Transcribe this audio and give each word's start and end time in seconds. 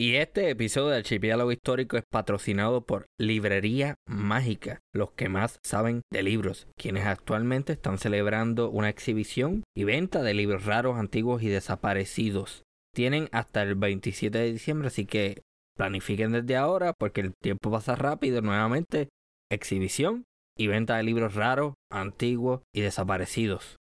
Y 0.00 0.14
este 0.14 0.48
episodio 0.48 0.90
del 0.90 0.98
Archipiélago 0.98 1.50
Histórico 1.50 1.96
es 1.96 2.04
patrocinado 2.08 2.86
por 2.86 3.06
Librería 3.18 3.96
Mágica, 4.06 4.78
los 4.94 5.10
que 5.10 5.28
más 5.28 5.58
saben 5.64 6.02
de 6.12 6.22
libros, 6.22 6.68
quienes 6.76 7.04
actualmente 7.04 7.72
están 7.72 7.98
celebrando 7.98 8.70
una 8.70 8.90
exhibición 8.90 9.64
y 9.76 9.82
venta 9.82 10.22
de 10.22 10.34
libros 10.34 10.66
raros, 10.66 10.98
antiguos 10.98 11.42
y 11.42 11.48
desaparecidos. 11.48 12.62
Tienen 12.94 13.28
hasta 13.32 13.60
el 13.64 13.74
27 13.74 14.38
de 14.38 14.52
diciembre, 14.52 14.86
así 14.86 15.04
que 15.04 15.42
planifiquen 15.76 16.30
desde 16.30 16.54
ahora 16.54 16.92
porque 16.96 17.20
el 17.20 17.32
tiempo 17.34 17.72
pasa 17.72 17.96
rápido. 17.96 18.40
Nuevamente, 18.40 19.08
exhibición 19.50 20.26
y 20.56 20.68
venta 20.68 20.96
de 20.96 21.02
libros 21.02 21.34
raros, 21.34 21.74
antiguos 21.90 22.60
y 22.72 22.82
desaparecidos. 22.82 23.78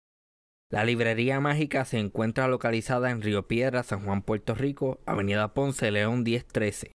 La 0.71 0.83
librería 0.83 1.39
mágica 1.39 1.85
se 1.85 1.99
encuentra 1.99 2.47
localizada 2.47 3.11
en 3.11 3.21
Río 3.21 3.47
Piedra, 3.47 3.83
San 3.83 4.03
Juan, 4.03 4.23
Puerto 4.23 4.55
Rico, 4.55 4.99
Avenida 5.05 5.53
Ponce, 5.53 5.91
León 5.91 6.23
1013, 6.23 6.93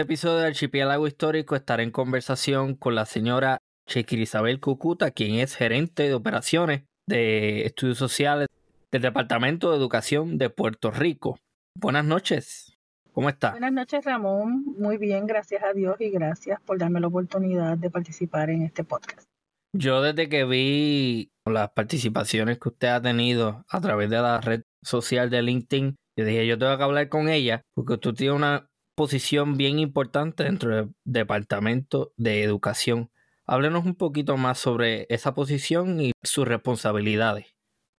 Episodio 0.08 0.38
de 0.38 0.46
Archipiélago 0.46 1.06
Histórico 1.06 1.54
estaré 1.54 1.82
en 1.82 1.90
conversación 1.90 2.76
con 2.76 2.94
la 2.94 3.04
señora 3.04 3.58
Chequirisabel 3.86 4.58
Cucuta, 4.58 5.10
quien 5.10 5.34
es 5.34 5.54
gerente 5.54 6.04
de 6.04 6.14
operaciones 6.14 6.84
de 7.06 7.66
estudios 7.66 7.98
sociales 7.98 8.48
del 8.90 9.02
Departamento 9.02 9.70
de 9.70 9.76
Educación 9.76 10.38
de 10.38 10.48
Puerto 10.48 10.90
Rico. 10.90 11.38
Buenas 11.78 12.06
noches. 12.06 12.78
¿Cómo 13.12 13.28
está? 13.28 13.50
Buenas 13.50 13.74
noches, 13.74 14.02
Ramón. 14.02 14.64
Muy 14.78 14.96
bien, 14.96 15.26
gracias 15.26 15.62
a 15.62 15.74
Dios 15.74 16.00
y 16.00 16.08
gracias 16.08 16.58
por 16.62 16.78
darme 16.78 17.00
la 17.00 17.08
oportunidad 17.08 17.76
de 17.76 17.90
participar 17.90 18.48
en 18.48 18.62
este 18.62 18.84
podcast. 18.84 19.28
Yo 19.76 20.00
desde 20.00 20.30
que 20.30 20.46
vi 20.46 21.28
las 21.44 21.68
participaciones 21.72 22.58
que 22.58 22.70
usted 22.70 22.88
ha 22.88 23.02
tenido 23.02 23.62
a 23.68 23.80
través 23.82 24.08
de 24.08 24.22
la 24.22 24.40
red 24.40 24.62
social 24.82 25.28
de 25.28 25.42
LinkedIn, 25.42 25.96
yo 26.16 26.24
dije, 26.24 26.46
yo 26.46 26.56
tengo 26.56 26.78
que 26.78 26.82
hablar 26.82 27.10
con 27.10 27.28
ella 27.28 27.60
porque 27.74 27.92
usted 27.92 28.14
tiene 28.14 28.32
una 28.32 28.68
posición 28.98 29.56
bien 29.56 29.78
importante 29.78 30.42
dentro 30.42 30.74
del 30.74 30.94
Departamento 31.04 32.12
de 32.16 32.42
Educación. 32.42 33.10
Háblenos 33.46 33.86
un 33.86 33.94
poquito 33.94 34.36
más 34.36 34.58
sobre 34.58 35.06
esa 35.08 35.34
posición 35.34 36.00
y 36.00 36.10
sus 36.24 36.48
responsabilidades. 36.48 37.46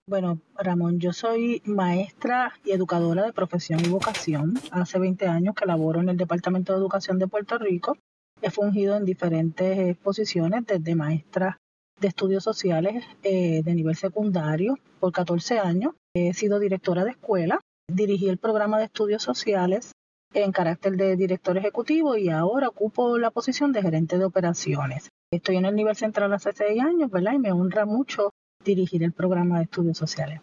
Bueno, 0.05 0.41
Ramón, 0.57 0.99
yo 0.99 1.13
soy 1.13 1.61
maestra 1.63 2.51
y 2.65 2.71
educadora 2.71 3.23
de 3.23 3.31
profesión 3.31 3.79
y 3.79 3.87
vocación. 3.87 4.55
Hace 4.71 4.99
20 4.99 5.25
años 5.27 5.55
que 5.55 5.65
laboro 5.65 6.01
en 6.01 6.09
el 6.09 6.17
Departamento 6.17 6.73
de 6.73 6.79
Educación 6.79 7.17
de 7.17 7.29
Puerto 7.29 7.57
Rico. 7.57 7.97
He 8.41 8.51
fungido 8.51 8.97
en 8.97 9.05
diferentes 9.05 9.95
posiciones, 9.99 10.65
desde 10.65 10.95
maestra 10.95 11.61
de 12.01 12.09
estudios 12.09 12.43
sociales 12.43 13.05
eh, 13.23 13.61
de 13.63 13.73
nivel 13.73 13.95
secundario 13.95 14.77
por 14.99 15.13
14 15.13 15.59
años. 15.59 15.93
He 16.13 16.33
sido 16.33 16.59
directora 16.59 17.05
de 17.05 17.11
escuela, 17.11 17.61
dirigí 17.87 18.27
el 18.27 18.37
programa 18.37 18.79
de 18.79 18.85
estudios 18.85 19.23
sociales 19.23 19.93
en 20.33 20.51
carácter 20.51 20.95
de 20.95 21.15
director 21.15 21.57
ejecutivo 21.57 22.15
y 22.17 22.29
ahora 22.29 22.67
ocupo 22.67 23.17
la 23.17 23.31
posición 23.31 23.71
de 23.71 23.81
gerente 23.81 24.17
de 24.17 24.25
operaciones. 24.25 25.09
Estoy 25.31 25.57
en 25.57 25.65
el 25.65 25.75
nivel 25.75 25.95
central 25.95 26.33
hace 26.33 26.51
seis 26.53 26.81
años, 26.81 27.09
¿verdad? 27.09 27.33
Y 27.33 27.39
me 27.39 27.51
honra 27.51 27.85
mucho 27.85 28.29
dirigir 28.63 29.03
el 29.03 29.13
programa 29.13 29.57
de 29.57 29.63
estudios 29.63 29.97
sociales. 29.97 30.41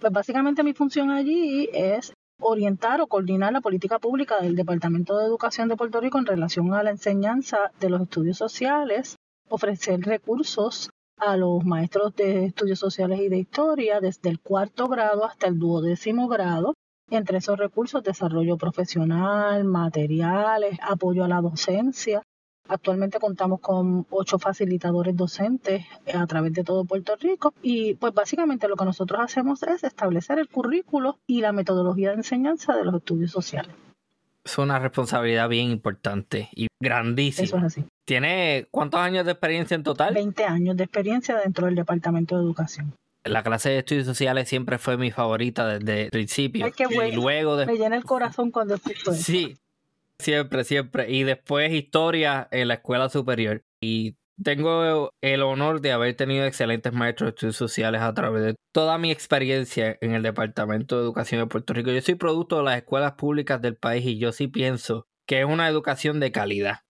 Pues 0.00 0.12
básicamente 0.12 0.62
mi 0.62 0.74
función 0.74 1.10
allí 1.10 1.68
es 1.72 2.12
orientar 2.40 3.00
o 3.00 3.08
coordinar 3.08 3.52
la 3.52 3.60
política 3.60 3.98
pública 3.98 4.40
del 4.40 4.54
Departamento 4.54 5.18
de 5.18 5.26
Educación 5.26 5.68
de 5.68 5.76
Puerto 5.76 6.00
Rico 6.00 6.18
en 6.18 6.26
relación 6.26 6.72
a 6.74 6.82
la 6.82 6.90
enseñanza 6.90 7.72
de 7.80 7.90
los 7.90 8.02
estudios 8.02 8.36
sociales, 8.36 9.16
ofrecer 9.48 10.00
recursos 10.00 10.90
a 11.18 11.36
los 11.36 11.64
maestros 11.64 12.14
de 12.14 12.44
estudios 12.44 12.78
sociales 12.78 13.20
y 13.20 13.28
de 13.28 13.38
historia 13.38 14.00
desde 14.00 14.30
el 14.30 14.38
cuarto 14.38 14.86
grado 14.86 15.24
hasta 15.24 15.48
el 15.48 15.58
duodécimo 15.58 16.28
grado 16.28 16.74
entre 17.10 17.38
esos 17.38 17.58
recursos, 17.58 18.02
desarrollo 18.02 18.56
profesional, 18.56 19.64
materiales, 19.64 20.78
apoyo 20.82 21.24
a 21.24 21.28
la 21.28 21.40
docencia. 21.40 22.22
Actualmente 22.68 23.18
contamos 23.18 23.60
con 23.60 24.06
ocho 24.10 24.38
facilitadores 24.38 25.16
docentes 25.16 25.86
a 26.12 26.26
través 26.26 26.52
de 26.52 26.64
todo 26.64 26.84
Puerto 26.84 27.16
Rico 27.16 27.54
y 27.62 27.94
pues 27.94 28.12
básicamente 28.12 28.68
lo 28.68 28.76
que 28.76 28.84
nosotros 28.84 29.20
hacemos 29.22 29.62
es 29.62 29.84
establecer 29.84 30.38
el 30.38 30.48
currículo 30.48 31.18
y 31.26 31.40
la 31.40 31.52
metodología 31.52 32.10
de 32.10 32.16
enseñanza 32.16 32.76
de 32.76 32.84
los 32.84 32.94
estudios 32.96 33.30
sociales. 33.30 33.74
Es 34.44 34.58
una 34.58 34.78
responsabilidad 34.78 35.48
bien 35.48 35.70
importante 35.70 36.48
y 36.54 36.68
grandísima. 36.80 37.44
Eso 37.44 37.56
es 37.58 37.64
así. 37.64 37.84
¿Tiene 38.06 38.66
cuántos 38.70 39.00
años 39.00 39.26
de 39.26 39.32
experiencia 39.32 39.74
en 39.74 39.82
total? 39.82 40.14
20 40.14 40.44
años 40.44 40.76
de 40.76 40.84
experiencia 40.84 41.36
dentro 41.38 41.66
del 41.66 41.74
Departamento 41.74 42.36
de 42.36 42.42
Educación. 42.42 42.94
La 43.28 43.42
clase 43.42 43.70
de 43.70 43.78
estudios 43.78 44.06
sociales 44.06 44.48
siempre 44.48 44.78
fue 44.78 44.96
mi 44.96 45.10
favorita 45.10 45.66
desde 45.78 46.04
el 46.04 46.10
principio. 46.10 46.66
y 46.68 47.12
luego 47.12 47.56
de... 47.56 47.66
Me 47.66 47.76
llena 47.76 47.96
el 47.96 48.04
corazón 48.04 48.50
cuando 48.50 48.74
escucho 48.74 49.10
eso. 49.12 49.14
Sí, 49.14 49.58
siempre, 50.18 50.64
siempre. 50.64 51.10
Y 51.10 51.24
después 51.24 51.72
historia 51.72 52.48
en 52.50 52.68
la 52.68 52.74
escuela 52.74 53.08
superior. 53.08 53.62
Y 53.80 54.16
tengo 54.42 55.12
el 55.20 55.42
honor 55.42 55.80
de 55.80 55.92
haber 55.92 56.14
tenido 56.14 56.44
excelentes 56.44 56.92
maestros 56.92 57.28
de 57.28 57.30
estudios 57.30 57.56
sociales 57.56 58.02
a 58.02 58.14
través 58.14 58.42
de 58.44 58.54
toda 58.72 58.98
mi 58.98 59.10
experiencia 59.10 59.98
en 60.00 60.12
el 60.12 60.22
Departamento 60.22 60.96
de 60.96 61.02
Educación 61.02 61.40
de 61.40 61.46
Puerto 61.46 61.74
Rico. 61.74 61.90
Yo 61.90 62.00
soy 62.00 62.14
producto 62.14 62.58
de 62.58 62.64
las 62.64 62.76
escuelas 62.76 63.12
públicas 63.12 63.60
del 63.60 63.76
país 63.76 64.04
y 64.06 64.18
yo 64.18 64.32
sí 64.32 64.46
pienso 64.48 65.06
que 65.26 65.40
es 65.40 65.46
una 65.46 65.68
educación 65.68 66.20
de 66.20 66.32
calidad. 66.32 66.80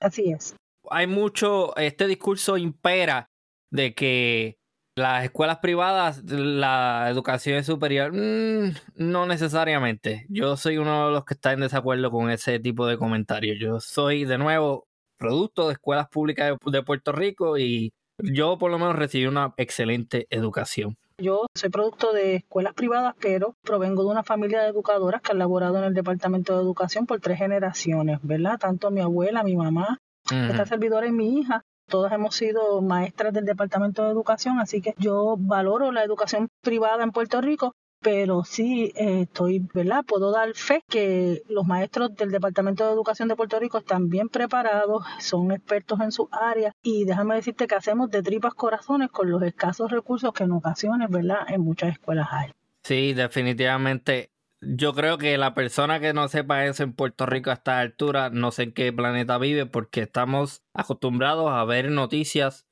Así 0.00 0.30
es. 0.30 0.54
Hay 0.90 1.06
mucho, 1.06 1.76
este 1.76 2.06
discurso 2.06 2.56
impera 2.56 3.30
de 3.70 3.94
que 3.94 4.57
las 4.98 5.24
escuelas 5.24 5.58
privadas, 5.58 6.22
la 6.24 7.06
educación 7.10 7.56
es 7.56 7.66
superior, 7.66 8.12
mm, 8.12 8.74
no 8.96 9.26
necesariamente. 9.26 10.26
Yo 10.28 10.56
soy 10.56 10.78
uno 10.78 11.06
de 11.06 11.12
los 11.12 11.24
que 11.24 11.34
está 11.34 11.52
en 11.52 11.60
desacuerdo 11.60 12.10
con 12.10 12.30
ese 12.30 12.58
tipo 12.58 12.86
de 12.86 12.98
comentarios. 12.98 13.58
Yo 13.60 13.80
soy, 13.80 14.24
de 14.24 14.38
nuevo, 14.38 14.86
producto 15.18 15.68
de 15.68 15.74
escuelas 15.74 16.08
públicas 16.08 16.56
de, 16.64 16.82
Puerto 16.82 17.12
Rico 17.12 17.58
y 17.58 17.92
yo 18.18 18.58
por 18.58 18.70
lo 18.70 18.78
menos 18.78 18.96
recibí 18.96 19.26
una 19.26 19.54
excelente 19.56 20.26
educación. 20.30 20.96
Yo 21.20 21.46
soy 21.54 21.70
producto 21.70 22.12
de 22.12 22.36
escuelas 22.36 22.74
privadas, 22.74 23.14
pero 23.20 23.56
provengo 23.62 24.04
de 24.04 24.10
una 24.10 24.22
familia 24.22 24.62
de 24.62 24.68
educadoras 24.68 25.20
que 25.20 25.32
han 25.32 25.38
laborado 25.38 25.78
en 25.78 25.84
el 25.84 25.94
Departamento 25.94 26.54
de 26.54 26.62
Educación 26.62 27.06
por 27.06 27.20
tres 27.20 27.38
generaciones, 27.38 28.20
¿verdad? 28.22 28.58
Tanto 28.58 28.90
mi 28.90 29.00
abuela, 29.00 29.42
mi 29.42 29.56
mamá, 29.56 29.98
esta 30.30 30.66
servidora 30.66 31.06
y 31.06 31.12
mi 31.12 31.38
hija 31.38 31.64
Todas 31.88 32.12
hemos 32.12 32.34
sido 32.34 32.82
maestras 32.82 33.32
del 33.32 33.44
Departamento 33.44 34.04
de 34.04 34.10
Educación, 34.10 34.58
así 34.60 34.80
que 34.80 34.94
yo 34.98 35.36
valoro 35.38 35.90
la 35.90 36.04
educación 36.04 36.48
privada 36.62 37.02
en 37.02 37.12
Puerto 37.12 37.40
Rico, 37.40 37.72
pero 38.00 38.44
sí 38.44 38.92
eh, 38.94 39.22
estoy, 39.22 39.66
¿verdad? 39.74 40.04
Puedo 40.06 40.30
dar 40.30 40.52
fe 40.54 40.82
que 40.88 41.42
los 41.48 41.66
maestros 41.66 42.14
del 42.14 42.30
Departamento 42.30 42.86
de 42.86 42.92
Educación 42.92 43.28
de 43.28 43.36
Puerto 43.36 43.58
Rico 43.58 43.78
están 43.78 44.08
bien 44.08 44.28
preparados, 44.28 45.04
son 45.18 45.50
expertos 45.50 46.00
en 46.00 46.12
su 46.12 46.28
área 46.30 46.72
y 46.82 47.04
déjame 47.04 47.36
decirte 47.36 47.66
que 47.66 47.74
hacemos 47.74 48.10
de 48.10 48.22
tripas 48.22 48.54
corazones 48.54 49.10
con 49.10 49.30
los 49.30 49.42
escasos 49.42 49.90
recursos 49.90 50.32
que 50.32 50.44
en 50.44 50.52
ocasiones, 50.52 51.08
¿verdad? 51.10 51.38
En 51.48 51.62
muchas 51.62 51.92
escuelas 51.92 52.28
hay. 52.30 52.52
Sí, 52.84 53.14
definitivamente. 53.14 54.30
Yo 54.60 54.92
creo 54.92 55.18
que 55.18 55.38
la 55.38 55.54
persona 55.54 56.00
que 56.00 56.12
no 56.12 56.26
sepa 56.28 56.66
eso 56.66 56.82
en 56.82 56.92
Puerto 56.92 57.26
Rico 57.26 57.50
a 57.50 57.54
esta 57.54 57.78
altura, 57.78 58.30
no 58.30 58.50
sé 58.50 58.64
en 58.64 58.72
qué 58.72 58.92
planeta 58.92 59.38
vive, 59.38 59.66
porque 59.66 60.00
estamos 60.02 60.64
acostumbrados 60.74 61.50
a 61.52 61.64
ver 61.64 61.90
noticias 61.92 62.66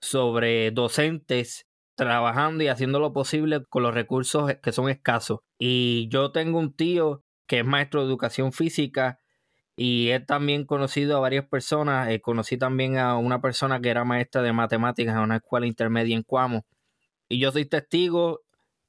sobre 0.00 0.70
docentes 0.70 1.66
trabajando 1.96 2.62
y 2.64 2.68
haciendo 2.68 3.00
lo 3.00 3.12
posible 3.12 3.64
con 3.64 3.82
los 3.82 3.94
recursos 3.94 4.54
que 4.62 4.72
son 4.72 4.88
escasos. 4.90 5.40
Y 5.58 6.08
yo 6.08 6.30
tengo 6.32 6.58
un 6.58 6.72
tío 6.74 7.24
que 7.46 7.60
es 7.60 7.64
maestro 7.64 8.02
de 8.02 8.06
educación 8.08 8.52
física 8.52 9.18
y 9.76 10.10
he 10.10 10.20
también 10.20 10.66
conocido 10.66 11.16
a 11.16 11.20
varias 11.20 11.46
personas. 11.48 12.10
Eh, 12.10 12.20
conocí 12.20 12.58
también 12.58 12.98
a 12.98 13.16
una 13.16 13.40
persona 13.40 13.80
que 13.80 13.90
era 13.90 14.04
maestra 14.04 14.42
de 14.42 14.52
matemáticas 14.52 15.16
en 15.16 15.22
una 15.22 15.36
escuela 15.36 15.66
intermedia 15.66 16.16
en 16.16 16.22
Cuamo. 16.22 16.64
Y 17.28 17.40
yo 17.40 17.52
soy 17.52 17.66
testigo 17.66 18.42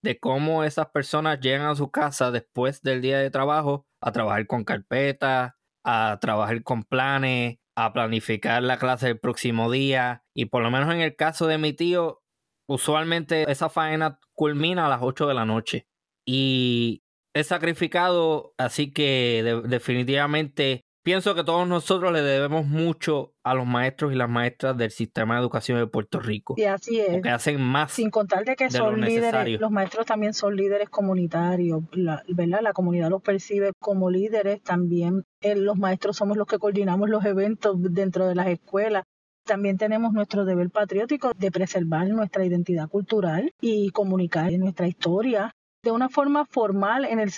de 0.06 0.20
cómo 0.20 0.64
esas 0.64 0.88
personas 0.92 1.42
llegan 1.42 1.68
a 1.68 1.76
su 1.76 1.90
casa 1.90 2.32
después 2.32 2.82
del 2.82 3.02
día 3.02 3.20
de 3.20 3.32
trabajo 3.32 3.88
a 4.02 4.12
trabajar 4.12 4.46
con 4.46 4.64
carpetas, 4.64 5.54
a 5.84 6.20
trabajar 6.22 6.64
con 6.64 6.84
planes, 6.84 7.58
a 7.76 7.92
planificar 7.92 8.62
la 8.64 8.78
clase 8.78 9.08
del 9.08 9.20
próximo 9.20 9.72
día. 9.72 10.24
Y 10.36 10.46
por 10.46 10.62
lo 10.62 10.70
menos 10.70 10.94
en 10.94 11.02
el 11.02 11.16
caso 11.16 11.48
de 11.48 11.58
mi 11.58 11.74
tío, 11.74 12.22
usualmente 12.70 13.52
esa 13.52 13.68
faena 13.68 14.20
culmina 14.36 14.86
a 14.86 14.90
las 14.90 15.02
8 15.02 15.28
de 15.28 15.34
la 15.34 15.46
noche. 15.46 15.88
Y 16.24 17.04
es 17.34 17.48
sacrificado, 17.48 18.54
así 18.58 18.94
que 18.94 19.62
definitivamente 19.66 20.85
pienso 21.06 21.36
que 21.36 21.44
todos 21.44 21.68
nosotros 21.68 22.12
le 22.12 22.24
debemos 22.24 22.66
mucho 22.66 23.36
a 23.44 23.54
los 23.54 23.68
maestros 23.68 24.12
y 24.12 24.16
las 24.16 24.28
maestras 24.28 24.76
del 24.76 24.90
sistema 24.90 25.36
de 25.36 25.42
educación 25.42 25.78
de 25.78 25.86
Puerto 25.86 26.20
Rico. 26.20 26.56
Y 26.58 26.64
así 26.64 27.00
es. 27.00 27.12
Porque 27.12 27.30
hacen 27.30 27.62
más. 27.62 27.92
Sin 27.92 28.10
contar 28.10 28.44
de 28.44 28.56
que 28.56 28.72
son 28.72 29.00
líderes, 29.00 29.62
los 29.62 29.70
maestros 29.70 30.08
también 30.08 30.34
son 30.34 30.56
líderes 30.56 30.90
comunitarios, 30.90 31.84
la, 31.92 32.24
¿verdad? 32.28 32.62
La 32.64 32.74
comunidad 32.74 33.12
los 33.12 33.22
percibe 33.22 33.72
como 33.80 34.10
líderes, 34.10 34.64
también 34.64 35.24
eh, 35.42 35.56
los 35.56 35.78
maestros 35.78 36.18
somos 36.18 36.38
los 36.38 36.48
que 36.48 36.58
coordinamos 36.58 37.08
los 37.08 37.24
eventos 37.24 37.76
dentro 37.80 38.28
de 38.28 38.34
las 38.34 38.48
escuelas. 38.48 39.04
También 39.46 39.78
tenemos 39.78 40.12
nuestro 40.12 40.44
deber 40.44 40.72
patriótico 40.72 41.34
de 41.38 41.52
preservar 41.52 42.08
nuestra 42.08 42.46
identidad 42.46 42.90
cultural 42.90 43.52
y 43.62 43.92
comunicar 43.92 44.52
nuestra 44.54 44.88
historia 44.88 45.52
de 45.84 45.92
una 45.92 46.10
forma 46.10 46.46
formal 46.46 47.06
en 47.06 47.20
el 47.20 47.30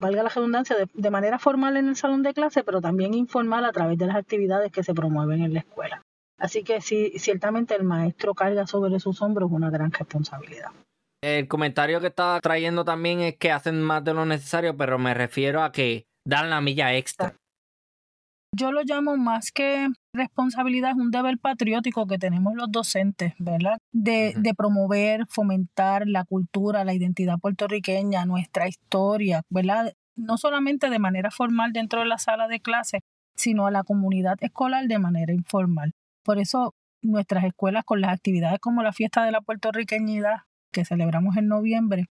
valga 0.00 0.22
la 0.22 0.28
redundancia, 0.28 0.76
de, 0.92 1.10
manera 1.10 1.38
formal 1.38 1.76
en 1.76 1.88
el 1.88 1.96
salón 1.96 2.22
de 2.22 2.34
clase, 2.34 2.64
pero 2.64 2.80
también 2.80 3.14
informal 3.14 3.64
a 3.64 3.72
través 3.72 3.98
de 3.98 4.06
las 4.06 4.16
actividades 4.16 4.72
que 4.72 4.82
se 4.82 4.94
promueven 4.94 5.42
en 5.42 5.54
la 5.54 5.60
escuela. 5.60 6.02
Así 6.38 6.62
que 6.62 6.80
sí, 6.80 7.12
ciertamente 7.18 7.74
el 7.74 7.82
maestro 7.82 8.34
carga 8.34 8.66
sobre 8.66 9.00
sus 9.00 9.20
hombros 9.22 9.50
una 9.50 9.70
gran 9.70 9.90
responsabilidad. 9.90 10.70
El 11.20 11.48
comentario 11.48 12.00
que 12.00 12.06
estaba 12.06 12.40
trayendo 12.40 12.84
también 12.84 13.20
es 13.20 13.36
que 13.36 13.50
hacen 13.50 13.82
más 13.82 14.04
de 14.04 14.14
lo 14.14 14.24
necesario, 14.24 14.76
pero 14.76 14.98
me 14.98 15.14
refiero 15.14 15.62
a 15.62 15.72
que 15.72 16.06
dan 16.24 16.48
la 16.48 16.60
milla 16.60 16.94
extra. 16.94 17.34
Yo 18.56 18.72
lo 18.72 18.82
llamo 18.82 19.16
más 19.16 19.52
que 19.52 19.88
responsabilidad, 20.12 20.92
es 20.92 20.96
un 20.96 21.10
deber 21.10 21.38
patriótico 21.38 22.06
que 22.06 22.18
tenemos 22.18 22.54
los 22.54 22.70
docentes, 22.70 23.34
¿verdad? 23.38 23.78
De, 23.92 24.34
de 24.36 24.54
promover, 24.54 25.26
fomentar 25.28 26.06
la 26.06 26.24
cultura, 26.24 26.84
la 26.84 26.94
identidad 26.94 27.38
puertorriqueña, 27.38 28.24
nuestra 28.24 28.66
historia, 28.66 29.42
¿verdad? 29.50 29.92
No 30.16 30.38
solamente 30.38 30.90
de 30.90 30.98
manera 30.98 31.30
formal 31.30 31.72
dentro 31.72 32.00
de 32.00 32.06
la 32.06 32.18
sala 32.18 32.48
de 32.48 32.60
clase, 32.60 33.00
sino 33.36 33.66
a 33.66 33.70
la 33.70 33.84
comunidad 33.84 34.36
escolar 34.40 34.86
de 34.86 34.98
manera 34.98 35.32
informal. 35.32 35.92
Por 36.24 36.38
eso 36.38 36.74
nuestras 37.02 37.44
escuelas 37.44 37.84
con 37.84 38.00
las 38.00 38.12
actividades 38.12 38.58
como 38.60 38.82
la 38.82 38.92
fiesta 38.92 39.24
de 39.24 39.30
la 39.30 39.40
puertorriqueñidad 39.40 40.42
que 40.72 40.84
celebramos 40.84 41.36
en 41.36 41.48
noviembre, 41.48 42.06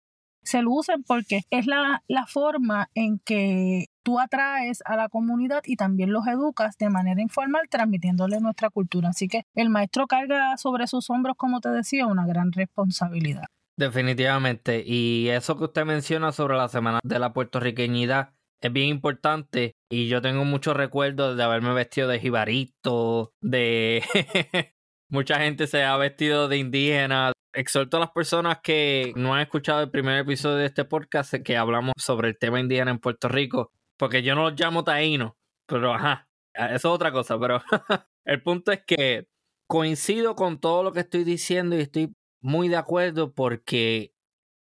se 0.47 0.63
lucen 0.63 1.03
porque 1.03 1.43
es 1.51 1.67
la, 1.67 2.03
la 2.09 2.27
forma 2.27 2.89
en 2.95 3.19
que 3.19 3.87
tú 4.03 4.21
atraes 4.21 4.83
a 4.87 4.97
la 4.97 5.09
comunidad 5.09 5.63
y 5.67 5.77
también 5.77 6.13
los 6.13 6.27
educas 6.27 6.79
de 6.79 6.89
manera 6.89 7.21
informal 7.21 7.69
transmitiéndole 7.69 8.41
nuestra 8.41 8.71
cultura. 8.71 9.09
Así 9.09 9.29
que 9.29 9.43
el 9.55 9.69
maestro 9.69 10.07
carga 10.07 10.57
sobre 10.57 10.87
sus 10.87 11.11
hombros, 11.11 11.37
como 11.37 11.61
te 11.61 11.71
decía, 11.71 12.07
una 12.07 12.27
gran 12.27 12.53
responsabilidad. 12.53 13.45
Definitivamente. 13.77 14.83
Y 14.87 15.29
eso 15.29 15.59
que 15.59 15.65
usted 15.65 15.85
menciona 15.85 16.33
sobre 16.33 16.57
la 16.57 16.69
Semana 16.69 17.01
de 17.03 17.19
la 17.19 17.33
Puertorriqueñidad 17.33 18.31
es 18.61 18.73
bien 18.73 18.89
importante. 18.89 19.75
Y 19.91 20.09
yo 20.09 20.23
tengo 20.23 20.45
muchos 20.45 20.77
recuerdos 20.77 21.37
de 21.37 21.43
haberme 21.43 21.73
vestido 21.75 22.09
de 22.09 22.21
jibarito, 22.21 23.33
de... 23.41 24.03
Mucha 25.09 25.39
gente 25.39 25.67
se 25.67 25.85
ha 25.85 25.97
vestido 25.97 26.49
de 26.49 26.59
indígena. 26.59 27.33
Exhorto 27.53 27.97
a 27.97 28.01
las 28.01 28.11
personas 28.11 28.59
que 28.63 29.13
no 29.17 29.35
han 29.35 29.41
escuchado 29.41 29.81
el 29.81 29.91
primer 29.91 30.19
episodio 30.19 30.57
de 30.57 30.67
este 30.67 30.85
podcast 30.85 31.35
que 31.35 31.57
hablamos 31.57 31.95
sobre 31.97 32.29
el 32.29 32.39
tema 32.39 32.61
indígena 32.61 32.91
en 32.91 32.99
Puerto 32.99 33.29
Rico 33.29 33.73
porque 33.97 34.23
yo 34.23 34.35
no 34.35 34.51
los 34.51 34.61
llamo 34.61 34.85
taínos, 34.85 35.33
pero 35.67 35.95
ajá, 35.95 36.29
eso 36.55 36.75
es 36.75 36.85
otra 36.85 37.13
cosa, 37.13 37.39
pero 37.39 37.63
el 38.25 38.43
punto 38.43 38.73
es 38.73 38.85
que 38.87 39.29
coincido 39.67 40.37
con 40.37 40.61
todo 40.61 40.83
lo 40.83 40.93
que 40.93 41.01
estoy 41.01 41.25
diciendo 41.25 41.77
y 41.77 41.81
estoy 41.81 42.15
muy 42.41 42.69
de 42.69 42.77
acuerdo 42.77 43.35
porque 43.35 44.13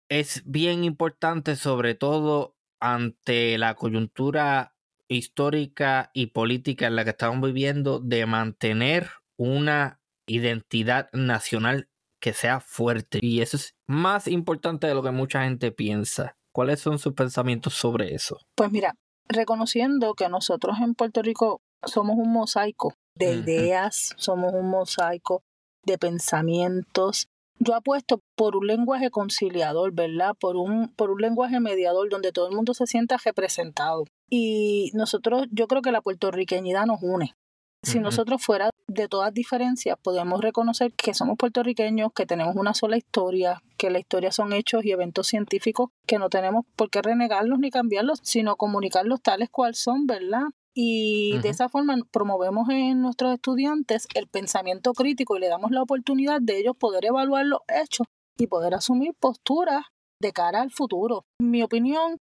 es 0.09 0.43
bien 0.47 0.85
importante, 0.85 1.57
sobre 1.57 1.95
todo 1.95 2.57
ante 2.81 3.59
la 3.59 3.75
coyuntura 3.75 4.77
histórica 5.09 6.11
y 6.15 6.27
política 6.29 6.87
en 6.87 6.97
la 6.97 7.05
que 7.05 7.11
estamos 7.11 7.53
viviendo, 7.53 8.01
de 8.01 8.27
mantener 8.27 9.11
una 9.37 10.01
identidad 10.27 11.09
nacional 11.13 11.89
que 12.21 12.33
sea 12.33 12.61
fuerte. 12.61 13.19
Y 13.21 13.43
eso 13.43 13.57
es 13.57 13.75
más 13.87 14.29
importante 14.29 14.87
de 14.87 14.95
lo 14.95 15.03
que 15.03 15.11
mucha 15.11 15.45
gente 15.45 15.73
piensa. 15.73 16.37
¿Cuáles 16.53 16.81
son 16.81 16.99
sus 16.99 17.15
pensamientos 17.15 17.75
sobre 17.75 18.15
eso? 18.15 18.39
Pues 18.55 18.71
mira, 18.71 18.95
reconociendo 19.29 20.15
que 20.15 20.29
nosotros 20.29 20.79
en 20.81 20.95
Puerto 20.95 21.21
Rico 21.21 21.61
somos 21.85 22.17
un 22.17 22.33
mosaico 22.33 22.95
de 23.17 23.35
ideas, 23.35 24.15
somos 24.17 24.53
un 24.55 24.71
mosaico 24.71 25.43
de 25.85 25.99
pensamientos. 25.99 27.29
Yo 27.59 27.75
apuesto 27.75 28.21
por 28.37 28.57
un 28.57 28.67
lenguaje 28.67 29.11
conciliador, 29.11 29.93
¿verdad? 29.93 30.35
Por 30.39 30.57
un, 30.57 30.89
por 30.95 31.11
un 31.11 31.21
lenguaje 31.21 31.61
mediador 31.61 32.09
donde 32.09 32.33
todo 32.33 32.49
el 32.49 32.55
mundo 32.55 32.75
se 32.75 32.87
sienta 32.87 33.17
representado. 33.23 34.05
Y 34.31 34.91
nosotros, 34.95 35.47
yo 35.51 35.67
creo 35.69 35.83
que 35.83 35.93
la 35.93 36.01
puertorriqueñidad 36.01 36.87
nos 36.87 37.03
une. 37.03 37.35
Si 37.85 38.01
nosotros 38.01 38.43
fuera 38.43 38.71
de 38.87 39.09
todas 39.09 39.33
diferencias, 39.35 39.99
podemos 40.03 40.41
reconocer 40.41 40.93
que 40.95 41.13
somos 41.13 41.37
puertorriqueños, 41.37 42.13
que 42.15 42.25
tenemos 42.25 42.57
una 42.57 42.73
sola 42.73 42.97
historia, 42.97 43.63
que 43.77 43.91
la 43.91 43.99
historia 43.99 44.33
son 44.33 44.53
hechos 44.53 44.85
y 44.85 44.93
eventos 44.93 45.27
científicos 45.27 45.91
que 46.07 46.19
no 46.19 46.31
tenemos 46.31 46.65
por 46.77 46.91
qué 46.91 47.03
renegarlos 47.03 47.59
ni 47.59 47.71
cambiarlos, 47.71 48.21
sino 48.23 48.57
comunicarlos 48.57 49.21
tales 49.21 49.51
cual 49.51 49.75
son, 49.75 50.07
¿verdad? 50.07 50.45
Y 50.75 51.39
de 51.39 51.51
esa 51.51 51.69
forma 51.69 51.97
promovemos 52.11 52.69
en 52.71 53.01
nuestros 53.01 53.35
estudiantes 53.35 54.09
el 54.15 54.27
pensamiento 54.27 54.93
crítico 54.93 55.37
y 55.37 55.41
le 55.41 55.49
damos 55.49 55.71
la 55.71 55.83
oportunidad 55.83 56.41
de 56.41 56.59
ellos 56.59 56.77
poder 56.77 57.05
evaluar 57.05 57.47
los 57.47 57.61
hechos 57.69 58.07
y 58.37 58.49
poder 58.49 58.75
asumir 58.75 59.15
posturas 59.21 59.85
de 60.21 60.33
cara 60.33 60.63
al 60.63 60.71
futuro. 60.71 61.27
Mi 61.41 61.63
opinión, 61.63 62.19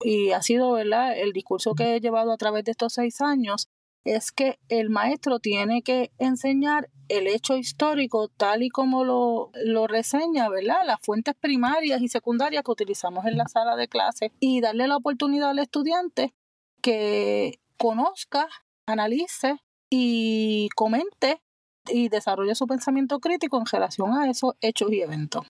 y 0.00 0.32
ha 0.32 0.42
sido 0.42 0.72
¿verdad? 0.72 1.16
el 1.16 1.32
discurso 1.32 1.74
que 1.74 1.94
he 1.94 2.00
llevado 2.00 2.32
a 2.32 2.36
través 2.36 2.64
de 2.64 2.72
estos 2.72 2.94
seis 2.94 3.20
años, 3.20 3.68
es 4.04 4.32
que 4.32 4.58
el 4.68 4.90
maestro 4.90 5.38
tiene 5.38 5.82
que 5.82 6.10
enseñar 6.18 6.88
el 7.08 7.26
hecho 7.26 7.56
histórico 7.56 8.28
tal 8.28 8.62
y 8.62 8.68
como 8.68 9.04
lo, 9.04 9.50
lo 9.54 9.86
reseña, 9.86 10.48
¿verdad? 10.48 10.78
Las 10.84 11.00
fuentes 11.00 11.34
primarias 11.38 12.00
y 12.00 12.08
secundarias 12.08 12.64
que 12.64 12.70
utilizamos 12.70 13.26
en 13.26 13.36
la 13.36 13.46
sala 13.48 13.76
de 13.76 13.88
clase 13.88 14.32
y 14.40 14.60
darle 14.60 14.88
la 14.88 14.96
oportunidad 14.96 15.50
al 15.50 15.58
estudiante 15.58 16.34
que 16.80 17.60
conozca, 17.76 18.48
analice 18.86 19.58
y 19.90 20.68
comente 20.74 21.40
y 21.88 22.08
desarrolle 22.08 22.54
su 22.54 22.66
pensamiento 22.66 23.20
crítico 23.20 23.58
en 23.58 23.66
relación 23.66 24.12
a 24.14 24.28
esos 24.28 24.54
hechos 24.60 24.90
y 24.92 25.00
eventos. 25.00 25.46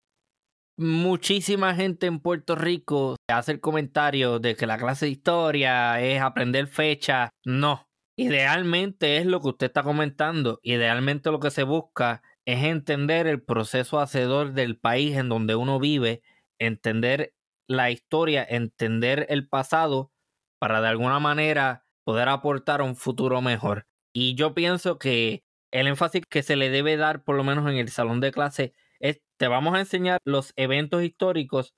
Muchísima 0.79 1.75
gente 1.75 2.07
en 2.07 2.19
Puerto 2.19 2.55
Rico 2.55 3.17
hace 3.29 3.53
el 3.53 3.61
comentario 3.61 4.39
de 4.39 4.57
que 4.57 4.67
la 4.67 4.79
clase 4.79 5.07
de 5.07 5.13
historia 5.13 6.01
es 6.01 6.21
aprender 6.21 6.67
fecha. 6.67 7.29
No, 7.45 7.85
Idealmente 8.23 9.19
es 9.19 9.27
lo 9.27 9.41
que 9.41 9.49
usted 9.49 9.67
está 9.67 9.83
comentando. 9.83 10.61
Idealmente 10.63 11.31
lo 11.31 11.41
que 11.41 11.51
se 11.51 11.63
busca 11.63 12.23
es 12.45 12.65
entender 12.65 13.27
el 13.27 13.43
proceso 13.43 14.01
hacedor 14.01 14.53
del 14.53 14.79
país 14.79 15.17
en 15.17 15.29
donde 15.29 15.55
uno 15.55 15.79
vive, 15.79 16.23
entender 16.59 17.35
la 17.67 17.91
historia, 17.91 18.45
entender 18.49 19.27
el 19.29 19.49
pasado 19.49 20.13
para 20.59 20.81
de 20.81 20.89
alguna 20.89 21.19
manera 21.19 21.85
poder 22.05 22.29
aportar 22.29 22.83
un 22.83 22.97
futuro 22.97 23.41
mejor. 23.41 23.87
Y 24.13 24.35
yo 24.35 24.55
pienso 24.55 24.99
que 24.99 25.45
el 25.71 25.87
énfasis 25.87 26.23
que 26.29 26.43
se 26.43 26.57
le 26.57 26.71
debe 26.71 26.97
dar, 26.97 27.25
por 27.25 27.37
lo 27.37 27.45
menos 27.45 27.69
en 27.71 27.77
el 27.77 27.89
salón 27.89 28.21
de 28.21 28.33
clase, 28.33 28.75
es 29.01 29.21
te 29.39 29.49
vamos 29.49 29.75
a 29.75 29.81
enseñar 29.81 30.21
los 30.25 30.53
eventos 30.57 31.03
históricos, 31.03 31.75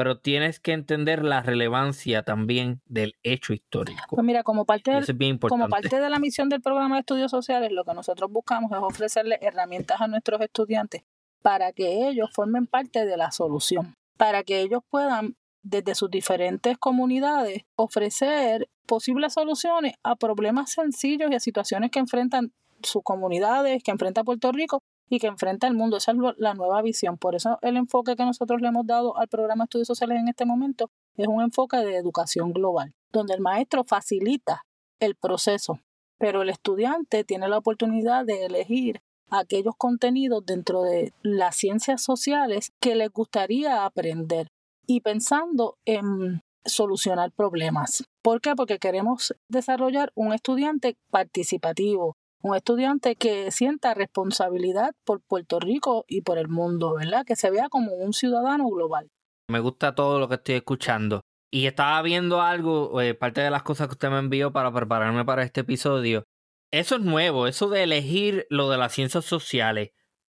pero 0.00 0.16
tienes 0.16 0.60
que 0.60 0.72
entender 0.72 1.22
la 1.22 1.42
relevancia 1.42 2.22
también 2.22 2.80
del 2.86 3.16
hecho 3.22 3.52
histórico. 3.52 4.00
Pues 4.08 4.24
mira, 4.24 4.42
como 4.42 4.64
parte, 4.64 4.96
es 4.96 5.14
bien 5.14 5.36
como 5.36 5.68
parte 5.68 6.00
de 6.00 6.08
la 6.08 6.18
misión 6.18 6.48
del 6.48 6.62
programa 6.62 6.94
de 6.94 7.00
estudios 7.00 7.30
sociales, 7.30 7.70
lo 7.70 7.84
que 7.84 7.92
nosotros 7.92 8.32
buscamos 8.32 8.72
es 8.72 8.78
ofrecerle 8.78 9.38
herramientas 9.42 10.00
a 10.00 10.06
nuestros 10.06 10.40
estudiantes 10.40 11.02
para 11.42 11.72
que 11.72 12.08
ellos 12.08 12.30
formen 12.32 12.66
parte 12.66 13.04
de 13.04 13.18
la 13.18 13.30
solución, 13.30 13.94
para 14.16 14.42
que 14.42 14.62
ellos 14.62 14.80
puedan 14.88 15.36
desde 15.62 15.94
sus 15.94 16.10
diferentes 16.10 16.78
comunidades 16.78 17.64
ofrecer 17.76 18.70
posibles 18.86 19.34
soluciones 19.34 19.96
a 20.02 20.16
problemas 20.16 20.70
sencillos 20.72 21.30
y 21.30 21.34
a 21.34 21.40
situaciones 21.40 21.90
que 21.90 21.98
enfrentan 21.98 22.54
sus 22.82 23.02
comunidades, 23.02 23.82
que 23.82 23.90
enfrenta 23.90 24.24
Puerto 24.24 24.50
Rico 24.50 24.82
y 25.10 25.18
que 25.18 25.26
enfrenta 25.26 25.66
el 25.66 25.74
mundo. 25.74 25.98
Esa 25.98 26.12
es 26.12 26.18
la 26.38 26.54
nueva 26.54 26.80
visión. 26.80 27.18
Por 27.18 27.34
eso 27.34 27.58
el 27.60 27.76
enfoque 27.76 28.16
que 28.16 28.24
nosotros 28.24 28.62
le 28.62 28.68
hemos 28.68 28.86
dado 28.86 29.18
al 29.18 29.28
programa 29.28 29.64
de 29.64 29.66
estudios 29.66 29.88
sociales 29.88 30.18
en 30.18 30.28
este 30.28 30.46
momento 30.46 30.90
es 31.16 31.26
un 31.26 31.42
enfoque 31.42 31.76
de 31.78 31.96
educación 31.96 32.52
global, 32.52 32.94
donde 33.12 33.34
el 33.34 33.40
maestro 33.40 33.84
facilita 33.84 34.64
el 35.00 35.16
proceso, 35.16 35.80
pero 36.16 36.42
el 36.42 36.48
estudiante 36.48 37.24
tiene 37.24 37.48
la 37.48 37.58
oportunidad 37.58 38.24
de 38.24 38.46
elegir 38.46 39.00
aquellos 39.30 39.74
contenidos 39.76 40.44
dentro 40.46 40.82
de 40.82 41.12
las 41.22 41.56
ciencias 41.56 42.02
sociales 42.02 42.72
que 42.80 42.94
les 42.94 43.10
gustaría 43.10 43.84
aprender 43.84 44.48
y 44.86 45.00
pensando 45.00 45.76
en 45.84 46.42
solucionar 46.64 47.32
problemas. 47.32 48.04
¿Por 48.22 48.40
qué? 48.40 48.54
Porque 48.54 48.78
queremos 48.78 49.34
desarrollar 49.48 50.12
un 50.14 50.32
estudiante 50.32 50.96
participativo, 51.10 52.16
un 52.42 52.56
estudiante 52.56 53.16
que 53.16 53.50
sienta 53.50 53.94
responsabilidad 53.94 54.92
por 55.04 55.20
Puerto 55.20 55.60
Rico 55.60 56.04
y 56.08 56.22
por 56.22 56.38
el 56.38 56.48
mundo, 56.48 56.94
¿verdad? 56.94 57.24
Que 57.26 57.36
se 57.36 57.50
vea 57.50 57.68
como 57.68 57.92
un 57.94 58.12
ciudadano 58.12 58.68
global. 58.68 59.10
Me 59.48 59.60
gusta 59.60 59.94
todo 59.94 60.18
lo 60.18 60.28
que 60.28 60.36
estoy 60.36 60.54
escuchando. 60.56 61.22
Y 61.52 61.66
estaba 61.66 62.00
viendo 62.02 62.40
algo, 62.40 63.00
eh, 63.00 63.14
parte 63.14 63.40
de 63.40 63.50
las 63.50 63.62
cosas 63.62 63.88
que 63.88 63.92
usted 63.92 64.10
me 64.10 64.18
envió 64.18 64.52
para 64.52 64.72
prepararme 64.72 65.24
para 65.24 65.42
este 65.42 65.62
episodio. 65.62 66.24
Eso 66.72 66.96
es 66.96 67.02
nuevo, 67.02 67.48
eso 67.48 67.68
de 67.68 67.82
elegir 67.82 68.46
lo 68.48 68.70
de 68.70 68.78
las 68.78 68.92
ciencias 68.92 69.24
sociales. 69.24 69.90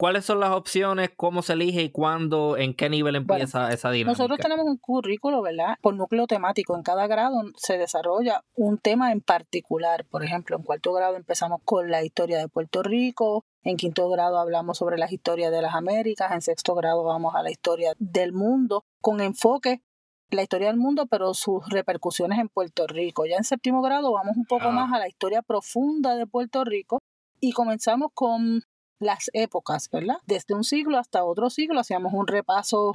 ¿Cuáles 0.01 0.25
son 0.25 0.39
las 0.39 0.50
opciones? 0.50 1.12
¿Cómo 1.15 1.43
se 1.43 1.53
elige 1.53 1.84
y 1.84 1.91
cuándo? 1.91 2.58
¿En 2.58 2.74
qué 2.74 2.89
nivel 2.89 3.15
empieza 3.15 3.72
esa 3.72 3.91
dinámica? 3.91 4.17
Nosotros 4.17 4.39
tenemos 4.39 4.65
un 4.65 4.77
currículo, 4.77 5.43
¿verdad? 5.43 5.75
Por 5.79 5.93
núcleo 5.93 6.25
temático. 6.25 6.75
En 6.75 6.81
cada 6.81 7.05
grado 7.05 7.39
se 7.55 7.77
desarrolla 7.77 8.43
un 8.55 8.79
tema 8.79 9.12
en 9.12 9.22
particular. 9.22 10.03
Por 10.05 10.24
ejemplo, 10.24 10.58
en 10.58 10.63
cuarto 10.63 10.91
grado 10.91 11.17
empezamos 11.17 11.62
con 11.65 11.91
la 11.91 12.03
historia 12.03 12.39
de 12.39 12.48
Puerto 12.48 12.81
Rico. 12.81 13.46
En 13.62 13.77
quinto 13.77 14.10
grado 14.10 14.39
hablamos 14.39 14.79
sobre 14.79 14.98
las 14.98 15.12
historias 15.12 15.51
de 15.51 15.62
las 15.62 15.75
Américas. 15.75 16.31
En 16.31 16.41
sexto 16.41 16.74
grado 16.74 17.03
vamos 17.03 17.36
a 17.36 17.43
la 17.43 17.51
historia 17.51 17.93
del 18.00 18.34
mundo 18.34 18.84
con 19.01 19.22
enfoque 19.22 19.84
la 20.31 20.41
historia 20.41 20.70
del 20.70 20.77
mundo, 20.77 21.05
pero 21.05 21.36
sus 21.36 21.70
repercusiones 21.70 22.39
en 22.39 22.50
Puerto 22.50 22.88
Rico. 22.88 23.27
Ya 23.27 23.36
en 23.38 23.43
séptimo 23.43 23.84
grado 23.84 24.13
vamos 24.13 24.36
un 24.36 24.46
poco 24.46 24.70
Ah. 24.70 24.72
más 24.72 24.93
a 24.93 24.98
la 24.98 25.08
historia 25.08 25.43
profunda 25.43 26.15
de 26.15 26.25
Puerto 26.25 26.63
Rico 26.63 26.98
y 27.39 27.51
comenzamos 27.51 28.10
con 28.15 28.63
las 29.01 29.29
épocas, 29.34 29.89
¿verdad? 29.91 30.17
Desde 30.25 30.53
un 30.53 30.63
siglo 30.63 30.98
hasta 30.98 31.25
otro 31.25 31.50
siglo 31.50 31.79
hacíamos 31.79 32.13
un 32.13 32.27
repaso 32.27 32.93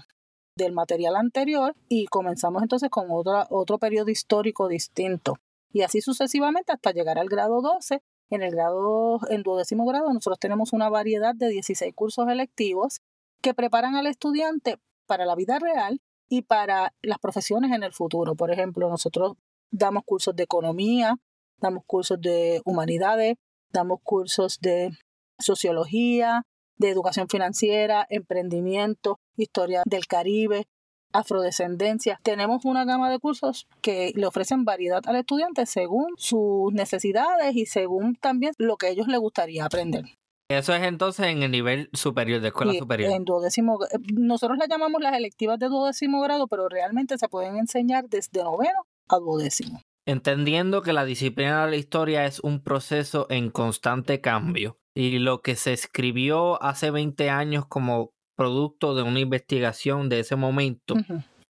del 0.56 0.72
material 0.72 1.16
anterior 1.16 1.74
y 1.88 2.06
comenzamos 2.06 2.62
entonces 2.62 2.88
con 2.88 3.08
otro 3.10 3.78
periodo 3.78 4.10
histórico 4.10 4.68
distinto. 4.68 5.34
Y 5.72 5.82
así 5.82 6.00
sucesivamente 6.00 6.72
hasta 6.72 6.92
llegar 6.92 7.18
al 7.18 7.28
grado 7.28 7.60
12. 7.60 8.00
En 8.30 8.42
el 8.42 8.52
grado, 8.52 9.20
en 9.28 9.42
duodécimo 9.42 9.84
grado, 9.84 10.12
nosotros 10.12 10.38
tenemos 10.38 10.72
una 10.72 10.88
variedad 10.88 11.34
de 11.34 11.48
16 11.48 11.92
cursos 11.94 12.26
electivos 12.28 13.00
que 13.42 13.54
preparan 13.54 13.94
al 13.94 14.06
estudiante 14.06 14.78
para 15.06 15.26
la 15.26 15.34
vida 15.34 15.58
real 15.58 16.00
y 16.28 16.42
para 16.42 16.94
las 17.02 17.18
profesiones 17.18 17.72
en 17.72 17.82
el 17.82 17.92
futuro. 17.92 18.34
Por 18.34 18.50
ejemplo, 18.50 18.88
nosotros 18.88 19.34
damos 19.70 20.02
cursos 20.04 20.34
de 20.34 20.44
economía, 20.44 21.16
damos 21.58 21.84
cursos 21.86 22.20
de 22.20 22.62
humanidades, 22.64 23.36
damos 23.70 24.00
cursos 24.02 24.58
de 24.60 24.90
sociología, 25.38 26.42
de 26.78 26.90
educación 26.90 27.28
financiera, 27.28 28.06
emprendimiento, 28.10 29.18
historia 29.36 29.82
del 29.86 30.06
Caribe, 30.06 30.66
afrodescendencia. 31.12 32.20
Tenemos 32.22 32.64
una 32.64 32.84
gama 32.84 33.10
de 33.10 33.18
cursos 33.18 33.66
que 33.80 34.12
le 34.14 34.26
ofrecen 34.26 34.64
variedad 34.64 35.02
al 35.06 35.16
estudiante 35.16 35.66
según 35.66 36.12
sus 36.16 36.72
necesidades 36.72 37.54
y 37.54 37.66
según 37.66 38.16
también 38.16 38.52
lo 38.58 38.76
que 38.76 38.86
a 38.86 38.90
ellos 38.90 39.08
les 39.08 39.18
gustaría 39.18 39.64
aprender. 39.64 40.04
Eso 40.48 40.72
es 40.74 40.82
entonces 40.84 41.26
en 41.26 41.42
el 41.42 41.50
nivel 41.50 41.90
superior, 41.92 42.40
de 42.40 42.48
escuela 42.48 42.72
superior. 42.74 43.12
En 43.12 43.24
duodécimo, 43.24 43.82
eh, 43.84 43.98
nosotros 44.14 44.58
las 44.58 44.68
llamamos 44.68 45.02
las 45.02 45.16
electivas 45.16 45.58
de 45.58 45.66
duodécimo 45.66 46.20
grado, 46.20 46.46
pero 46.46 46.68
realmente 46.68 47.18
se 47.18 47.28
pueden 47.28 47.56
enseñar 47.56 48.08
desde 48.08 48.44
noveno 48.44 48.86
a 49.08 49.16
duodécimo. 49.16 49.80
Entendiendo 50.06 50.82
que 50.82 50.92
la 50.92 51.04
disciplina 51.04 51.64
de 51.64 51.70
la 51.72 51.76
historia 51.76 52.26
es 52.26 52.38
un 52.38 52.60
proceso 52.60 53.26
en 53.28 53.50
constante 53.50 54.20
cambio 54.20 54.78
y 54.96 55.18
lo 55.18 55.42
que 55.42 55.54
se 55.54 55.74
escribió 55.74 56.60
hace 56.62 56.90
20 56.90 57.28
años 57.30 57.66
como 57.66 58.14
producto 58.34 58.94
de 58.94 59.02
una 59.02 59.20
investigación 59.20 60.08
de 60.08 60.20
ese 60.20 60.36
momento 60.36 60.96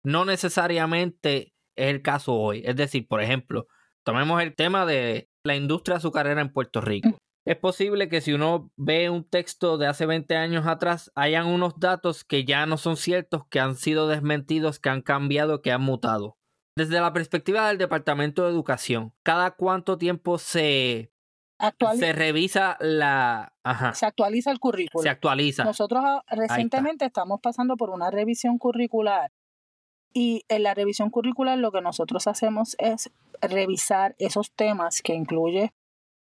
no 0.04 0.26
necesariamente 0.26 1.54
es 1.76 1.88
el 1.88 2.02
caso 2.02 2.36
hoy. 2.36 2.64
Es 2.66 2.76
decir, 2.76 3.08
por 3.08 3.22
ejemplo, 3.22 3.68
tomemos 4.04 4.42
el 4.42 4.56
tema 4.56 4.86
de 4.86 5.30
la 5.44 5.56
industria 5.56 5.98
azucarera 5.98 6.42
en 6.42 6.52
Puerto 6.52 6.82
Rico. 6.82 7.18
Es 7.46 7.58
posible 7.58 8.08
que 8.08 8.22
si 8.22 8.34
uno 8.34 8.72
ve 8.78 9.10
un 9.10 9.28
texto 9.28 9.80
de 9.80 9.88
hace 9.88 10.06
20 10.06 10.36
años 10.36 10.68
atrás, 10.68 11.12
hayan 11.16 11.48
unos 11.48 11.80
datos 11.80 12.24
que 12.24 12.46
ya 12.46 12.68
no 12.68 12.78
son 12.78 12.98
ciertos, 12.98 13.48
que 13.50 13.60
han 13.60 13.76
sido 13.76 14.08
desmentidos, 14.08 14.80
que 14.80 14.90
han 14.90 15.02
cambiado, 15.02 15.62
que 15.62 15.72
han 15.72 15.82
mutado. 15.82 16.38
Desde 16.78 17.02
la 17.02 17.14
perspectiva 17.14 17.68
del 17.68 17.80
Departamento 17.80 18.44
de 18.44 18.52
Educación, 18.52 19.14
¿cada 19.24 19.52
cuánto 19.52 19.98
tiempo 19.98 20.38
se, 20.38 21.12
Actuali- 21.62 22.00
se 22.00 22.14
revisa 22.14 22.78
la... 22.80 23.54
Ajá, 23.64 23.94
se 23.94 24.06
actualiza 24.06 24.52
el 24.52 24.60
currículo. 24.60 25.04
se 25.04 25.10
actualiza? 25.10 25.64
Nosotros 25.64 26.02
ah, 26.04 26.24
recientemente 26.28 27.06
estamos 27.06 27.40
pasando 27.40 27.78
por 27.78 27.92
una 27.92 28.10
revisión 28.10 28.58
curricular 28.58 29.32
y 30.14 30.44
en 30.50 30.64
la 30.64 30.74
revisión 30.74 31.10
curricular 31.10 31.58
lo 31.58 31.72
que 31.72 31.82
nosotros 31.82 32.28
hacemos 32.28 32.76
es 32.80 33.12
revisar 33.42 34.16
esos 34.18 34.52
temas 34.52 35.02
que 35.02 35.14
incluye 35.14 35.72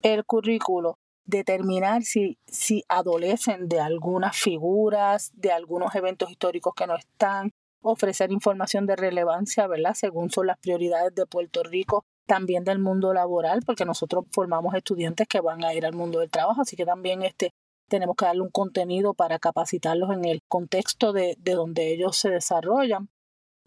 el 0.03 0.25
currículo, 0.25 0.99
determinar 1.25 2.03
si, 2.03 2.39
si 2.47 2.85
adolecen 2.89 3.69
de 3.69 3.81
algunas 3.81 4.37
figuras, 4.37 5.33
de 5.35 5.53
algunos 5.53 5.95
eventos 5.95 6.31
históricos 6.31 6.75
que 6.75 6.87
no 6.87 6.97
están, 6.97 7.53
ofrecer 7.83 8.33
información 8.33 8.87
de 8.87 8.97
relevancia, 8.97 9.67
¿verdad? 9.67 9.95
Según 9.95 10.31
son 10.31 10.47
las 10.47 10.59
prioridades 10.59 11.15
de 11.15 11.27
Puerto 11.27 11.63
Rico, 11.63 12.05
también 12.27 12.65
del 12.65 12.79
mundo 12.79 13.13
laboral, 13.13 13.63
porque 13.65 13.85
nosotros 13.85 14.25
formamos 14.33 14.75
estudiantes 14.75 15.27
que 15.29 15.41
van 15.41 15.65
a 15.65 15.75
ir 15.75 15.85
al 15.87 15.95
mundo 15.95 16.21
del 16.21 16.31
trabajo, 16.31 16.63
así 16.63 16.77
que 16.77 16.85
también 16.85 17.23
este 17.23 17.51
tenemos 17.89 18.17
que 18.17 18.25
darle 18.25 18.43
un 18.43 18.51
contenido 18.51 19.15
para 19.15 19.39
capacitarlos 19.39 20.11
en 20.11 20.25
el 20.25 20.41
contexto 20.49 21.13
de, 21.13 21.37
de 21.39 21.53
donde 21.53 21.93
ellos 21.93 22.17
se 22.17 22.31
desarrollan. 22.31 23.09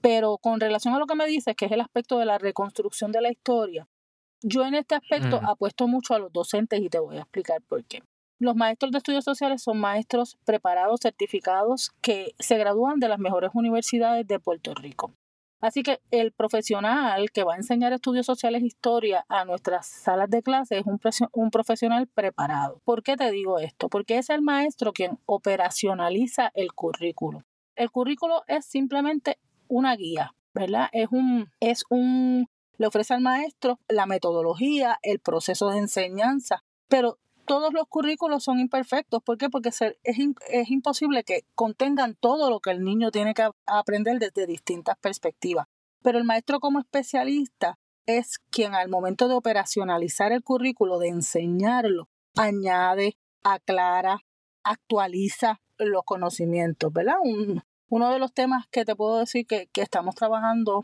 Pero 0.01 0.37
con 0.37 0.59
relación 0.59 0.93
a 0.93 0.99
lo 0.99 1.05
que 1.05 1.15
me 1.15 1.27
dices, 1.27 1.55
que 1.55 1.65
es 1.65 1.71
el 1.71 1.81
aspecto 1.81 2.17
de 2.17 2.25
la 2.25 2.37
reconstrucción 2.37 3.11
de 3.11 3.21
la 3.21 3.31
historia, 3.31 3.87
yo 4.41 4.65
en 4.65 4.75
este 4.75 4.95
aspecto 4.95 5.37
Ujú. 5.37 5.45
apuesto 5.47 5.87
mucho 5.87 6.13
a 6.13 6.19
los 6.19 6.31
docentes 6.31 6.79
y 6.79 6.89
te 6.89 6.99
voy 6.99 7.17
a 7.17 7.21
explicar 7.21 7.61
por 7.61 7.83
qué. 7.85 8.03
Los 8.39 8.55
maestros 8.55 8.91
de 8.91 8.99
estudios 8.99 9.23
sociales 9.23 9.63
son 9.63 9.79
maestros 9.79 10.37
preparados, 10.45 10.99
certificados, 11.01 11.91
que 12.01 12.35
se 12.37 12.57
gradúan 12.57 12.99
de 12.99 13.09
las 13.09 13.17
mejores 13.17 13.51
universidades 13.55 14.27
de 14.27 14.39
Puerto 14.39 14.75
Rico. 14.75 15.11
Así 15.59 15.81
que 15.81 15.99
el 16.11 16.31
profesional 16.31 17.31
que 17.31 17.43
va 17.43 17.53
a 17.53 17.57
enseñar 17.57 17.91
estudios 17.91 18.25
sociales 18.25 18.61
e 18.61 18.67
historia 18.67 19.25
a 19.27 19.43
nuestras 19.43 19.87
salas 19.87 20.29
de 20.29 20.43
clase 20.43 20.77
es 20.77 20.85
un, 20.85 20.99
un 21.33 21.51
profesional 21.51 22.07
preparado. 22.07 22.81
¿Por 22.85 23.01
qué 23.01 23.15
te 23.15 23.31
digo 23.31 23.57
esto? 23.59 23.89
Porque 23.89 24.17
es 24.17 24.29
el 24.29 24.41
maestro 24.41 24.93
quien 24.93 25.19
operacionaliza 25.25 26.51
el 26.53 26.73
currículo. 26.73 27.43
El 27.75 27.91
currículo 27.91 28.43
es 28.47 28.65
simplemente 28.65 29.39
una 29.67 29.95
guía, 29.95 30.35
¿verdad? 30.53 30.89
Es 30.91 31.09
un, 31.11 31.49
es 31.59 31.83
un, 31.89 32.47
le 32.77 32.87
ofrece 32.87 33.15
al 33.15 33.21
maestro 33.21 33.79
la 33.87 34.05
metodología, 34.05 34.99
el 35.01 35.19
proceso 35.19 35.69
de 35.69 35.79
enseñanza, 35.79 36.63
pero 36.87 37.17
todos 37.47 37.73
los 37.73 37.87
currículos 37.87 38.43
son 38.43 38.59
imperfectos. 38.59 39.23
¿Por 39.23 39.37
qué? 39.37 39.49
Porque 39.49 39.69
es, 39.69 39.79
es 40.03 40.69
imposible 40.69 41.23
que 41.23 41.41
contengan 41.55 42.15
todo 42.19 42.49
lo 42.49 42.59
que 42.59 42.69
el 42.71 42.83
niño 42.83 43.09
tiene 43.09 43.33
que 43.33 43.49
aprender 43.65 44.19
desde 44.19 44.45
distintas 44.45 44.97
perspectivas. 44.99 45.65
Pero 46.03 46.17
el 46.19 46.23
maestro 46.25 46.59
como 46.59 46.79
especialista 46.79 47.79
es 48.05 48.37
quien 48.51 48.75
al 48.75 48.89
momento 48.89 49.27
de 49.27 49.33
operacionalizar 49.33 50.31
el 50.31 50.43
currículo, 50.43 50.99
de 50.99 51.07
enseñarlo, 51.09 52.07
añade, 52.35 53.17
aclara, 53.43 54.19
actualiza 54.63 55.59
los 55.77 56.03
conocimientos, 56.03 56.91
¿verdad? 56.93 57.15
Un- 57.23 57.61
uno 57.89 58.11
de 58.11 58.19
los 58.19 58.33
temas 58.33 58.67
que 58.67 58.83
te 58.85 58.95
puedo 58.95 59.17
decir 59.19 59.45
que, 59.47 59.67
que 59.71 59.81
estamos 59.81 60.13
trabajando 60.15 60.83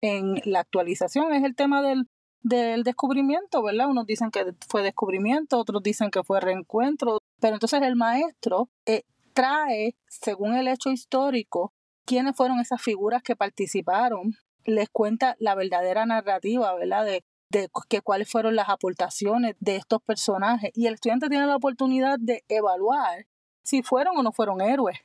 en 0.00 0.40
la 0.44 0.60
actualización 0.60 1.32
es 1.34 1.42
el 1.44 1.54
tema 1.56 1.82
del, 1.82 2.08
del 2.48 2.84
descubrimiento, 2.84 3.62
¿verdad? 3.62 3.88
Unos 3.88 4.06
dicen 4.06 4.30
que 4.30 4.54
fue 4.68 4.82
descubrimiento, 4.82 5.58
otros 5.58 5.82
dicen 5.82 6.10
que 6.10 6.22
fue 6.22 6.40
reencuentro, 6.40 7.18
pero 7.40 7.54
entonces 7.54 7.82
el 7.82 7.96
maestro 7.96 8.68
eh, 8.86 9.02
trae, 9.32 9.96
según 10.06 10.54
el 10.54 10.68
hecho 10.68 10.90
histórico, 10.90 11.72
quiénes 12.04 12.36
fueron 12.36 12.60
esas 12.60 12.80
figuras 12.80 13.22
que 13.22 13.34
participaron, 13.34 14.36
les 14.64 14.88
cuenta 14.88 15.34
la 15.40 15.56
verdadera 15.56 16.06
narrativa, 16.06 16.72
¿verdad? 16.74 17.04
De, 17.04 17.24
de 17.50 17.68
que 17.88 18.00
cuáles 18.00 18.30
fueron 18.30 18.54
las 18.54 18.68
aportaciones 18.68 19.56
de 19.58 19.76
estos 19.76 20.00
personajes. 20.02 20.70
Y 20.74 20.86
el 20.86 20.94
estudiante 20.94 21.28
tiene 21.28 21.46
la 21.46 21.56
oportunidad 21.56 22.18
de 22.20 22.44
evaluar 22.48 23.26
si 23.64 23.82
fueron 23.82 24.16
o 24.16 24.22
no 24.22 24.30
fueron 24.30 24.60
héroes, 24.60 24.98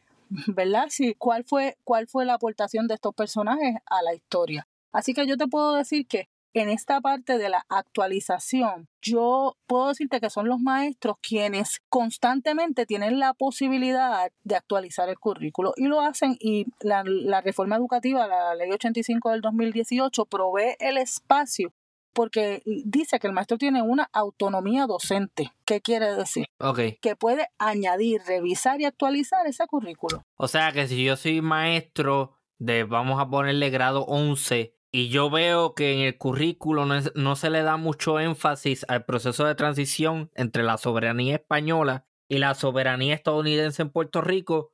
¿verdad? 0.47 0.85
Si, 0.89 1.15
cuál, 1.15 1.43
fue, 1.43 1.77
cuál 1.83 2.07
fue 2.07 2.25
la 2.25 2.35
aportación 2.35 2.87
de 2.87 2.93
estos 2.93 3.15
personajes 3.15 3.77
a 3.87 4.03
la 4.03 4.13
historia. 4.13 4.67
Así 4.91 5.15
que 5.15 5.25
yo 5.25 5.37
te 5.37 5.47
puedo 5.47 5.73
decir 5.73 6.05
que 6.05 6.29
en 6.53 6.69
esta 6.69 7.01
parte 7.01 7.37
de 7.37 7.49
la 7.49 7.65
actualización, 7.69 8.87
yo 9.01 9.57
puedo 9.67 9.89
decirte 9.89 10.19
que 10.19 10.29
son 10.29 10.47
los 10.47 10.59
maestros 10.59 11.17
quienes 11.21 11.81
constantemente 11.89 12.85
tienen 12.85 13.19
la 13.19 13.33
posibilidad 13.33 14.31
de 14.43 14.55
actualizar 14.55 15.09
el 15.09 15.19
currículo 15.19 15.73
y 15.77 15.85
lo 15.85 16.01
hacen 16.01 16.37
y 16.39 16.65
la, 16.81 17.03
reforma 17.41 17.75
educativa, 17.75 18.27
la 18.27 18.55
ley 18.55 18.71
85 18.71 19.31
del 19.31 19.41
2018, 19.41 20.25
provee 20.25 20.75
el 20.79 20.97
espacio 20.97 21.73
porque 22.13 22.61
dice 22.65 23.19
que 23.19 23.27
el 23.27 23.33
maestro 23.33 23.57
tiene 23.57 23.81
una 23.81 24.09
autonomía 24.11 24.85
docente. 24.85 25.53
¿Qué 25.65 25.79
quiere 25.79 26.13
decir? 26.13 26.45
Okay. 26.59 26.97
Que 27.01 27.15
puede 27.15 27.47
añadir, 27.57 28.21
revisar 28.27 28.81
y 28.81 28.85
actualizar 28.85 29.47
ese 29.47 29.65
currículo. 29.67 30.25
O 30.35 30.49
sea 30.49 30.73
que 30.73 30.87
si 30.87 31.05
yo 31.05 31.15
soy 31.15 31.41
maestro 31.41 32.37
de, 32.57 32.83
vamos 32.83 33.21
a 33.21 33.29
ponerle 33.29 33.69
grado 33.69 34.03
11, 34.05 34.75
y 34.91 35.09
yo 35.09 35.29
veo 35.29 35.73
que 35.73 35.93
en 35.93 35.99
el 35.99 36.17
currículo 36.17 36.85
no, 36.85 37.35
se 37.35 37.49
le 37.49 37.63
da 37.63 37.77
mucho 37.77 38.19
énfasis 38.19 38.85
al 38.89 39.05
proceso 39.05 39.45
de 39.45 39.55
transición 39.55 40.29
entre 40.35 40.63
la 40.63 40.77
soberanía 40.77 41.35
española 41.35 42.05
y 42.27 42.39
la 42.39 42.53
soberanía 42.55 43.13
estadounidense 43.13 43.81
en 43.81 43.89
Puerto 43.89 44.21
Rico. 44.21 44.73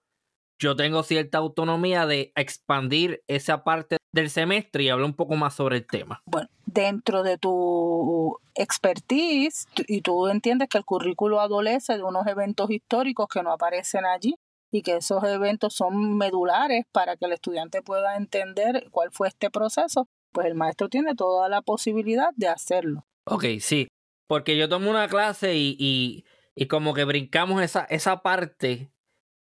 Yo 0.60 0.76
tengo 0.76 1.04
cierta 1.04 1.38
autonomía 1.38 2.08
de 2.08 2.32
expandir 2.36 3.24
esa 3.28 3.64
parte 3.64 3.98
del 4.12 4.32
semestre 4.32 4.84
y 4.84 4.90
hablar 4.90 5.06
un 5.06 5.16
poco 5.16 5.36
más 5.36 5.54
sobre 5.54 5.78
el 5.78 5.86
tema. 5.86 6.24
Bueno, 6.26 6.50
dentro 6.66 7.22
de 7.22 7.38
tu 7.38 8.40
expertise, 8.56 9.68
y 9.88 10.02
tú 10.02 10.28
entiendes 10.28 10.68
que 10.68 10.80
el 10.80 10.86
currículo 10.86 11.40
adolece 11.40 11.96
de 11.96 12.02
unos 12.02 12.26
eventos 12.26 12.72
históricos 12.72 13.28
que 13.28 13.44
no 13.44 13.52
aparecen 13.52 14.06
allí, 14.08 14.36
y 14.72 14.82
que 14.82 14.98
esos 14.98 15.24
eventos 15.24 15.74
son 15.74 16.18
medulares 16.18 16.86
para 16.92 17.18
que 17.18 17.26
el 17.26 17.34
estudiante 17.34 17.82
pueda 17.82 18.18
entender 18.18 18.88
cuál 18.92 19.12
fue 19.12 19.28
este 19.28 19.50
proceso, 19.50 20.08
pues 20.32 20.48
el 20.48 20.56
maestro 20.56 20.90
tiene 20.90 21.16
toda 21.16 21.50
la 21.50 21.62
posibilidad 21.62 22.30
de 22.36 22.48
hacerlo. 22.48 23.06
Ok, 23.26 23.46
sí, 23.60 23.88
porque 24.28 24.58
yo 24.58 24.70
tomo 24.70 24.90
una 24.90 25.08
clase 25.08 25.56
y, 25.56 25.76
y, 25.80 26.26
y 26.56 26.68
como 26.68 26.94
que 26.94 27.06
brincamos 27.06 27.62
esa, 27.62 27.86
esa 27.86 28.22
parte 28.22 28.92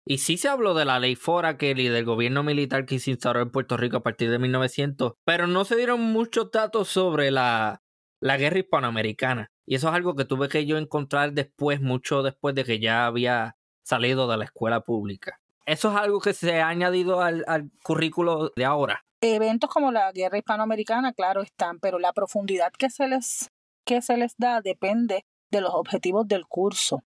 y 0.09 0.19
sí 0.19 0.37
se 0.37 0.49
habló 0.49 0.75
de 0.75 0.85
la 0.85 1.01
ley 1.01 1.17
Fora 1.17 1.59
Kelly 1.59 1.89
del 1.89 2.05
gobierno 2.05 2.45
militar 2.45 2.87
que 2.87 3.01
se 3.01 3.11
instauró 3.11 3.41
en 3.43 3.51
Puerto 3.51 3.77
Rico 3.77 3.97
a 3.97 4.03
partir 4.05 4.31
de 4.31 4.39
1900, 4.39 5.15
pero 5.25 5.49
no 5.49 5.65
se 5.65 5.75
dieron 5.75 6.01
muchos 6.01 6.53
datos 6.53 6.87
sobre 6.87 7.33
la, 7.33 7.83
la 8.21 8.37
guerra 8.37 8.61
hispanoamericana. 8.61 9.51
Y 9.67 9.75
eso 9.75 9.89
es 9.89 9.95
algo 9.95 10.15
que 10.15 10.25
tuve 10.25 10.49
que 10.49 10.65
yo 10.65 10.79
encontrar 10.79 11.33
después, 11.33 11.81
mucho 11.81 12.23
después 12.23 12.55
de 12.55 12.63
que 12.63 12.79
ya 12.79 13.07
había 13.07 13.56
salido 13.87 14.27
de 14.27 14.37
la 14.37 14.45
escuela 14.45 14.81
pública. 14.81 15.41
Eso 15.65 15.91
es 15.91 15.97
algo 15.97 16.21
que 16.21 16.35
se 16.35 16.61
ha 16.61 16.69
añadido 16.69 17.21
al, 17.21 17.45
currículo 17.83 18.53
de 18.57 18.65
ahora. 18.65 19.05
Eventos 19.21 19.71
como 19.71 19.93
la 19.93 20.13
guerra 20.13 20.39
hispanoamericana, 20.39 21.13
claro, 21.13 21.43
están, 21.43 21.79
pero 21.79 21.99
la 21.99 22.13
profundidad 22.13 22.73
que 22.73 22.91
se 22.91 23.09
les, 23.09 23.51
que 23.85 24.03
se 24.03 24.17
les 24.17 24.35
da 24.37 24.61
depende 24.61 25.25
de 25.51 25.61
los 25.61 25.73
objetivos 25.73 26.27
del 26.29 26.47
curso. 26.47 27.03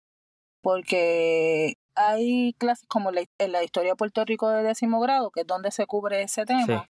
Porque 0.62 1.76
hay 1.96 2.54
clases 2.54 2.88
como 2.88 3.12
en 3.12 3.52
la 3.52 3.64
historia 3.64 3.92
de 3.92 3.96
Puerto 3.96 4.26
Rico 4.26 4.50
de 4.50 4.64
décimo 4.64 5.00
grado, 5.00 5.32
que 5.32 5.42
es 5.42 5.48
donde 5.48 5.72
se 5.72 5.86
cubre 5.86 6.22
ese 6.22 6.46
tema. 6.46 6.90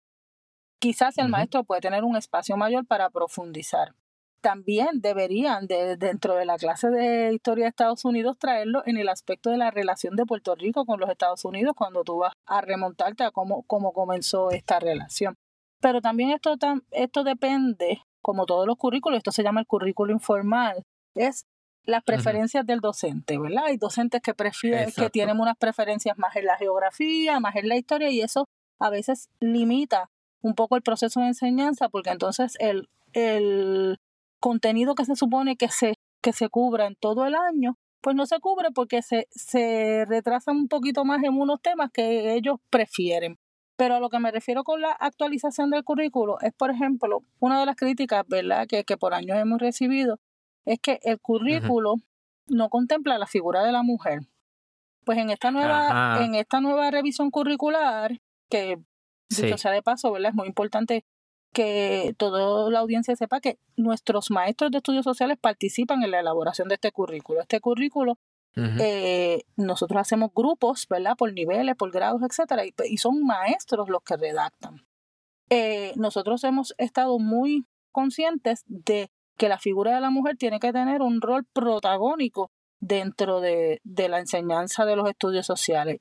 Quizás 0.78 1.18
el 1.18 1.28
maestro 1.28 1.64
puede 1.64 1.80
tener 1.80 2.04
un 2.04 2.16
espacio 2.16 2.57
mayor 2.57 2.87
para 2.87 3.11
profundizar 3.11 3.95
también 4.40 5.00
deberían, 5.00 5.66
de, 5.66 5.97
dentro 5.97 6.35
de 6.35 6.45
la 6.45 6.57
clase 6.57 6.90
de 6.90 7.33
historia 7.33 7.64
de 7.64 7.71
Estados 7.71 8.04
Unidos, 8.04 8.38
traerlo 8.38 8.83
en 8.87 8.97
el 8.97 9.09
aspecto 9.09 9.50
de 9.50 9.59
la 9.59 9.71
relación 9.71 10.16
de 10.16 10.26
Puerto 10.26 10.55
Rico 10.55 10.85
con 10.87 11.01
los 11.01 11.11
Estados 11.11 11.44
Unidos 11.44 11.74
cuando 11.77 12.05
tú 12.05 12.18
vas 12.18 12.33
a 12.46 12.61
remontarte 12.61 13.24
a 13.24 13.31
cómo, 13.31 13.62
cómo 13.66 13.92
comenzó 13.92 14.51
esta 14.51 14.79
relación. 14.79 15.35
Pero 15.81 16.01
también 16.01 16.31
esto, 16.31 16.57
esto 16.90 17.24
depende, 17.24 18.03
como 18.22 18.46
todos 18.46 18.66
los 18.66 18.77
currículos, 18.77 19.18
esto 19.18 19.33
se 19.33 19.42
llama 19.42 19.61
el 19.61 19.66
currículo 19.66 20.12
informal, 20.12 20.83
es 21.14 21.46
las 21.85 22.03
preferencias 22.05 22.66
del 22.66 22.81
docente, 22.81 23.38
¿verdad? 23.38 23.64
Hay 23.66 23.79
docentes 23.79 24.20
que 24.20 24.35
prefieren, 24.35 24.92
que 24.92 25.09
tienen 25.09 25.40
unas 25.40 25.57
preferencias 25.57 26.18
más 26.18 26.37
en 26.37 26.44
la 26.44 26.57
geografía, 26.57 27.40
más 27.40 27.57
en 27.57 27.68
la 27.68 27.77
historia, 27.77 28.11
y 28.11 28.20
eso 28.20 28.44
a 28.79 28.90
veces 28.90 29.31
limita 29.40 30.11
un 30.42 30.55
poco 30.55 30.77
el 30.77 30.83
proceso 30.83 31.20
de 31.20 31.29
enseñanza, 31.29 31.88
porque 31.88 32.11
entonces 32.11 32.57
el, 32.61 32.88
el 33.14 33.98
contenido 34.40 34.94
que 34.94 35.05
se 35.05 35.16
supone 35.16 35.57
que 35.57 35.68
se, 35.68 35.94
que 36.22 36.33
se 36.33 36.48
cubra 36.48 36.87
en 36.87 36.96
todo 36.96 37.27
el 37.27 37.35
año, 37.35 37.77
pues 38.01 38.16
no 38.16 38.27
se 38.27 38.38
cubre 38.40 38.70
porque 38.74 39.03
se, 39.03 39.27
se 39.31 40.05
retrasan 40.07 40.57
un 40.57 40.68
poquito 40.68 41.05
más 41.05 41.22
en 41.24 41.38
unos 41.38 41.61
temas 41.61 41.90
que 41.92 42.35
ellos 42.35 42.59
prefieren. 42.70 43.38
Pero 43.77 43.94
a 43.94 44.01
lo 44.01 44.09
que 44.09 44.18
me 44.18 44.33
refiero 44.33 44.64
con 44.64 44.81
la 44.81 44.90
actualización 44.90 45.70
del 45.70 45.85
currículo 45.85 46.38
es, 46.40 46.53
por 46.53 46.70
ejemplo, 46.70 47.22
una 47.38 47.61
de 47.61 47.66
las 47.66 47.77
críticas 47.77 48.24
¿verdad? 48.27 48.66
Que, 48.66 48.85
que 48.85 48.96
por 48.96 49.14
años 49.14 49.38
hemos 49.38 49.61
recibido, 49.61 50.18
es 50.64 50.81
que 50.81 50.98
el 51.03 51.20
currículo 51.20 51.94
no 52.48 52.68
contempla 52.68 53.18
la 53.18 53.27
figura 53.27 53.64
de 53.64 53.72
la 53.72 53.83
mujer. 53.83 54.20
Pues 55.05 55.18
en 55.18 55.31
esta 55.31 55.51
nueva, 55.51 56.24
en 56.24 56.35
esta 56.35 56.61
nueva 56.61 56.90
revisión 56.90 57.31
curricular, 57.31 58.20
que 58.51 58.79
dicho 59.29 59.59
sea 59.59 59.70
de 59.70 59.83
paso, 59.83 60.12
¿verdad? 60.12 60.31
Es 60.31 60.35
muy 60.35 60.48
importante 60.48 61.05
que 61.52 62.14
toda 62.18 62.70
la 62.70 62.80
audiencia 62.80 63.16
sepa 63.16 63.40
que 63.40 63.58
nuestros 63.76 64.30
maestros 64.30 64.70
de 64.70 64.78
estudios 64.78 65.04
sociales 65.04 65.38
participan 65.40 66.02
en 66.02 66.11
la 66.11 66.20
elaboración 66.20 66.68
de 66.68 66.74
este 66.74 66.92
currículo. 66.92 67.40
Este 67.40 67.61
currículo, 67.61 68.18
eh, 68.56 69.42
nosotros 69.56 70.00
hacemos 70.00 70.30
grupos, 70.34 70.87
¿verdad? 70.88 71.16
Por 71.16 71.32
niveles, 71.32 71.76
por 71.76 71.92
grados, 71.92 72.22
etcétera, 72.22 72.64
y, 72.66 72.96
son 72.98 73.22
maestros 73.24 73.88
los 73.88 74.02
que 74.02 74.16
redactan. 74.16 74.87
Eh, 75.48 75.92
nosotros 75.96 76.42
hemos 76.44 76.74
estado 76.76 77.18
muy 77.18 77.66
conscientes 77.92 78.64
de 78.66 79.11
que 79.37 79.48
la 79.48 79.58
figura 79.58 79.94
de 79.94 80.00
la 80.00 80.11
mujer 80.11 80.37
tiene 80.37 80.58
que 80.58 80.72
tener 80.72 81.02
un 81.02 81.20
rol 81.20 81.44
protagónico 81.52 82.50
dentro 82.80 83.40
de 83.40 83.80
la 83.84 84.18
enseñanza 84.18 84.84
de 84.84 84.96
los 84.96 85.08
estudios 85.08 85.46
sociales 85.46 85.98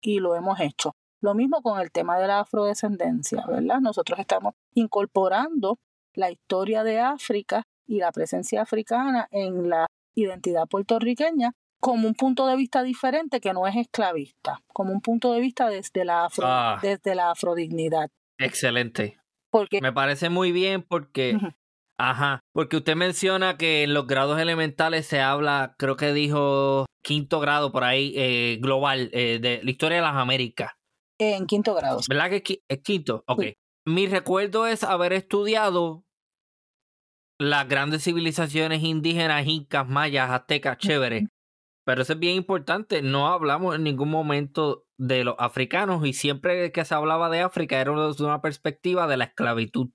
y 0.00 0.20
lo 0.20 0.36
hemos 0.36 0.60
hecho. 0.60 0.94
Lo 1.24 1.34
mismo 1.34 1.62
con 1.62 1.80
el 1.80 1.90
tema 1.90 2.18
de 2.18 2.26
la 2.26 2.40
afrodescendencia, 2.40 3.46
¿verdad? 3.48 3.80
Nosotros 3.80 4.18
estamos 4.18 4.52
incorporando 4.74 5.78
la 6.12 6.30
historia 6.30 6.84
de 6.84 7.00
África 7.00 7.62
y 7.86 7.96
la 7.96 8.12
presencia 8.12 8.60
africana 8.60 9.26
en 9.30 9.70
la 9.70 9.86
identidad 10.14 10.66
puertorriqueña 10.68 11.52
como 11.80 12.06
un 12.06 12.14
punto 12.14 12.46
de 12.46 12.56
vista 12.56 12.82
diferente 12.82 13.40
que 13.40 13.54
no 13.54 13.66
es 13.66 13.74
esclavista, 13.74 14.60
como 14.66 14.92
un 14.92 15.00
punto 15.00 15.32
de 15.32 15.40
vista 15.40 15.70
desde 15.70 16.04
la, 16.04 16.26
afro, 16.26 16.44
ah. 16.46 16.78
desde 16.82 17.14
la 17.14 17.30
afrodignidad. 17.30 18.10
Excelente. 18.36 19.18
Porque, 19.50 19.80
Me 19.80 19.94
parece 19.94 20.28
muy 20.28 20.52
bien 20.52 20.82
porque, 20.82 21.38
ajá, 21.98 22.40
porque 22.52 22.76
usted 22.76 22.96
menciona 22.96 23.56
que 23.56 23.84
en 23.84 23.94
los 23.94 24.06
grados 24.06 24.38
elementales 24.38 25.06
se 25.06 25.22
habla, 25.22 25.74
creo 25.78 25.96
que 25.96 26.12
dijo 26.12 26.84
quinto 27.02 27.40
grado 27.40 27.72
por 27.72 27.82
ahí, 27.82 28.12
eh, 28.14 28.58
global, 28.60 29.08
eh, 29.14 29.38
de 29.40 29.62
la 29.62 29.70
historia 29.70 29.96
de 29.96 30.02
las 30.02 30.16
Américas 30.16 30.72
en 31.18 31.46
quinto 31.46 31.74
grado. 31.74 32.00
¿Verdad 32.08 32.30
que 32.30 32.62
es 32.68 32.78
quinto? 32.82 33.24
Ok. 33.26 33.44
Mi 33.86 34.06
recuerdo 34.06 34.66
es 34.66 34.82
haber 34.82 35.12
estudiado 35.12 36.04
las 37.38 37.68
grandes 37.68 38.04
civilizaciones 38.04 38.82
indígenas, 38.82 39.46
incas, 39.46 39.88
mayas, 39.88 40.30
aztecas, 40.30 40.78
chévere. 40.78 41.28
Pero 41.84 42.02
eso 42.02 42.14
es 42.14 42.18
bien 42.18 42.36
importante. 42.36 43.02
No 43.02 43.28
hablamos 43.28 43.74
en 43.74 43.84
ningún 43.84 44.10
momento 44.10 44.86
de 44.96 45.24
los 45.24 45.34
africanos 45.38 46.06
y 46.06 46.14
siempre 46.14 46.72
que 46.72 46.84
se 46.84 46.94
hablaba 46.94 47.28
de 47.28 47.40
África 47.40 47.80
era 47.80 47.92
desde 48.06 48.24
una 48.24 48.40
perspectiva 48.40 49.06
de 49.06 49.16
la 49.18 49.24
esclavitud. 49.24 49.90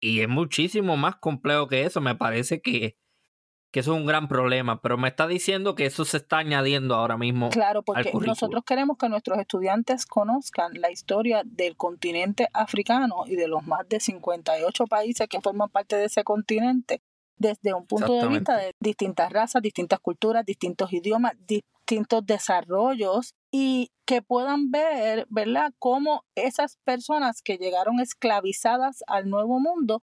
Y 0.00 0.20
es 0.20 0.28
muchísimo 0.28 0.96
más 0.96 1.16
complejo 1.16 1.66
que 1.66 1.82
eso. 1.82 2.00
Me 2.00 2.14
parece 2.14 2.62
que 2.62 2.96
que 3.70 3.80
eso 3.80 3.94
es 3.94 4.00
un 4.00 4.06
gran 4.06 4.28
problema, 4.28 4.80
pero 4.80 4.98
me 4.98 5.08
está 5.08 5.26
diciendo 5.26 5.74
que 5.74 5.86
eso 5.86 6.04
se 6.04 6.16
está 6.16 6.38
añadiendo 6.38 6.94
ahora 6.94 7.16
mismo. 7.16 7.50
Claro, 7.50 7.82
porque 7.82 8.10
nosotros 8.12 8.64
queremos 8.64 8.98
que 8.98 9.08
nuestros 9.08 9.38
estudiantes 9.38 10.06
conozcan 10.06 10.72
la 10.74 10.90
historia 10.90 11.42
del 11.44 11.76
continente 11.76 12.48
africano 12.52 13.24
y 13.26 13.36
de 13.36 13.48
los 13.48 13.64
más 13.66 13.88
de 13.88 14.00
58 14.00 14.86
países 14.86 15.28
que 15.28 15.40
forman 15.40 15.68
parte 15.68 15.96
de 15.96 16.06
ese 16.06 16.24
continente 16.24 17.00
desde 17.38 17.72
un 17.72 17.86
punto 17.86 18.12
de 18.12 18.28
vista 18.28 18.56
de 18.56 18.74
distintas 18.80 19.32
razas, 19.32 19.62
distintas 19.62 19.98
culturas, 20.00 20.44
distintos 20.44 20.92
idiomas, 20.92 21.32
distintos 21.46 22.26
desarrollos 22.26 23.34
y 23.50 23.90
que 24.04 24.20
puedan 24.20 24.70
ver, 24.70 25.26
¿verdad?, 25.30 25.72
cómo 25.78 26.24
esas 26.34 26.76
personas 26.84 27.40
que 27.40 27.56
llegaron 27.56 27.98
esclavizadas 28.00 29.02
al 29.06 29.30
nuevo 29.30 29.58
mundo 29.58 30.02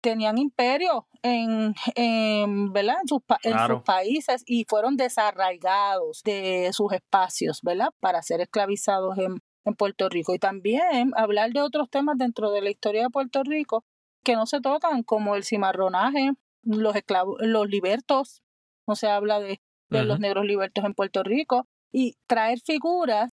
tenían 0.00 0.38
imperio 0.38 1.08
en, 1.22 1.74
en, 1.94 2.72
¿verdad? 2.72 2.96
En, 3.02 3.08
sus, 3.08 3.22
en 3.42 3.58
sus 3.66 3.82
países 3.82 4.42
y 4.46 4.64
fueron 4.64 4.96
desarraigados 4.96 6.22
de 6.22 6.70
sus 6.72 6.92
espacios, 6.92 7.60
¿verdad? 7.62 7.88
Para 8.00 8.22
ser 8.22 8.40
esclavizados 8.40 9.18
en, 9.18 9.42
en 9.64 9.74
Puerto 9.74 10.08
Rico 10.08 10.34
y 10.34 10.38
también 10.38 11.12
hablar 11.16 11.52
de 11.52 11.60
otros 11.60 11.90
temas 11.90 12.16
dentro 12.18 12.50
de 12.50 12.62
la 12.62 12.70
historia 12.70 13.02
de 13.02 13.10
Puerto 13.10 13.42
Rico 13.42 13.84
que 14.24 14.34
no 14.34 14.46
se 14.46 14.60
tocan, 14.60 15.02
como 15.02 15.36
el 15.36 15.44
cimarronaje, 15.44 16.32
los 16.62 16.94
esclavos, 16.96 17.38
los 17.40 17.68
libertos, 17.68 18.42
no 18.86 18.94
se 18.94 19.08
habla 19.08 19.40
de, 19.40 19.60
los 19.90 20.20
negros 20.20 20.44
libertos 20.44 20.84
en 20.84 20.94
Puerto 20.94 21.22
Rico, 21.22 21.66
y 21.92 22.16
traer 22.26 22.60
figuras, 22.60 23.30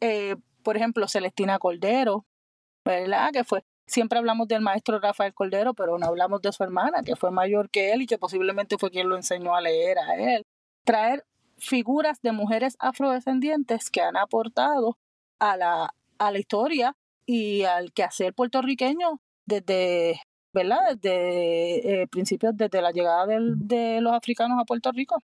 eh, 0.00 0.36
por 0.62 0.76
ejemplo, 0.76 1.08
Celestina 1.08 1.58
Cordero, 1.58 2.26
¿verdad? 2.84 3.30
Que 3.32 3.44
fue, 3.44 3.64
siempre 3.86 4.18
hablamos 4.18 4.48
del 4.48 4.62
maestro 4.62 4.98
Rafael 4.98 5.34
Cordero, 5.34 5.74
pero 5.74 5.98
no 5.98 6.06
hablamos 6.06 6.40
de 6.42 6.52
su 6.52 6.62
hermana, 6.62 7.02
que 7.04 7.16
fue 7.16 7.30
mayor 7.30 7.70
que 7.70 7.92
él 7.92 8.02
y 8.02 8.06
que 8.06 8.18
posiblemente 8.18 8.78
fue 8.78 8.90
quien 8.90 9.08
lo 9.08 9.16
enseñó 9.16 9.54
a 9.54 9.60
leer 9.60 9.98
a 9.98 10.16
él. 10.16 10.44
Traer 10.84 11.24
figuras 11.58 12.20
de 12.22 12.32
mujeres 12.32 12.76
afrodescendientes 12.78 13.90
que 13.90 14.00
han 14.00 14.16
aportado 14.16 14.98
a 15.38 15.56
la, 15.56 15.94
a 16.18 16.30
la 16.30 16.38
historia 16.38 16.96
y 17.26 17.62
al 17.62 17.92
quehacer 17.92 18.34
puertorriqueño 18.34 19.20
desde, 19.46 20.20
¿verdad? 20.52 20.96
Desde 21.00 22.02
eh, 22.02 22.06
principios, 22.08 22.56
desde 22.56 22.82
la 22.82 22.90
llegada 22.90 23.26
de 23.26 24.00
los 24.00 24.12
africanos 24.12 24.58
a 24.60 24.64
Puerto 24.64 24.92
Rico. 24.92 25.18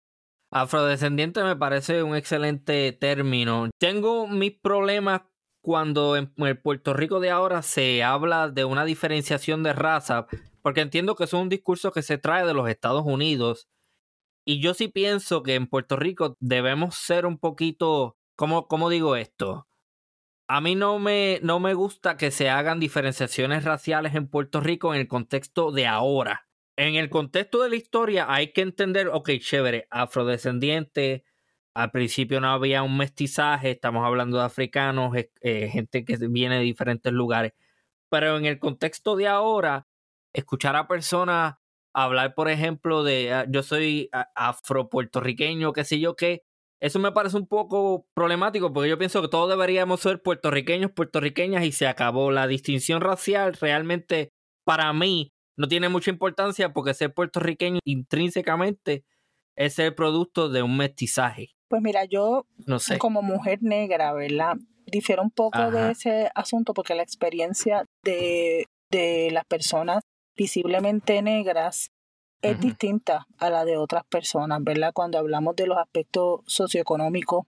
Afrodescendiente 0.51 1.43
me 1.43 1.57
parece 1.57 2.03
un 2.03 2.17
excelente 2.17 2.93
término. 2.93 3.69
Tengo 3.79 4.27
mis 4.27 4.53
problemas 4.53 5.23
cuando 5.69 6.17
en 6.17 6.33
el 6.39 6.59
Puerto 6.59 6.95
Rico 6.95 7.21
de 7.21 7.29
ahora 7.29 7.61
se 7.61 8.03
habla 8.03 8.49
de 8.49 8.65
una 8.65 8.87
diferenciación 8.87 9.63
de 9.63 9.75
raza, 9.75 10.27
porque 10.63 10.81
entiendo 10.81 11.15
que 11.15 11.25
es 11.25 11.35
un 11.35 11.51
discurso 11.51 11.93
que 11.93 12.01
se 12.01 12.17
trae 12.17 12.47
de 12.47 12.55
los 12.55 12.71
Estados 12.71 13.03
Unidos. 13.05 13.69
Y 14.47 14.63
yo 14.63 14.73
sí 14.73 14.89
pienso 14.89 15.43
que 15.43 15.57
en 15.57 15.67
Puerto 15.67 15.97
Rico 15.97 16.39
debemos 16.41 16.95
ser 16.95 17.27
un 17.27 17.37
poquito, 17.37 18.17
¿cómo, 18.35 18.67
cómo 18.67 18.89
digo 18.89 19.15
esto? 19.15 19.69
A 20.49 20.63
mí 20.63 20.75
no 20.75 20.99
me, 20.99 21.39
no 21.43 21.61
me 21.61 21.75
gusta 21.75 22.17
que 22.17 22.31
se 22.31 22.49
hagan 22.49 22.81
diferenciaciones 22.81 23.65
raciales 23.65 24.15
en 24.15 24.27
Puerto 24.27 24.63
Rico 24.63 24.95
en 24.95 25.01
el 25.01 25.07
contexto 25.07 25.71
de 25.71 25.87
ahora. 25.87 26.49
En 26.79 26.95
el 26.95 27.11
contexto 27.11 27.63
de 27.63 27.69
la 27.69 27.77
historia 27.77 28.25
hay 28.27 28.55
que 28.55 28.63
entender, 28.63 29.09
ok, 29.09 29.33
chévere, 29.39 29.87
afrodescendiente, 29.91 31.25
al 31.79 31.93
principio 31.93 32.41
no 32.41 32.49
había 32.51 32.83
un 32.83 32.97
mestizaje, 32.97 33.71
estamos 33.71 34.05
hablando 34.05 34.39
de 34.39 34.45
africanos, 34.45 35.17
eh, 35.43 35.69
gente 35.69 36.05
que 36.05 36.17
viene 36.29 36.57
de 36.57 36.63
diferentes 36.63 37.13
lugares. 37.13 37.53
Pero 38.11 38.37
en 38.37 38.47
el 38.47 38.59
contexto 38.59 39.15
de 39.15 39.29
ahora, 39.29 39.87
escuchar 40.33 40.75
a 40.75 40.89
personas 40.89 41.55
hablar, 41.95 42.35
por 42.35 42.49
ejemplo, 42.51 43.05
de 43.05 43.33
ah, 43.33 43.47
yo 43.49 43.63
soy 43.63 44.11
afro-puertorriqueño, 44.35 45.73
qué 45.73 45.85
sé 45.85 46.01
yo 46.01 46.17
qué, 46.17 46.43
eso 46.81 46.99
me 46.99 47.13
parece 47.13 47.37
un 47.37 47.47
poco 47.47 48.09
problemático 48.13 48.73
porque 48.73 48.89
yo 48.89 48.99
pienso 48.99 49.23
que 49.23 49.29
todos 49.29 49.49
deberíamos 49.49 50.01
ser 50.01 50.21
puertorriqueños, 50.21 50.91
puertorriqueñas 50.91 51.65
y 51.65 51.71
se 51.71 51.87
acabó. 51.87 52.33
La 52.33 52.49
distinción 52.49 53.01
racial 53.01 53.55
realmente 53.55 54.33
para 54.65 54.93
mí 54.93 55.33
no 55.57 55.69
tiene 55.69 55.89
mucha 55.89 56.11
importancia 56.11 56.73
porque 56.73 56.95
ser 56.95 57.15
puertorriqueño 57.15 57.79
intrínsecamente 57.85 59.05
es 59.59 59.79
el 59.81 59.95
producto 59.95 60.49
de 60.49 60.63
un 60.63 60.77
mestizaje. 60.77 61.51
Pues 61.69 61.83
mira, 61.83 62.05
yo 62.05 62.47
no 62.67 62.79
sé. 62.79 62.99
como 62.99 63.23
mujer 63.23 63.59
negra, 63.61 64.13
¿verdad? 64.13 64.57
Difiero 64.87 65.23
un 65.23 65.31
poco 65.31 65.71
de 65.71 65.91
ese 65.91 66.31
asunto 66.35 66.73
porque 66.73 66.95
la 66.95 67.03
experiencia 67.03 67.85
de, 68.05 68.67
de 68.91 69.31
las 69.33 69.45
personas 69.45 70.03
visiblemente 70.35 71.21
negras 71.21 71.91
es 72.41 72.61
distinta 72.61 73.27
a 73.39 73.51
la 73.51 73.65
de 73.65 73.77
otras 73.77 74.05
personas, 74.05 74.63
¿verdad? 74.63 74.93
Cuando 74.95 75.19
hablamos 75.19 75.57
de 75.57 75.67
los 75.67 75.77
aspectos 75.77 76.41
socioeconómicos 76.47 77.45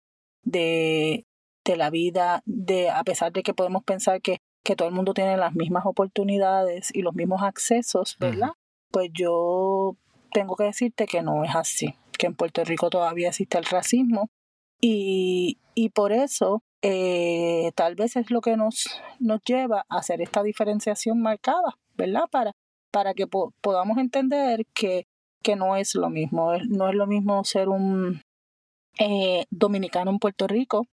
de, 0.43 1.25
de 1.65 1.75
la 1.75 1.89
vida, 1.89 2.43
de 2.45 2.91
a 2.91 3.03
pesar 3.03 3.33
de 3.33 3.41
que 3.41 3.55
podemos 3.55 3.83
pensar 3.83 4.21
que, 4.21 4.37
que 4.63 4.75
todo 4.75 4.87
el 4.87 4.93
mundo 4.93 5.15
tiene 5.15 5.37
las 5.37 5.55
mismas 5.55 5.87
oportunidades 5.87 6.91
y 6.93 7.01
los 7.01 7.15
mismos 7.15 7.41
accesos, 7.41 8.15
¿verdad? 8.19 8.51
Pues 8.91 9.09
yo 9.11 9.97
tengo 10.36 10.58
que 10.58 10.65
decirte 10.65 11.06
que 11.06 11.21
no 11.21 11.45
es 11.45 11.56
así, 11.56 11.95
que 12.19 12.28
en 12.28 12.36
Puerto 12.36 12.62
Rico 12.65 12.89
todavía 12.89 13.30
existe 13.30 13.58
el 13.58 13.63
racismo 13.63 14.28
y, 14.82 15.60
y 15.76 15.91
por 15.91 16.12
eso 16.12 16.62
eh, 16.82 17.71
tal 17.74 17.95
vez 17.95 18.17
es 18.17 18.30
lo 18.32 18.41
que 18.41 18.58
nos, 18.58 18.84
nos 19.19 19.39
lleva 19.48 19.86
a 19.88 20.00
hacer 20.00 20.21
esta 20.21 20.43
diferenciación 20.43 21.21
marcada, 21.21 21.78
¿verdad? 21.93 22.26
Para, 22.30 22.52
para 22.91 23.13
que 23.13 23.28
podamos 23.28 23.98
entender 23.98 24.65
que, 24.74 25.08
que 25.41 25.56
no 25.56 25.78
es 25.78 25.95
lo 25.95 26.10
mismo, 26.10 26.52
no 26.67 26.89
es 26.89 26.95
lo 26.95 27.08
mismo 27.08 27.45
ser 27.45 27.69
un 27.69 28.21
eh, 29.00 29.45
dominicano 29.50 30.12
en 30.12 30.19
Puerto 30.19 30.48
Rico, 30.48 30.86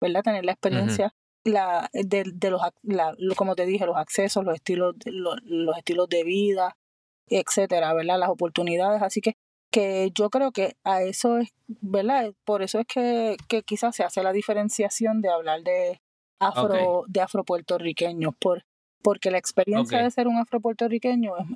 ¿verdad? 0.00 0.22
Tener 0.22 0.46
la 0.46 0.52
experiencia 0.52 1.12
la, 1.44 1.90
de, 1.92 2.24
de 2.24 2.50
los, 2.50 2.62
la, 2.84 3.14
como 3.36 3.54
te 3.54 3.66
dije, 3.66 3.84
los 3.84 3.98
accesos, 3.98 4.44
los 4.44 4.54
estilos, 4.54 4.94
los, 5.04 5.36
los 5.44 5.76
estilos 5.76 6.08
de 6.08 6.24
vida, 6.24 6.74
etcétera, 7.30 7.92
¿verdad? 7.94 8.18
Las 8.18 8.30
oportunidades. 8.30 9.02
Así 9.02 9.20
que, 9.20 9.36
que 9.70 10.10
yo 10.14 10.30
creo 10.30 10.52
que 10.52 10.76
a 10.84 11.02
eso 11.02 11.38
es, 11.38 11.50
¿verdad? 11.66 12.32
Por 12.44 12.62
eso 12.62 12.80
es 12.80 12.86
que, 12.86 13.36
que 13.48 13.62
quizás 13.62 13.96
se 13.96 14.04
hace 14.04 14.22
la 14.22 14.32
diferenciación 14.32 15.20
de 15.20 15.30
hablar 15.30 15.62
de 15.62 16.00
afro, 16.38 17.04
de 17.08 17.20
afropuertorriqueños, 17.20 18.34
por, 18.38 18.64
porque 19.02 19.30
la 19.30 19.38
experiencia 19.38 20.02
de 20.02 20.10
ser 20.10 20.28
un 20.28 20.38
afropuertorriqueño 20.38 21.36
es, 21.36 21.46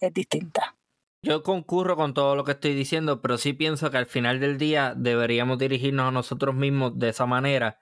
es 0.00 0.14
distinta. 0.14 0.76
Yo 1.22 1.42
concurro 1.42 1.96
con 1.96 2.12
todo 2.12 2.36
lo 2.36 2.44
que 2.44 2.52
estoy 2.52 2.74
diciendo, 2.74 3.22
pero 3.22 3.38
sí 3.38 3.54
pienso 3.54 3.90
que 3.90 3.96
al 3.96 4.06
final 4.06 4.40
del 4.40 4.58
día 4.58 4.94
deberíamos 4.94 5.58
dirigirnos 5.58 6.08
a 6.08 6.10
nosotros 6.10 6.54
mismos 6.54 6.98
de 6.98 7.08
esa 7.08 7.24
manera, 7.24 7.78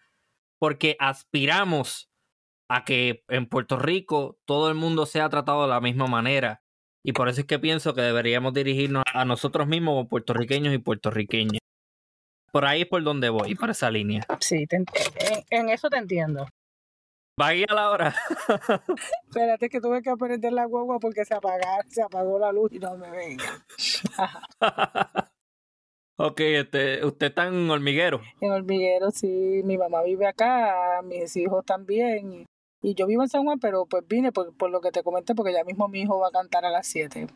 porque 0.61 0.97
aspiramos 1.01 2.09
a 2.69 2.85
que 2.85 3.25
en 3.29 3.47
Puerto 3.47 3.77
Rico 3.79 4.39
todo 4.45 4.69
el 4.69 4.77
mundo 4.77 5.07
sea 5.07 5.29
tratado 5.29 5.63
de 5.63 5.69
la 5.69 5.81
misma 5.81 6.07
manera. 6.07 6.62
Y 7.05 7.13
por 7.13 7.29
eso 7.29 7.41
es 7.41 7.47
que 7.47 7.59
pienso 7.59 7.95
que 7.95 8.03
deberíamos 8.03 8.55
dirigirnos 8.55 9.03
a 9.13 9.25
nosotros 9.25 9.67
mismos 9.67 9.93
como 9.95 10.09
puertorriqueños 10.09 10.73
y 10.73 10.79
puertorriqueñas. 10.79 11.59
Por 12.53 12.65
ahí 12.65 12.83
es 12.83 12.87
por 12.87 13.03
donde 13.03 13.29
voy, 13.31 13.55
por 13.55 13.71
esa 13.71 13.91
línea. 13.91 14.25
Sí, 14.41 14.67
en, 15.51 15.69
eso 15.71 15.89
te 15.89 15.97
entiendo. 15.97 16.47
Va 17.41 17.49
a 17.49 17.75
la 17.75 17.91
hora. 17.91 18.15
Espérate 19.27 19.71
que 19.71 19.81
tuve 19.81 20.03
que 20.03 20.11
aprender 20.11 20.53
la 20.53 20.67
guagua 20.67 20.99
porque 21.01 21.25
se 21.25 21.35
apagó, 21.35 21.61
se 21.89 22.03
apagó 22.03 22.39
la 22.39 22.53
luz 22.53 22.71
y 22.73 22.79
no 22.79 22.95
me 22.99 23.11
venga. 23.11 23.65
ok, 26.19 26.41
este, 26.41 27.07
usted 27.07 27.29
está 27.29 27.47
en 27.47 27.71
hormiguero. 27.71 28.21
En 28.43 28.53
hormiguero, 28.53 29.11
sí. 29.11 29.63
Mi 29.65 29.79
mamá 29.79 30.03
vive 30.03 30.27
acá, 30.27 31.01
mis 31.03 31.35
hijos 31.37 31.65
también. 31.65 32.45
Y, 32.83 32.95
yo 32.95 33.07
vivo 33.07 33.23
en 33.23 33.29
San 33.29 33.45
Juan, 33.45 33.59
pero 33.61 33.87
pues 33.87 34.07
vine 34.07 34.33
por, 34.33 34.57
por 34.57 34.71
lo 34.71 34.81
que 34.81 34.91
te 34.91 35.03
comenté, 35.03 35.35
porque 35.35 35.53
ya 35.53 35.65
mismo 35.65 35.89
mi 35.89 36.03
hijo 36.03 36.19
va 36.19 36.29
a 36.29 36.33
cantar 36.33 36.65
a 36.65 36.71
las 36.71 36.87
7. 36.87 37.29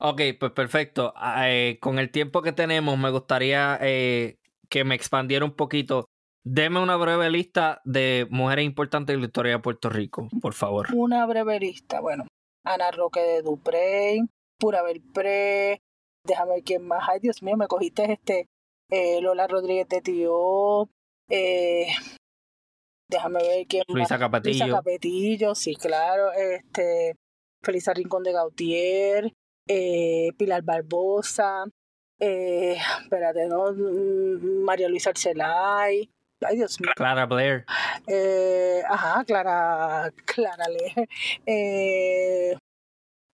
Ok, 0.00 0.20
pues 0.38 0.52
perfecto. 0.52 1.12
Ah, 1.16 1.50
eh, 1.50 1.78
con 1.80 1.98
el 1.98 2.10
tiempo 2.10 2.42
que 2.42 2.52
tenemos, 2.52 2.98
me 2.98 3.10
gustaría 3.10 3.78
eh, 3.80 4.38
que 4.68 4.84
me 4.84 4.94
expandiera 4.94 5.44
un 5.44 5.54
poquito 5.54 6.06
Deme 6.46 6.78
una 6.78 6.96
breve 6.96 7.30
lista 7.30 7.80
de 7.84 8.26
mujeres 8.28 8.66
importantes 8.66 9.14
en 9.14 9.20
la 9.20 9.26
historia 9.28 9.52
de 9.52 9.60
Puerto 9.60 9.88
Rico, 9.88 10.28
por 10.42 10.52
favor. 10.52 10.88
Una 10.94 11.24
breve 11.24 11.58
lista, 11.58 12.00
bueno. 12.00 12.26
Ana 12.64 12.90
Roque 12.90 13.20
de 13.20 13.40
Duprey, 13.40 14.20
Pura 14.58 14.82
Belpré, 14.82 15.80
déjame 16.22 16.56
ver 16.56 16.62
quién 16.62 16.86
más. 16.86 17.08
Ay, 17.08 17.20
Dios 17.20 17.42
mío, 17.42 17.56
me 17.56 17.66
cogiste 17.66 18.12
este 18.12 18.46
eh, 18.90 19.22
Lola 19.22 19.46
Rodríguez 19.46 19.88
de 19.88 20.02
Tío, 20.02 20.90
eh, 21.30 21.86
déjame 23.14 23.42
ver 23.42 23.66
quién 23.66 23.84
Luisa 23.88 24.18
Capetillo. 24.18 24.64
Luisa 24.64 24.76
Capetillo, 24.76 25.54
sí, 25.54 25.74
claro. 25.74 26.32
Este, 26.32 27.16
Felisa 27.62 27.94
Rincón 27.94 28.22
de 28.22 28.32
Gautier, 28.32 29.32
eh, 29.68 30.30
Pilar 30.36 30.62
Barbosa, 30.62 31.64
eh, 32.20 32.76
espérate, 33.02 33.46
¿no? 33.48 33.72
Mm, 33.72 34.64
María 34.64 34.88
Luisa 34.88 35.10
Arcelay, 35.10 36.10
Ay, 36.40 36.56
Dios 36.56 36.80
mío. 36.80 36.90
Clara 36.96 37.26
Blair. 37.26 37.64
Eh, 38.06 38.82
ajá, 38.86 39.24
Clara, 39.24 40.12
Clara 40.26 40.64
Blair. 40.68 41.08
Eh, 41.46 42.56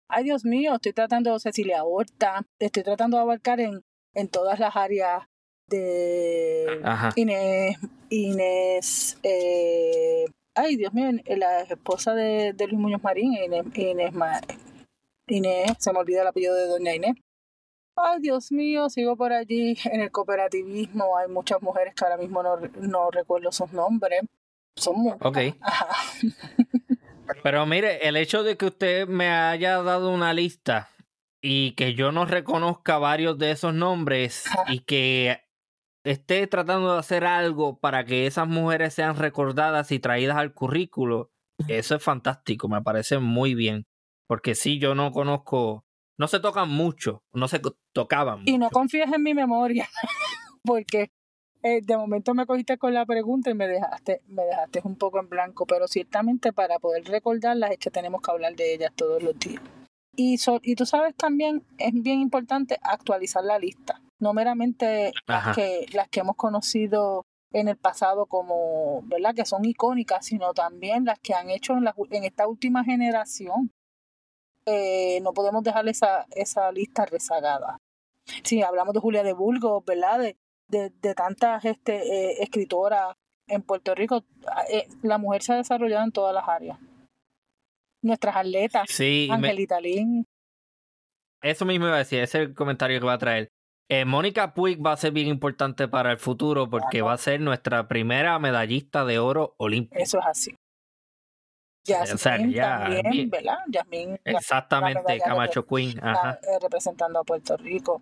ay, 0.08 0.24
Dios 0.24 0.44
mío, 0.44 0.74
estoy 0.74 0.92
tratando 0.92 1.38
Cecilia 1.38 1.82
Horta. 1.82 2.46
Estoy 2.58 2.82
tratando 2.84 3.16
de 3.16 3.22
abarcar 3.22 3.58
en, 3.60 3.82
en 4.14 4.28
todas 4.28 4.60
las 4.60 4.76
áreas 4.76 5.24
de 5.70 6.82
Inés. 7.16 7.78
Inés 8.10 9.18
eh, 9.22 10.26
ay, 10.54 10.76
Dios 10.76 10.92
mío, 10.92 11.10
la 11.36 11.62
esposa 11.62 12.14
de, 12.14 12.52
de 12.52 12.66
Luis 12.66 12.78
Muñoz 12.78 13.02
Marín, 13.02 13.32
Inés, 13.32 13.64
Inés, 13.74 14.12
Inés, 15.26 15.72
se 15.78 15.92
me 15.92 16.00
olvida 16.00 16.22
el 16.22 16.28
apellido 16.28 16.54
de 16.54 16.66
Doña 16.66 16.94
Inés. 16.94 17.14
Ay, 17.96 18.20
Dios 18.20 18.52
mío, 18.52 18.88
sigo 18.88 19.16
por 19.16 19.32
allí 19.32 19.76
en 19.84 20.00
el 20.00 20.10
cooperativismo. 20.10 21.16
Hay 21.16 21.28
muchas 21.28 21.60
mujeres 21.62 21.94
que 21.94 22.04
ahora 22.04 22.16
mismo 22.16 22.42
no, 22.42 22.56
no 22.56 23.10
recuerdo 23.10 23.52
sus 23.52 23.72
nombres. 23.72 24.22
Son 24.76 24.96
Ok. 25.20 25.38
Pero 27.42 27.66
mire, 27.66 28.08
el 28.08 28.16
hecho 28.16 28.42
de 28.42 28.56
que 28.56 28.66
usted 28.66 29.06
me 29.06 29.28
haya 29.28 29.82
dado 29.82 30.10
una 30.10 30.32
lista 30.32 30.88
y 31.42 31.72
que 31.72 31.94
yo 31.94 32.12
no 32.12 32.24
reconozca 32.24 32.98
varios 32.98 33.38
de 33.38 33.52
esos 33.52 33.72
nombres 33.72 34.44
y 34.68 34.80
que 34.80 35.40
esté 36.04 36.46
tratando 36.46 36.92
de 36.92 36.98
hacer 36.98 37.24
algo 37.24 37.78
para 37.78 38.04
que 38.04 38.26
esas 38.26 38.48
mujeres 38.48 38.94
sean 38.94 39.16
recordadas 39.16 39.92
y 39.92 39.98
traídas 39.98 40.36
al 40.36 40.54
currículo, 40.54 41.30
eso 41.68 41.94
es 41.94 42.02
fantástico, 42.02 42.68
me 42.68 42.82
parece 42.82 43.18
muy 43.18 43.54
bien. 43.54 43.86
Porque 44.26 44.54
sí, 44.54 44.78
yo 44.78 44.94
no 44.94 45.10
conozco, 45.10 45.84
no 46.18 46.28
se 46.28 46.40
tocan 46.40 46.68
mucho, 46.68 47.24
no 47.32 47.48
se 47.48 47.60
tocaban. 47.92 48.42
Y 48.46 48.58
no 48.58 48.70
confíes 48.70 49.12
en 49.12 49.22
mi 49.22 49.34
memoria, 49.34 49.88
porque 50.64 51.10
eh, 51.62 51.80
de 51.82 51.96
momento 51.96 52.32
me 52.32 52.46
cogiste 52.46 52.78
con 52.78 52.94
la 52.94 53.04
pregunta 53.04 53.50
y 53.50 53.54
me 53.54 53.68
dejaste, 53.68 54.22
me 54.26 54.44
dejaste 54.44 54.80
un 54.84 54.96
poco 54.96 55.20
en 55.20 55.28
blanco, 55.28 55.66
pero 55.66 55.88
ciertamente 55.88 56.52
para 56.52 56.78
poder 56.78 57.04
recordarlas 57.04 57.72
es 57.72 57.78
que 57.78 57.90
tenemos 57.90 58.22
que 58.22 58.30
hablar 58.30 58.54
de 58.54 58.74
ellas 58.74 58.92
todos 58.94 59.22
los 59.22 59.38
días. 59.38 59.62
Y, 60.16 60.38
y 60.62 60.74
tú 60.74 60.86
sabes 60.86 61.14
también, 61.14 61.62
es 61.78 61.92
bien 61.92 62.20
importante 62.20 62.78
actualizar 62.82 63.44
la 63.44 63.58
lista, 63.58 64.00
no 64.20 64.32
meramente 64.32 65.12
las 65.26 65.56
que, 65.56 65.86
las 65.92 66.08
que 66.08 66.20
hemos 66.20 66.36
conocido 66.36 67.24
en 67.52 67.68
el 67.68 67.76
pasado 67.76 68.26
como, 68.26 69.02
¿verdad? 69.04 69.34
Que 69.34 69.44
son 69.44 69.64
icónicas, 69.64 70.26
sino 70.26 70.52
también 70.52 71.04
las 71.04 71.18
que 71.18 71.34
han 71.34 71.50
hecho 71.50 71.72
en, 71.72 71.84
la, 71.84 71.94
en 72.10 72.24
esta 72.24 72.46
última 72.46 72.84
generación. 72.84 73.70
Eh, 74.66 75.20
no 75.22 75.32
podemos 75.32 75.64
dejar 75.64 75.88
esa, 75.88 76.26
esa 76.30 76.70
lista 76.70 77.06
rezagada. 77.06 77.78
Si 78.44 78.62
hablamos 78.62 78.94
de 78.94 79.00
Julia 79.00 79.22
de 79.22 79.32
Burgos, 79.32 79.84
¿verdad? 79.84 80.20
De, 80.20 80.36
de, 80.68 80.90
de 80.90 81.14
tantas 81.14 81.64
este, 81.64 81.96
eh, 81.96 82.42
escritoras 82.42 83.16
en 83.48 83.62
Puerto 83.62 83.94
Rico, 83.94 84.24
eh, 84.70 84.86
la 85.02 85.18
mujer 85.18 85.42
se 85.42 85.54
ha 85.54 85.56
desarrollado 85.56 86.04
en 86.04 86.12
todas 86.12 86.34
las 86.34 86.46
áreas. 86.46 86.78
Nuestras 88.02 88.36
atletas, 88.36 88.88
sí, 88.88 89.28
Angelita 89.30 89.80
Lin. 89.80 90.24
Eso 91.42 91.64
mismo 91.64 91.86
iba 91.86 91.96
a 91.96 91.98
decir, 91.98 92.20
ese 92.20 92.42
es 92.42 92.48
el 92.48 92.54
comentario 92.54 93.00
que 93.00 93.06
va 93.06 93.14
a 93.14 93.18
traer. 93.18 93.48
Eh, 93.92 94.04
Mónica 94.04 94.54
Puig 94.54 94.78
va 94.80 94.92
a 94.92 94.96
ser 94.96 95.10
bien 95.10 95.26
importante 95.26 95.88
para 95.88 96.12
el 96.12 96.18
futuro 96.18 96.70
porque 96.70 97.02
va 97.02 97.12
a 97.12 97.18
ser 97.18 97.40
nuestra 97.40 97.88
primera 97.88 98.38
medallista 98.38 99.04
de 99.04 99.18
oro 99.18 99.54
olímpico. 99.56 100.00
Eso 100.00 100.20
es 100.20 100.26
así. 100.26 100.54
Jasmine 101.84 102.54
también, 102.54 103.30
¿verdad? 103.30 103.58
Jasmine, 103.72 104.20
Exactamente, 104.24 105.18
Camacho 105.18 105.66
Queen. 105.66 105.98
Ajá. 106.00 106.38
representando 106.62 107.18
a 107.18 107.24
Puerto 107.24 107.56
Rico. 107.56 108.00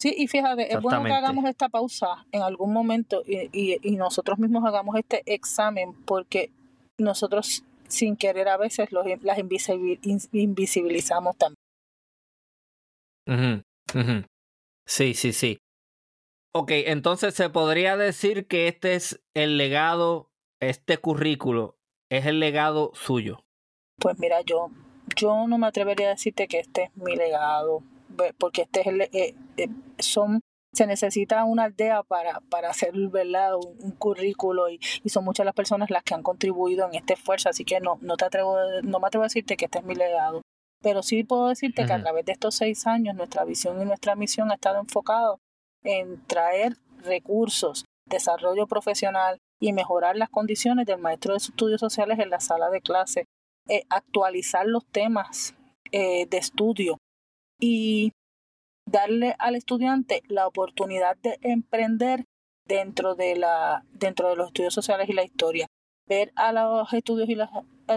Sí, 0.00 0.14
y 0.16 0.28
fíjate, 0.28 0.72
es 0.72 0.80
bueno 0.80 1.02
que 1.02 1.12
hagamos 1.12 1.46
esta 1.46 1.68
pausa 1.68 2.24
en 2.30 2.42
algún 2.42 2.72
momento 2.72 3.24
y, 3.26 3.48
y, 3.82 3.96
nosotros 3.96 4.38
mismos 4.38 4.64
hagamos 4.64 4.94
este 4.96 5.22
examen 5.26 5.94
porque 6.04 6.52
nosotros 6.98 7.64
sin 7.88 8.16
querer 8.16 8.48
a 8.48 8.56
veces 8.56 8.92
los, 8.92 9.04
las 9.22 9.38
invisibilizamos 9.38 11.36
también. 13.26 13.64
Sí, 14.86 15.14
sí, 15.14 15.32
sí. 15.32 15.58
Ok, 16.52 16.70
entonces 16.70 17.34
se 17.34 17.50
podría 17.50 17.96
decir 17.96 18.46
que 18.46 18.68
este 18.68 18.94
es 18.94 19.20
el 19.34 19.56
legado, 19.56 20.30
este 20.60 20.98
currículo 20.98 21.78
es 22.10 22.26
el 22.26 22.38
legado 22.38 22.92
suyo. 22.94 23.44
Pues 23.98 24.18
mira, 24.18 24.40
yo, 24.42 24.70
yo 25.16 25.46
no 25.48 25.58
me 25.58 25.66
atrevería 25.66 26.08
a 26.08 26.10
decirte 26.10 26.46
que 26.46 26.60
este 26.60 26.84
es 26.84 26.96
mi 26.96 27.16
legado, 27.16 27.82
porque 28.38 28.62
este 28.62 28.82
es 28.82 28.86
el, 28.86 29.00
eh, 29.00 29.34
eh, 29.56 29.68
son 29.98 30.40
se 30.74 30.86
necesita 30.86 31.44
una 31.44 31.64
aldea 31.64 32.02
para, 32.02 32.40
para 32.50 32.70
hacer 32.70 32.92
¿verdad? 33.08 33.54
Un, 33.54 33.92
currículo 33.92 34.68
y, 34.68 34.80
y, 35.02 35.08
son 35.08 35.24
muchas 35.24 35.46
las 35.46 35.54
personas 35.54 35.90
las 35.90 36.02
que 36.02 36.14
han 36.14 36.22
contribuido 36.22 36.86
en 36.86 36.94
este 36.94 37.14
esfuerzo, 37.14 37.48
así 37.48 37.64
que 37.64 37.80
no, 37.80 37.98
no, 38.00 38.16
te 38.16 38.24
atrevo, 38.24 38.56
no 38.82 38.98
me 38.98 39.06
atrevo 39.06 39.22
a 39.22 39.26
decirte 39.26 39.56
que 39.56 39.66
este 39.66 39.78
es 39.78 39.84
mi 39.84 39.94
legado. 39.94 40.42
Pero 40.84 41.02
sí 41.02 41.24
puedo 41.24 41.48
decirte 41.48 41.86
que 41.86 41.94
a 41.94 42.02
través 42.02 42.26
de 42.26 42.32
estos 42.32 42.56
seis 42.56 42.86
años 42.86 43.14
nuestra 43.14 43.46
visión 43.46 43.80
y 43.80 43.86
nuestra 43.86 44.16
misión 44.16 44.50
ha 44.50 44.54
estado 44.56 44.78
enfocado 44.78 45.40
en 45.82 46.22
traer 46.26 46.76
recursos, 47.02 47.86
desarrollo 48.06 48.66
profesional 48.66 49.38
y 49.58 49.72
mejorar 49.72 50.14
las 50.14 50.28
condiciones 50.28 50.84
del 50.84 50.98
maestro 50.98 51.32
de 51.32 51.38
estudios 51.38 51.80
sociales 51.80 52.18
en 52.18 52.28
la 52.28 52.38
sala 52.38 52.68
de 52.68 52.82
clase, 52.82 53.24
eh, 53.66 53.84
actualizar 53.88 54.66
los 54.66 54.84
temas 54.84 55.54
eh, 55.90 56.26
de 56.26 56.36
estudio 56.36 56.98
y 57.58 58.12
darle 58.86 59.34
al 59.38 59.54
estudiante 59.54 60.22
la 60.28 60.46
oportunidad 60.46 61.16
de 61.16 61.38
emprender 61.40 62.24
dentro 62.68 63.14
de 63.14 63.36
la 63.36 63.84
dentro 63.90 64.28
de 64.28 64.36
los 64.36 64.48
estudios 64.48 64.74
sociales 64.74 65.08
y 65.08 65.14
la 65.14 65.24
historia. 65.24 65.66
Ver 66.06 66.30
a 66.36 66.52
los 66.52 66.92
estudios 66.92 67.30
y 67.30 67.36
las 67.36 67.48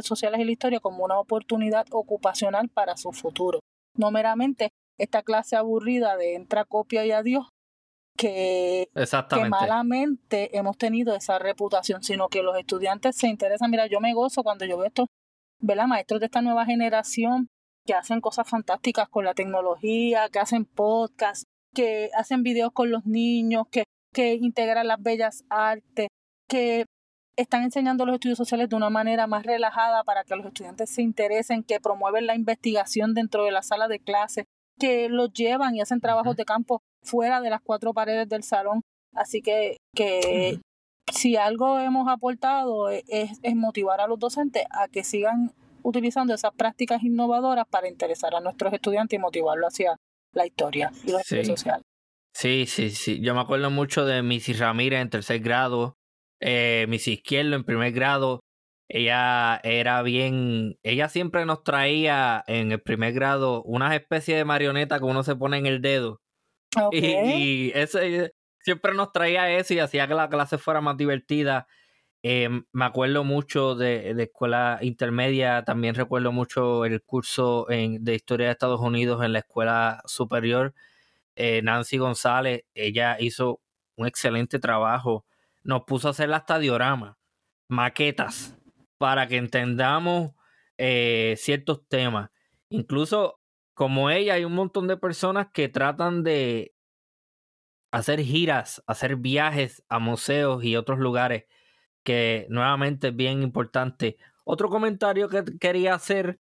sociales 0.01 0.39
y 0.39 0.45
la 0.45 0.51
historia 0.51 0.79
como 0.79 1.03
una 1.03 1.19
oportunidad 1.19 1.85
ocupacional 1.91 2.69
para 2.69 2.97
su 2.97 3.11
futuro. 3.11 3.59
No 3.95 4.11
meramente 4.11 4.71
esta 4.97 5.23
clase 5.23 5.55
aburrida 5.55 6.17
de 6.17 6.35
entra, 6.35 6.65
copia 6.65 7.05
y 7.05 7.11
adiós, 7.11 7.47
que, 8.17 8.89
que 9.29 9.45
malamente 9.45 10.57
hemos 10.57 10.77
tenido 10.77 11.15
esa 11.15 11.39
reputación, 11.39 12.03
sino 12.03 12.29
que 12.29 12.41
los 12.41 12.57
estudiantes 12.57 13.15
se 13.15 13.27
interesan. 13.27 13.69
Mira, 13.69 13.85
yo 13.87 13.99
me 13.99 14.13
gozo 14.13 14.43
cuando 14.43 14.65
yo 14.65 14.77
veo 14.77 14.87
estos 14.87 15.07
maestros 15.61 16.19
de 16.19 16.25
esta 16.25 16.41
nueva 16.41 16.65
generación 16.65 17.47
que 17.85 17.93
hacen 17.93 18.19
cosas 18.19 18.49
fantásticas 18.49 19.07
con 19.07 19.23
la 19.23 19.33
tecnología, 19.33 20.29
que 20.29 20.39
hacen 20.39 20.65
podcasts, 20.65 21.45
que 21.73 22.09
hacen 22.15 22.43
videos 22.43 22.71
con 22.73 22.91
los 22.91 23.05
niños, 23.05 23.65
que, 23.71 23.83
que 24.13 24.33
integran 24.33 24.87
las 24.87 25.01
bellas 25.01 25.45
artes, 25.49 26.07
que 26.49 26.85
están 27.37 27.63
enseñando 27.63 28.05
los 28.05 28.15
estudios 28.15 28.37
sociales 28.37 28.67
de 28.67 28.75
una 28.75 28.89
manera 28.89 29.27
más 29.27 29.45
relajada 29.45 30.03
para 30.03 30.23
que 30.23 30.35
los 30.35 30.45
estudiantes 30.45 30.89
se 30.89 31.03
interesen, 31.03 31.63
que 31.63 31.79
promueven 31.79 32.25
la 32.25 32.35
investigación 32.35 33.13
dentro 33.13 33.45
de 33.45 33.51
la 33.51 33.61
sala 33.61 33.87
de 33.87 33.99
clase, 33.99 34.45
que 34.79 35.07
los 35.07 35.31
llevan 35.33 35.75
y 35.75 35.81
hacen 35.81 36.01
trabajos 36.01 36.35
de 36.35 36.45
campo 36.45 36.81
fuera 37.03 37.39
de 37.39 37.51
las 37.51 37.61
cuatro 37.61 37.93
paredes 37.93 38.27
del 38.27 38.43
salón. 38.43 38.81
Así 39.13 39.41
que, 39.41 39.77
que 39.95 40.59
si 41.13 41.35
algo 41.35 41.79
hemos 41.79 42.07
aportado 42.09 42.89
es, 42.89 43.03
es, 43.07 43.55
motivar 43.55 44.01
a 44.01 44.07
los 44.07 44.19
docentes 44.19 44.65
a 44.71 44.87
que 44.87 45.03
sigan 45.03 45.53
utilizando 45.83 46.33
esas 46.33 46.53
prácticas 46.53 47.03
innovadoras 47.03 47.65
para 47.69 47.87
interesar 47.87 48.35
a 48.35 48.39
nuestros 48.39 48.73
estudiantes 48.73 49.17
y 49.17 49.21
motivarlos 49.21 49.73
hacia 49.73 49.95
la 50.33 50.45
historia 50.45 50.91
y 51.05 51.11
los 51.11 51.21
estudios 51.21 51.47
sociales. 51.47 51.83
Sí, 52.33 52.65
sí, 52.67 52.89
sí. 52.91 53.19
Yo 53.21 53.33
me 53.33 53.41
acuerdo 53.41 53.69
mucho 53.71 54.05
de 54.05 54.21
Missy 54.21 54.53
Ramírez 54.53 55.01
en 55.01 55.09
tercer 55.09 55.39
grado, 55.39 55.95
eh, 56.39 56.85
Miss 56.89 57.07
Izquierdo 57.07 57.55
en 57.55 57.63
primer 57.63 57.91
grado, 57.91 58.41
ella 58.89 59.59
era 59.63 60.01
bien, 60.01 60.77
ella 60.83 61.09
siempre 61.09 61.45
nos 61.45 61.63
traía 61.63 62.43
en 62.47 62.71
el 62.71 62.81
primer 62.81 63.13
grado 63.13 63.63
unas 63.63 63.93
especies 63.93 64.37
de 64.37 64.45
marioneta 64.45 64.99
que 64.99 65.05
uno 65.05 65.23
se 65.23 65.35
pone 65.35 65.57
en 65.57 65.65
el 65.65 65.81
dedo. 65.81 66.21
Y, 66.91 67.71
eso, 67.73 67.99
siempre 68.59 68.93
nos 68.93 69.11
traía 69.11 69.49
eso 69.57 69.73
y 69.73 69.79
hacía 69.79 70.07
que 70.07 70.13
la 70.13 70.29
clase 70.29 70.57
fuera 70.57 70.81
más 70.81 70.97
divertida. 70.97 71.67
Eh, 72.23 72.49
me 72.71 72.85
acuerdo 72.85 73.23
mucho 73.23 73.75
de, 73.75 74.13
de, 74.13 74.23
escuela 74.23 74.79
intermedia, 74.81 75.63
también 75.63 75.95
recuerdo 75.95 76.31
mucho 76.31 76.83
el 76.85 77.01
curso 77.01 77.69
en, 77.69 78.03
de 78.03 78.15
historia 78.15 78.47
de 78.47 78.53
Estados 78.53 78.81
Unidos 78.81 79.23
en 79.23 79.33
la 79.33 79.39
escuela 79.39 80.01
superior. 80.05 80.73
Eh, 81.35 81.61
Nancy 81.63 81.97
González, 81.97 82.63
ella 82.73 83.17
hizo 83.19 83.61
un 83.95 84.07
excelente 84.07 84.59
trabajo 84.59 85.25
nos 85.67 85.83
puso 85.83 86.07
a 86.07 86.11
hacer 86.11 86.33
hasta 86.33 86.57
dioramas, 86.59 87.17
maquetas, 87.69 88.57
para 88.97 89.27
que 89.27 89.35
entendamos 89.35 90.31
eh, 90.77 91.35
ciertos 91.37 91.85
temas. 91.89 92.31
Incluso 92.69 93.41
como 93.73 94.09
ella, 94.09 94.35
hay 94.35 94.45
un 94.45 94.55
montón 94.55 94.87
de 94.87 94.95
personas 94.95 95.47
que 95.53 95.67
tratan 95.67 96.23
de 96.23 96.73
hacer 97.91 98.21
giras, 98.21 98.81
hacer 98.87 99.17
viajes 99.17 99.83
a 99.89 99.99
museos 99.99 100.63
y 100.63 100.77
otros 100.77 100.99
lugares, 100.99 101.43
que 102.03 102.47
nuevamente 102.49 103.09
es 103.09 103.15
bien 103.15 103.43
importante. 103.43 104.17
Otro 104.45 104.69
comentario 104.69 105.27
que 105.27 105.43
quería 105.59 105.93
hacer 105.93 106.39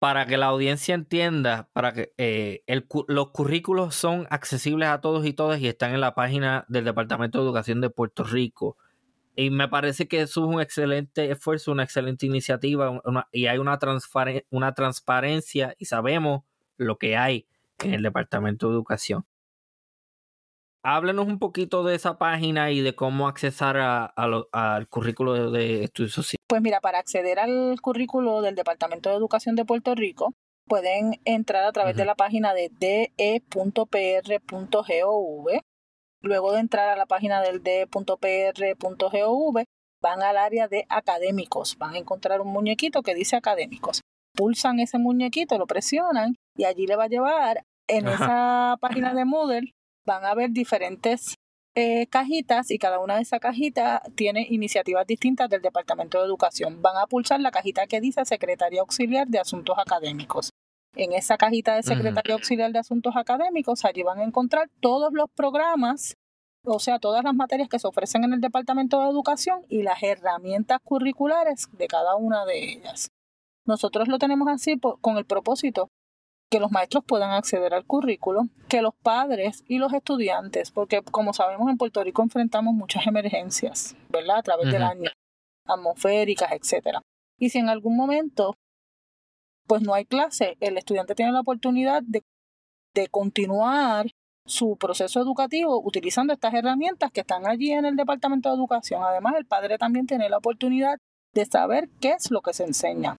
para 0.00 0.24
que 0.24 0.38
la 0.38 0.46
audiencia 0.46 0.94
entienda, 0.94 1.68
para 1.74 1.92
que 1.92 2.14
eh, 2.16 2.64
los 3.06 3.30
currículos 3.32 3.94
son 3.94 4.26
accesibles 4.30 4.88
a 4.88 5.02
todos 5.02 5.26
y 5.26 5.34
todas 5.34 5.60
y 5.60 5.68
están 5.68 5.92
en 5.92 6.00
la 6.00 6.14
página 6.14 6.64
del 6.68 6.86
Departamento 6.86 7.38
de 7.38 7.44
Educación 7.44 7.82
de 7.82 7.90
Puerto 7.90 8.24
Rico. 8.24 8.78
Y 9.36 9.50
me 9.50 9.68
parece 9.68 10.08
que 10.08 10.22
eso 10.22 10.40
es 10.40 10.54
un 10.54 10.60
excelente 10.62 11.30
esfuerzo, 11.30 11.70
una 11.70 11.82
excelente 11.82 12.24
iniciativa 12.24 12.98
y 13.30 13.46
hay 13.46 13.58
una, 13.58 13.78
una 14.48 14.74
transparencia 14.74 15.74
y 15.78 15.84
sabemos 15.84 16.44
lo 16.78 16.96
que 16.96 17.18
hay 17.18 17.46
en 17.84 17.92
el 17.92 18.02
Departamento 18.02 18.68
de 18.68 18.72
Educación. 18.76 19.26
Háblenos 20.82 21.26
un 21.26 21.38
poquito 21.38 21.84
de 21.84 21.94
esa 21.94 22.16
página 22.16 22.70
y 22.70 22.80
de 22.80 22.94
cómo 22.94 23.28
accesar 23.28 23.76
al 23.76 24.88
currículo 24.88 25.50
de 25.50 25.84
estudios 25.84 26.12
sociales. 26.12 26.38
Pues 26.48 26.62
mira, 26.62 26.80
para 26.80 26.98
acceder 26.98 27.38
al 27.38 27.78
currículo 27.82 28.40
del 28.40 28.54
Departamento 28.54 29.10
de 29.10 29.16
Educación 29.16 29.56
de 29.56 29.66
Puerto 29.66 29.94
Rico, 29.94 30.32
pueden 30.66 31.20
entrar 31.26 31.64
a 31.64 31.72
través 31.72 31.96
de 31.96 32.06
la 32.06 32.14
página 32.14 32.54
de 32.54 32.70
de.pr.gov. 32.80 33.84
Luego 36.22 36.52
de 36.52 36.60
entrar 36.60 36.88
a 36.88 36.96
la 36.96 37.06
página 37.06 37.42
del 37.42 37.62
de.pr.gov, 37.62 39.64
van 40.02 40.22
al 40.22 40.38
área 40.38 40.66
de 40.66 40.86
académicos. 40.88 41.76
Van 41.76 41.94
a 41.94 41.98
encontrar 41.98 42.40
un 42.40 42.48
muñequito 42.48 43.02
que 43.02 43.14
dice 43.14 43.36
académicos. 43.36 44.00
Pulsan 44.34 44.80
ese 44.80 44.98
muñequito, 44.98 45.58
lo 45.58 45.66
presionan 45.66 46.36
y 46.56 46.64
allí 46.64 46.86
le 46.86 46.96
va 46.96 47.04
a 47.04 47.08
llevar 47.08 47.66
en 47.86 48.08
esa 48.08 48.78
página 48.80 49.12
de 49.12 49.26
Moodle 49.26 49.74
van 50.10 50.24
a 50.24 50.34
ver 50.34 50.50
diferentes 50.50 51.36
eh, 51.76 52.08
cajitas 52.08 52.72
y 52.72 52.78
cada 52.78 52.98
una 52.98 53.14
de 53.14 53.22
esas 53.22 53.38
cajitas 53.38 54.00
tiene 54.16 54.44
iniciativas 54.50 55.06
distintas 55.06 55.48
del 55.48 55.62
Departamento 55.62 56.18
de 56.18 56.24
Educación. 56.24 56.82
Van 56.82 56.96
a 56.96 57.06
pulsar 57.06 57.40
la 57.40 57.52
cajita 57.52 57.86
que 57.86 58.00
dice 58.00 58.24
Secretaría 58.24 58.80
Auxiliar 58.80 59.28
de 59.28 59.38
Asuntos 59.38 59.78
Académicos. 59.78 60.50
En 60.96 61.12
esa 61.12 61.36
cajita 61.36 61.76
de 61.76 61.84
Secretaría 61.84 62.34
Auxiliar 62.34 62.72
de 62.72 62.80
Asuntos 62.80 63.14
Académicos, 63.14 63.84
allí 63.84 64.02
van 64.02 64.18
a 64.18 64.24
encontrar 64.24 64.68
todos 64.80 65.12
los 65.12 65.30
programas, 65.36 66.16
o 66.64 66.80
sea, 66.80 66.98
todas 66.98 67.22
las 67.22 67.34
materias 67.34 67.68
que 67.68 67.78
se 67.78 67.86
ofrecen 67.86 68.24
en 68.24 68.32
el 68.32 68.40
Departamento 68.40 69.00
de 69.00 69.10
Educación 69.10 69.60
y 69.68 69.84
las 69.84 70.02
herramientas 70.02 70.80
curriculares 70.82 71.68
de 71.70 71.86
cada 71.86 72.16
una 72.16 72.44
de 72.46 72.72
ellas. 72.72 73.10
Nosotros 73.64 74.08
lo 74.08 74.18
tenemos 74.18 74.48
así 74.48 74.76
con 75.00 75.18
el 75.18 75.24
propósito 75.24 75.88
que 76.50 76.60
los 76.60 76.72
maestros 76.72 77.04
puedan 77.06 77.30
acceder 77.30 77.74
al 77.74 77.86
currículo, 77.86 78.48
que 78.68 78.82
los 78.82 78.94
padres 78.94 79.64
y 79.68 79.78
los 79.78 79.92
estudiantes, 79.92 80.72
porque 80.72 81.00
como 81.02 81.32
sabemos 81.32 81.70
en 81.70 81.78
Puerto 81.78 82.02
Rico 82.02 82.22
enfrentamos 82.22 82.74
muchas 82.74 83.06
emergencias, 83.06 83.96
¿verdad? 84.08 84.38
A 84.38 84.42
través 84.42 84.72
del 84.72 84.82
año, 84.82 85.10
atmosféricas, 85.66 86.50
etcétera. 86.52 87.02
Y 87.38 87.50
si 87.50 87.58
en 87.58 87.68
algún 87.68 87.96
momento 87.96 88.56
pues 89.66 89.82
no 89.82 89.94
hay 89.94 90.04
clase, 90.04 90.56
el 90.58 90.76
estudiante 90.76 91.14
tiene 91.14 91.30
la 91.30 91.40
oportunidad 91.40 92.02
de, 92.02 92.24
de 92.92 93.06
continuar 93.06 94.10
su 94.44 94.76
proceso 94.76 95.20
educativo 95.20 95.80
utilizando 95.80 96.32
estas 96.32 96.54
herramientas 96.54 97.12
que 97.12 97.20
están 97.20 97.46
allí 97.46 97.70
en 97.70 97.84
el 97.84 97.94
Departamento 97.94 98.48
de 98.48 98.56
Educación. 98.56 99.04
Además, 99.04 99.34
el 99.38 99.46
padre 99.46 99.78
también 99.78 100.08
tiene 100.08 100.28
la 100.28 100.38
oportunidad 100.38 100.98
de 101.34 101.46
saber 101.46 101.88
qué 102.00 102.14
es 102.14 102.32
lo 102.32 102.40
que 102.40 102.52
se 102.52 102.64
enseña. 102.64 103.16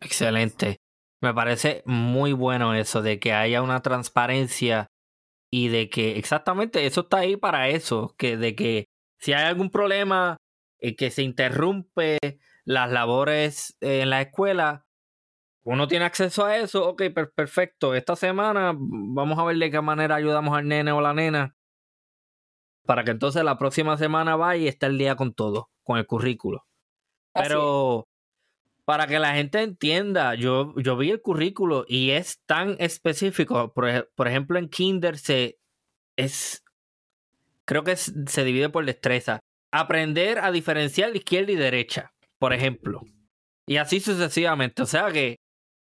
Excelente. 0.00 0.78
Me 1.24 1.32
parece 1.32 1.82
muy 1.86 2.34
bueno 2.34 2.74
eso, 2.74 3.00
de 3.00 3.18
que 3.18 3.32
haya 3.32 3.62
una 3.62 3.80
transparencia 3.80 4.88
y 5.50 5.68
de 5.68 5.88
que 5.88 6.18
exactamente 6.18 6.84
eso 6.84 7.00
está 7.00 7.20
ahí 7.20 7.38
para 7.38 7.70
eso, 7.70 8.14
que 8.18 8.36
de 8.36 8.54
que 8.54 8.84
si 9.18 9.32
hay 9.32 9.44
algún 9.44 9.70
problema 9.70 10.36
y 10.78 10.96
que 10.96 11.10
se 11.10 11.22
interrumpe 11.22 12.18
las 12.66 12.92
labores 12.92 13.74
en 13.80 14.10
la 14.10 14.20
escuela, 14.20 14.84
uno 15.64 15.88
tiene 15.88 16.04
acceso 16.04 16.44
a 16.44 16.58
eso, 16.58 16.90
ok, 16.90 17.04
perfecto, 17.34 17.94
esta 17.94 18.16
semana 18.16 18.74
vamos 18.76 19.38
a 19.38 19.44
ver 19.44 19.56
de 19.56 19.70
qué 19.70 19.80
manera 19.80 20.16
ayudamos 20.16 20.54
al 20.54 20.68
nene 20.68 20.92
o 20.92 21.00
la 21.00 21.14
nena 21.14 21.56
para 22.84 23.02
que 23.02 23.12
entonces 23.12 23.42
la 23.44 23.56
próxima 23.56 23.96
semana 23.96 24.36
vaya 24.36 24.62
y 24.62 24.68
esté 24.68 24.84
el 24.84 24.98
día 24.98 25.16
con 25.16 25.32
todo, 25.32 25.70
con 25.84 25.96
el 25.96 26.06
currículo. 26.06 26.66
Pero 27.32 28.08
para 28.84 29.06
que 29.06 29.18
la 29.18 29.34
gente 29.34 29.62
entienda, 29.62 30.34
yo, 30.34 30.74
yo 30.76 30.96
vi 30.96 31.10
el 31.10 31.22
currículo 31.22 31.84
y 31.88 32.10
es 32.10 32.40
tan 32.46 32.76
específico. 32.78 33.72
Por, 33.72 33.88
ejemplo, 34.28 34.58
en 34.58 34.68
Kinder 34.68 35.18
se 35.18 35.58
es. 36.16 36.62
Creo 37.64 37.82
que 37.82 37.96
se 37.96 38.44
divide 38.44 38.68
por 38.68 38.84
destreza. 38.84 39.40
Aprender 39.72 40.38
a 40.38 40.52
diferenciar 40.52 41.16
izquierda 41.16 41.52
y 41.52 41.56
derecha, 41.56 42.12
por 42.38 42.52
ejemplo. 42.52 43.00
Y 43.66 43.78
así 43.78 44.00
sucesivamente. 44.00 44.82
O 44.82 44.86
sea 44.86 45.10
que 45.10 45.38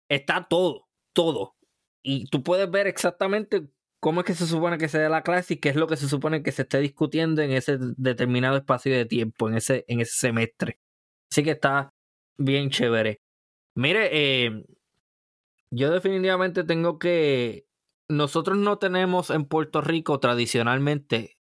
está 0.08 0.48
todo, 0.48 0.88
todo. 1.14 1.56
Y 2.04 2.28
tú 2.28 2.44
puedes 2.44 2.70
ver 2.70 2.86
exactamente 2.86 3.68
cómo 4.00 4.22
es 4.22 4.28
que 4.28 4.36
se 4.36 4.46
supone 4.46 4.78
que 4.78 4.90
se 4.90 5.00
dé 5.00 5.10
la 5.10 5.24
clase 5.24 5.56
y 5.56 5.58
qué 5.58 5.70
es 5.70 5.76
lo 5.76 5.88
que 5.88 5.98
se 5.98 6.08
supone 6.08 6.44
que 6.44 6.52
se 6.52 6.64
esté 6.64 6.80
discutiendo 6.80 7.42
en 7.42 7.52
ese 7.52 7.78
determinado 7.80 8.58
espacio 8.58 8.94
de 8.94 9.06
tiempo, 9.06 9.50
en 9.50 9.58
ese, 9.58 9.86
en 9.88 10.02
ese 10.02 10.14
semestre. 10.18 10.80
Así 11.32 11.44
que 11.44 11.52
está 11.52 11.92
bien 12.44 12.70
chévere. 12.70 13.22
Mire, 13.76 14.10
eh, 14.12 14.64
yo 15.72 15.92
definitivamente 15.92 16.64
tengo 16.64 17.00
que... 17.00 17.66
Nosotros 18.10 18.58
no 18.58 18.78
tenemos 18.78 19.30
en 19.30 19.46
Puerto 19.46 19.82
Rico 19.82 20.20
tradicionalmente 20.20 21.38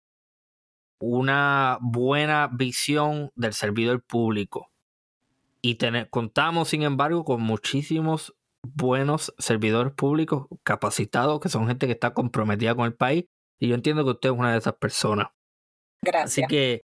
una 0.99 1.77
buena 1.81 2.49
visión 2.51 3.29
del 3.35 3.53
servidor 3.53 4.03
público. 4.03 4.71
Y 5.61 5.77
contamos, 6.09 6.69
sin 6.69 6.83
embargo, 6.83 7.23
con 7.23 7.41
muchísimos 7.41 8.35
buenos 8.63 9.33
servidores 9.37 9.93
públicos 9.93 10.47
capacitados, 10.63 11.39
que 11.39 11.49
son 11.49 11.67
gente 11.67 11.85
que 11.85 11.93
está 11.93 12.13
comprometida 12.13 12.75
con 12.75 12.85
el 12.85 12.95
país. 12.95 13.25
Y 13.59 13.69
yo 13.69 13.75
entiendo 13.75 14.03
que 14.03 14.11
usted 14.11 14.29
es 14.29 14.37
una 14.37 14.51
de 14.51 14.57
esas 14.57 14.75
personas. 14.75 15.27
Gracias. 16.01 16.31
Así 16.31 16.47
que 16.47 16.81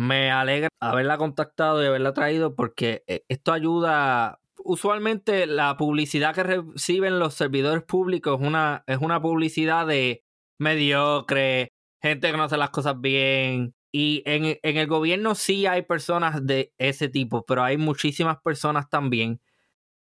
me 0.00 0.30
alegra 0.30 0.70
haberla 0.80 1.18
contactado 1.18 1.82
y 1.82 1.86
haberla 1.86 2.14
traído 2.14 2.54
porque 2.54 3.04
eh, 3.06 3.22
esto 3.28 3.52
ayuda. 3.52 4.40
Usualmente 4.56 5.46
la 5.46 5.76
publicidad 5.76 6.34
que 6.34 6.42
reciben 6.42 7.18
los 7.18 7.34
servidores 7.34 7.82
públicos 7.82 8.40
es 8.40 8.46
una, 8.46 8.82
es 8.86 8.96
una 8.96 9.20
publicidad 9.20 9.86
de 9.86 10.24
mediocre, 10.58 11.74
gente 12.00 12.30
que 12.30 12.36
no 12.38 12.44
hace 12.44 12.56
las 12.56 12.70
cosas 12.70 12.98
bien. 12.98 13.74
Y 13.92 14.22
en, 14.24 14.58
en 14.62 14.76
el 14.78 14.86
gobierno 14.86 15.34
sí 15.34 15.66
hay 15.66 15.82
personas 15.82 16.46
de 16.46 16.72
ese 16.78 17.10
tipo, 17.10 17.44
pero 17.44 17.62
hay 17.62 17.76
muchísimas 17.76 18.38
personas 18.40 18.88
también 18.88 19.42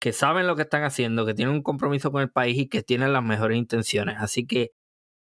que 0.01 0.13
saben 0.13 0.49
lo 0.49 0.57
que 0.57 0.63
están 0.63 0.83
haciendo, 0.83 1.25
que 1.25 1.35
tienen 1.35 1.55
un 1.55 1.63
compromiso 1.63 2.11
con 2.11 2.23
el 2.23 2.31
país 2.33 2.59
y 2.59 2.69
que 2.69 2.83
tienen 2.83 3.13
las 3.13 3.23
mejores 3.23 3.59
intenciones. 3.59 4.17
Así 4.19 4.45
que 4.45 4.73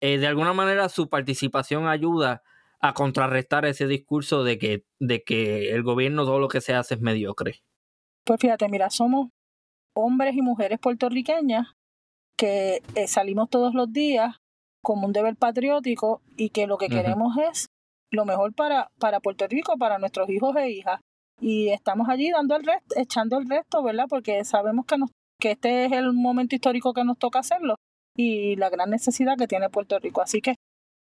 eh, 0.01 0.17
de 0.17 0.25
alguna 0.25 0.53
manera 0.53 0.89
su 0.89 1.07
participación 1.07 1.87
ayuda 1.87 2.41
a 2.79 2.93
contrarrestar 2.93 3.65
ese 3.65 3.87
discurso 3.87 4.43
de 4.43 4.57
que, 4.57 4.83
de 4.99 5.23
que 5.23 5.71
el 5.71 5.83
gobierno 5.83 6.25
todo 6.25 6.39
lo 6.39 6.47
que 6.47 6.61
se 6.61 6.73
hace 6.73 6.95
es 6.95 7.01
mediocre. 7.01 7.61
Pues 8.25 8.39
fíjate, 8.39 8.67
mira, 8.69 8.89
somos 8.89 9.29
hombres 9.95 10.35
y 10.35 10.41
mujeres 10.41 10.79
puertorriqueñas 10.79 11.73
que 12.37 12.81
eh, 12.95 13.07
salimos 13.07 13.49
todos 13.49 13.73
los 13.73 13.91
días 13.91 14.35
como 14.83 15.07
un 15.07 15.13
deber 15.13 15.35
patriótico 15.35 16.21
y 16.37 16.49
que 16.49 16.67
lo 16.67 16.77
que 16.77 16.89
queremos 16.89 17.37
es 17.37 17.67
lo 18.11 18.25
mejor 18.25 18.53
para, 18.53 18.91
para 18.99 19.19
Puerto 19.19 19.47
Rico, 19.47 19.77
para 19.77 19.97
nuestros 19.97 20.29
hijos 20.29 20.55
e 20.55 20.69
hijas. 20.69 20.99
Y 21.41 21.69
estamos 21.69 22.07
allí 22.07 22.29
dando 22.29 22.55
el 22.55 22.63
resto, 22.63 22.95
echando 22.95 23.37
el 23.37 23.49
resto, 23.49 23.83
¿verdad? 23.83 24.05
Porque 24.07 24.45
sabemos 24.45 24.85
que, 24.85 24.97
nos, 24.97 25.09
que 25.39 25.51
este 25.51 25.85
es 25.85 25.91
el 25.91 26.13
momento 26.13 26.55
histórico 26.55 26.93
que 26.93 27.03
nos 27.03 27.17
toca 27.17 27.39
hacerlo 27.39 27.75
y 28.15 28.55
la 28.55 28.69
gran 28.69 28.89
necesidad 28.89 29.37
que 29.37 29.47
tiene 29.47 29.69
Puerto 29.69 29.99
Rico. 29.99 30.21
Así 30.21 30.41
que 30.41 30.55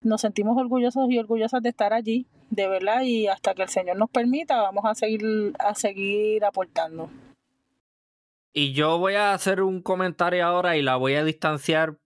nos 0.04 0.20
sentimos 0.20 0.56
orgullosos 0.56 1.10
y 1.10 1.18
orgullosas 1.18 1.62
de 1.62 1.70
estar 1.70 1.92
allí, 1.92 2.26
de 2.50 2.68
verdad, 2.68 3.02
y 3.02 3.26
hasta 3.26 3.54
que 3.54 3.62
el 3.62 3.68
Señor 3.68 3.96
nos 3.96 4.10
permita, 4.10 4.62
vamos 4.62 4.84
a 4.84 4.94
seguir, 4.94 5.54
a 5.58 5.74
seguir 5.74 6.44
aportando. 6.44 7.10
Y 8.52 8.72
yo 8.72 8.98
voy 8.98 9.14
a 9.14 9.34
hacer 9.34 9.62
un 9.62 9.82
comentario 9.82 10.46
ahora 10.46 10.76
y 10.76 10.82
la 10.82 10.96
voy 10.96 11.14
a 11.14 11.24
distanciar. 11.24 11.98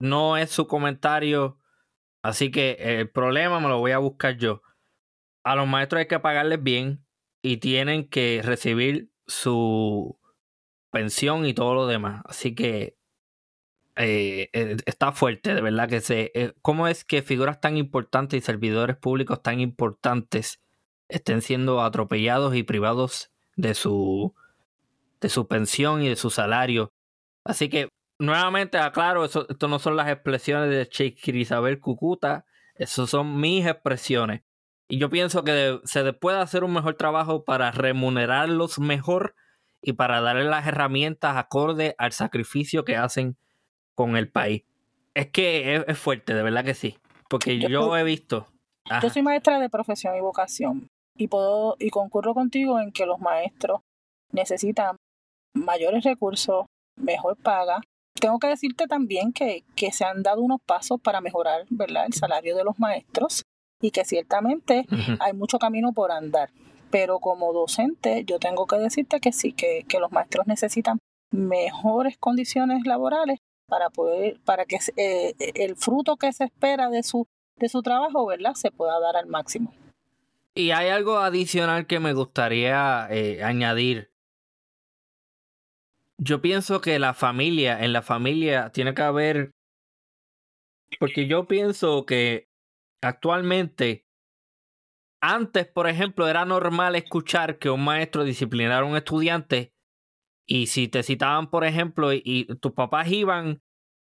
No 0.00 0.36
es 0.36 0.50
su 0.50 0.66
comentario, 0.66 1.58
así 2.22 2.50
que 2.50 2.76
el 2.80 3.08
problema 3.08 3.60
me 3.60 3.68
lo 3.68 3.78
voy 3.78 3.92
a 3.92 3.98
buscar 3.98 4.36
yo. 4.36 4.62
A 5.44 5.54
los 5.54 5.68
maestros 5.68 6.00
hay 6.00 6.08
que 6.08 6.18
pagarles 6.18 6.60
bien 6.60 7.04
y 7.40 7.58
tienen 7.58 8.08
que 8.08 8.40
recibir 8.42 9.12
su 9.26 10.18
pensión 10.90 11.46
y 11.46 11.54
todo 11.54 11.74
lo 11.74 11.86
demás. 11.86 12.22
Así 12.24 12.54
que 12.54 12.96
eh, 13.96 14.48
eh, 14.52 14.76
está 14.86 15.12
fuerte, 15.12 15.54
de 15.54 15.60
verdad 15.60 15.88
que 15.88 16.00
se... 16.00 16.30
Eh, 16.34 16.54
¿Cómo 16.62 16.88
es 16.88 17.04
que 17.04 17.22
figuras 17.22 17.60
tan 17.60 17.76
importantes 17.76 18.38
y 18.38 18.40
servidores 18.44 18.96
públicos 18.96 19.42
tan 19.42 19.60
importantes 19.60 20.60
estén 21.08 21.42
siendo 21.42 21.82
atropellados 21.82 22.54
y 22.54 22.62
privados 22.62 23.30
de 23.56 23.74
su, 23.74 24.34
de 25.20 25.28
su 25.28 25.46
pensión 25.46 26.02
y 26.02 26.08
de 26.08 26.16
su 26.16 26.30
salario? 26.30 26.90
Así 27.44 27.68
que, 27.68 27.88
nuevamente 28.18 28.78
aclaro, 28.78 29.24
esto 29.24 29.68
no 29.68 29.78
son 29.78 29.96
las 29.96 30.08
expresiones 30.08 30.70
de 30.70 30.88
Shakespeare 30.90 31.36
Isabel 31.36 31.80
Cucuta, 31.80 32.46
eso 32.74 33.06
son 33.06 33.40
mis 33.40 33.66
expresiones. 33.66 34.42
Y 34.88 34.98
yo 34.98 35.10
pienso 35.10 35.44
que 35.44 35.80
se 35.84 36.12
puede 36.12 36.38
hacer 36.38 36.64
un 36.64 36.72
mejor 36.72 36.94
trabajo 36.94 37.44
para 37.44 37.70
remunerarlos 37.70 38.78
mejor 38.78 39.34
y 39.82 39.94
para 39.94 40.20
darles 40.20 40.46
las 40.46 40.66
herramientas 40.66 41.36
acorde 41.36 41.94
al 41.98 42.12
sacrificio 42.12 42.84
que 42.84 42.96
hacen 42.96 43.36
con 43.94 44.16
el 44.16 44.28
país. 44.28 44.62
Es 45.14 45.28
que 45.28 45.84
es, 45.86 45.98
fuerte, 45.98 46.34
de 46.34 46.42
verdad 46.42 46.64
que 46.64 46.74
sí. 46.74 46.98
Porque 47.28 47.58
yo, 47.58 47.96
he 47.96 48.04
visto. 48.04 48.46
Yo 49.02 49.10
soy 49.10 49.22
maestra 49.22 49.58
de 49.58 49.68
profesión 49.68 50.16
y 50.16 50.20
vocación. 50.20 50.88
Y 51.16 51.28
puedo, 51.28 51.76
y 51.78 51.90
concurro 51.90 52.34
contigo 52.34 52.80
en 52.80 52.92
que 52.92 53.06
los 53.06 53.20
maestros 53.20 53.80
necesitan 54.32 54.96
mayores 55.54 56.04
recursos, 56.04 56.66
mejor 56.96 57.36
paga. 57.36 57.80
Tengo 58.18 58.38
que 58.38 58.46
decirte 58.46 58.86
también 58.86 59.32
que, 59.32 59.64
que 59.76 59.92
se 59.92 60.04
han 60.04 60.22
dado 60.22 60.40
unos 60.40 60.60
pasos 60.66 61.00
para 61.00 61.20
mejorar 61.20 61.66
¿verdad? 61.70 62.06
el 62.06 62.14
salario 62.14 62.56
de 62.56 62.64
los 62.64 62.78
maestros 62.78 63.42
y 63.80 63.90
que 63.90 64.04
ciertamente 64.04 64.86
hay 65.20 65.32
mucho 65.32 65.58
camino 65.58 65.92
por 65.92 66.12
andar. 66.12 66.50
Pero 66.90 67.18
como 67.18 67.52
docente, 67.52 68.24
yo 68.24 68.38
tengo 68.38 68.66
que 68.66 68.76
decirte 68.76 69.20
que 69.20 69.32
sí, 69.32 69.52
que, 69.52 69.84
que 69.88 69.98
los 69.98 70.12
maestros 70.12 70.46
necesitan 70.46 70.98
mejores 71.30 72.16
condiciones 72.18 72.86
laborales 72.86 73.38
para 73.72 73.88
poder, 73.88 74.38
para 74.44 74.66
que 74.66 74.76
eh, 74.98 75.34
el 75.54 75.76
fruto 75.76 76.18
que 76.18 76.30
se 76.34 76.44
espera 76.44 76.90
de 76.90 77.02
su, 77.02 77.26
de 77.56 77.70
su 77.70 77.80
trabajo, 77.80 78.26
¿verdad? 78.26 78.52
Se 78.52 78.70
pueda 78.70 79.00
dar 79.00 79.16
al 79.16 79.28
máximo. 79.28 79.72
Y 80.54 80.72
hay 80.72 80.90
algo 80.90 81.16
adicional 81.16 81.86
que 81.86 81.98
me 81.98 82.12
gustaría 82.12 83.08
eh, 83.10 83.42
añadir. 83.42 84.12
Yo 86.18 86.42
pienso 86.42 86.82
que 86.82 86.98
la 86.98 87.14
familia, 87.14 87.82
en 87.82 87.94
la 87.94 88.02
familia 88.02 88.68
tiene 88.72 88.92
que 88.92 89.00
haber, 89.00 89.52
porque 91.00 91.26
yo 91.26 91.48
pienso 91.48 92.04
que 92.04 92.50
actualmente, 93.02 94.04
antes, 95.22 95.66
por 95.66 95.88
ejemplo, 95.88 96.28
era 96.28 96.44
normal 96.44 96.94
escuchar 96.94 97.58
que 97.58 97.70
un 97.70 97.82
maestro 97.82 98.24
disciplinara 98.24 98.86
a 98.86 98.90
un 98.90 98.98
estudiante 98.98 99.72
y 100.46 100.66
si 100.66 100.88
te 100.88 101.02
citaban, 101.02 101.50
por 101.50 101.64
ejemplo, 101.64 102.12
y, 102.12 102.46
tus 102.60 102.72
papás 102.72 103.08
iban 103.08 103.62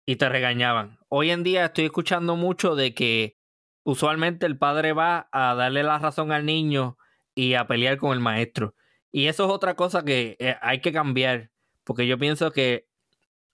y 0.07 0.17
te 0.17 0.29
regañaban. 0.29 0.99
Hoy 1.09 1.31
en 1.31 1.43
día 1.43 1.67
estoy 1.67 1.87
escuchando 1.87 2.37
mucho 2.37 2.75
de 2.75 2.95
que 2.95 3.37
usualmente 3.85 4.47
el 4.47 4.59
padre 4.59 4.93
va 4.93 5.29
a 5.33 5.55
darle 5.55 5.83
la 5.83 5.99
razón 5.99 6.33
al 6.33 6.45
niño 6.45 6.99
y 7.35 7.55
a 7.55 7.67
pelear 7.67 7.99
con 7.99 8.13
el 8.13 8.21
maestro. 8.21 8.75
Y 9.13 9.27
eso 9.27 9.45
es 9.45 9.51
otra 9.51 9.77
cosa 9.77 10.05
que 10.05 10.37
eh, 10.41 10.57
hay 10.61 10.81
que 10.81 10.93
cambiar, 10.93 11.51
porque 11.85 12.07
yo 12.07 12.19
pienso 12.19 12.51
que 12.51 12.87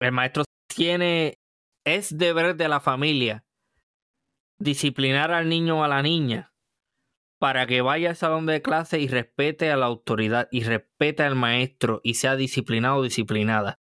el 0.00 0.12
maestro 0.12 0.44
tiene, 0.66 1.38
es 1.84 2.16
deber 2.16 2.56
de 2.56 2.68
la 2.68 2.80
familia 2.80 3.44
disciplinar 4.58 5.32
al 5.32 5.48
niño 5.48 5.80
o 5.80 5.84
a 5.84 5.88
la 5.88 6.02
niña 6.02 6.49
para 7.40 7.66
que 7.66 7.82
vaya 7.82 8.10
al 8.10 8.16
salón 8.16 8.46
de 8.46 8.62
clase 8.62 9.00
y 9.00 9.08
respete 9.08 9.70
a 9.72 9.76
la 9.76 9.86
autoridad 9.86 10.48
y 10.52 10.64
respete 10.64 11.24
al 11.24 11.34
maestro 11.36 12.00
y 12.04 12.14
sea 12.14 12.36
disciplinado 12.36 12.98
o 12.98 13.02
disciplinada. 13.02 13.80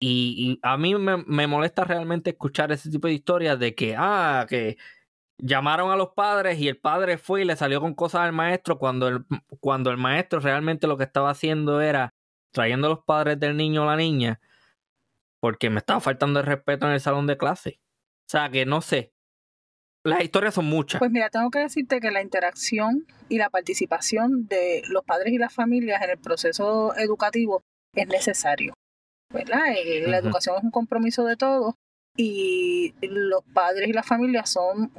Y, 0.00 0.60
a 0.62 0.76
mí 0.76 0.94
me, 0.96 1.16
me, 1.26 1.46
molesta 1.46 1.84
realmente 1.84 2.30
escuchar 2.30 2.72
ese 2.72 2.90
tipo 2.90 3.08
de 3.08 3.14
historias 3.14 3.58
de 3.58 3.74
que, 3.74 3.96
ah, 3.98 4.46
que 4.48 4.76
llamaron 5.38 5.90
a 5.90 5.96
los 5.96 6.10
padres 6.10 6.58
y 6.60 6.68
el 6.68 6.78
padre 6.78 7.18
fue 7.18 7.42
y 7.42 7.44
le 7.44 7.56
salió 7.56 7.80
con 7.80 7.94
cosas 7.94 8.22
al 8.22 8.32
maestro 8.32 8.78
cuando 8.78 9.08
el, 9.08 9.24
cuando 9.60 9.90
el 9.90 9.96
maestro 9.96 10.40
realmente 10.40 10.86
lo 10.86 10.96
que 10.96 11.04
estaba 11.04 11.30
haciendo 11.30 11.80
era 11.80 12.14
trayendo 12.52 12.88
a 12.88 12.90
los 12.90 13.04
padres 13.04 13.40
del 13.40 13.56
niño 13.56 13.82
o 13.84 13.86
la 13.86 13.96
niña 13.96 14.40
porque 15.40 15.70
me 15.70 15.78
estaba 15.78 16.00
faltando 16.00 16.40
el 16.40 16.46
respeto 16.46 16.86
en 16.86 16.92
el 16.92 17.00
salón 17.00 17.26
de 17.26 17.36
clase. 17.36 17.80
O 18.26 18.30
sea, 18.30 18.50
que 18.50 18.66
no 18.66 18.80
sé. 18.80 19.12
Las 20.04 20.22
historias 20.22 20.54
son 20.54 20.66
muchas. 20.66 20.98
Pues 20.98 21.10
mira, 21.10 21.28
tengo 21.28 21.50
que 21.50 21.58
decirte 21.58 22.00
que 22.00 22.10
la 22.10 22.22
interacción 22.22 23.06
y 23.28 23.38
la 23.38 23.50
participación 23.50 24.46
de 24.46 24.82
los 24.88 25.04
padres 25.04 25.32
y 25.32 25.38
las 25.38 25.52
familias 25.52 26.02
en 26.02 26.10
el 26.10 26.18
proceso 26.18 26.96
educativo 26.96 27.62
es 27.94 28.06
necesario. 28.08 28.74
¿verdad? 29.32 29.72
Eh, 29.76 30.06
la 30.06 30.18
educación 30.18 30.56
es 30.56 30.64
un 30.64 30.70
compromiso 30.70 31.24
de 31.24 31.36
todos 31.36 31.74
y 32.16 32.94
los 33.02 33.44
padres 33.54 33.88
y 33.88 33.92
las 33.92 34.06
familias 34.06 34.50
son 34.50 34.90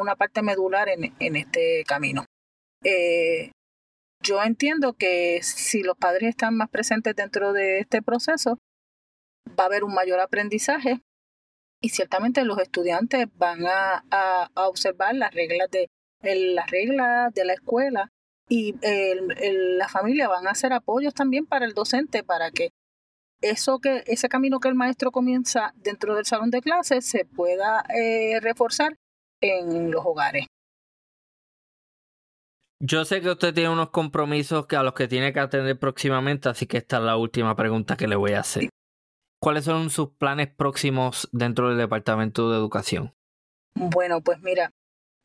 una 0.00 0.16
parte 0.16 0.42
medular 0.42 0.88
en, 0.88 1.14
en 1.18 1.36
este 1.36 1.84
camino. 1.86 2.24
Eh, 2.84 3.52
yo 4.22 4.42
entiendo 4.42 4.94
que 4.94 5.40
si 5.42 5.82
los 5.82 5.96
padres 5.96 6.30
están 6.30 6.56
más 6.56 6.68
presentes 6.68 7.14
dentro 7.14 7.52
de 7.52 7.78
este 7.78 8.02
proceso, 8.02 8.58
va 9.58 9.64
a 9.64 9.66
haber 9.66 9.84
un 9.84 9.94
mayor 9.94 10.20
aprendizaje 10.20 11.00
y 11.80 11.90
ciertamente 11.90 12.44
los 12.44 12.58
estudiantes 12.58 13.26
van 13.36 13.66
a, 13.66 14.04
a, 14.10 14.50
observar 14.68 15.14
las 15.14 15.34
reglas 15.34 15.70
de 15.70 15.88
las 16.22 16.70
reglas 16.70 17.32
de 17.34 17.44
la 17.44 17.52
escuela 17.52 18.10
y 18.48 18.74
el, 18.82 19.78
la 19.78 19.88
familia 19.88 20.28
van 20.28 20.46
a 20.46 20.50
hacer 20.50 20.72
apoyos 20.72 21.14
también 21.14 21.46
para 21.46 21.66
el 21.66 21.74
docente 21.74 22.24
para 22.24 22.50
que 22.50 22.70
eso 23.42 23.78
que 23.78 24.02
ese 24.06 24.28
camino 24.28 24.60
que 24.60 24.68
el 24.68 24.74
maestro 24.74 25.10
comienza 25.10 25.72
dentro 25.76 26.14
del 26.14 26.24
salón 26.24 26.50
de 26.50 26.62
clases 26.62 27.06
se 27.06 27.24
pueda 27.24 27.84
eh, 27.94 28.40
reforzar 28.40 28.96
en 29.40 29.90
los 29.90 30.04
hogares. 30.04 30.46
Yo 32.80 33.04
sé 33.04 33.20
que 33.20 33.30
usted 33.30 33.54
tiene 33.54 33.70
unos 33.70 33.90
compromisos 33.90 34.66
que 34.66 34.76
a 34.76 34.82
los 34.82 34.92
que 34.92 35.08
tiene 35.08 35.32
que 35.32 35.40
atender 35.40 35.78
próximamente, 35.78 36.48
así 36.48 36.66
que 36.66 36.78
esta 36.78 36.98
es 36.98 37.02
la 37.04 37.16
última 37.16 37.56
pregunta 37.56 37.96
que 37.96 38.06
le 38.06 38.16
voy 38.16 38.32
a 38.32 38.40
hacer. 38.40 38.68
¿Cuáles 39.40 39.64
son 39.64 39.90
sus 39.90 40.10
planes 40.10 40.48
próximos 40.48 41.28
dentro 41.32 41.68
del 41.68 41.78
Departamento 41.78 42.50
de 42.50 42.56
Educación? 42.56 43.14
Bueno, 43.74 44.22
pues 44.22 44.40
mira, 44.40 44.70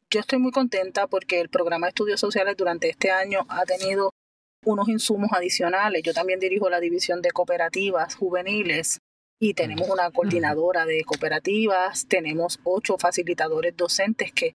yo 0.09 0.19
estoy 0.19 0.39
muy 0.39 0.51
contenta 0.51 1.07
porque 1.07 1.39
el 1.39 1.49
programa 1.49 1.87
de 1.87 1.89
estudios 1.91 2.19
sociales 2.19 2.57
durante 2.57 2.89
este 2.89 3.11
año 3.11 3.45
ha 3.47 3.63
tenido 3.63 4.11
unos 4.65 4.89
insumos 4.89 5.31
adicionales. 5.33 6.03
Yo 6.03 6.13
también 6.13 6.39
dirijo 6.39 6.69
la 6.69 6.81
división 6.81 7.21
de 7.21 7.31
cooperativas 7.31 8.15
juveniles 8.15 8.99
y 9.39 9.53
tenemos 9.53 9.89
una 9.89 10.11
coordinadora 10.11 10.85
de 10.85 11.03
cooperativas, 11.03 12.07
tenemos 12.07 12.59
ocho 12.63 12.97
facilitadores 12.97 13.75
docentes 13.75 14.31
que 14.33 14.53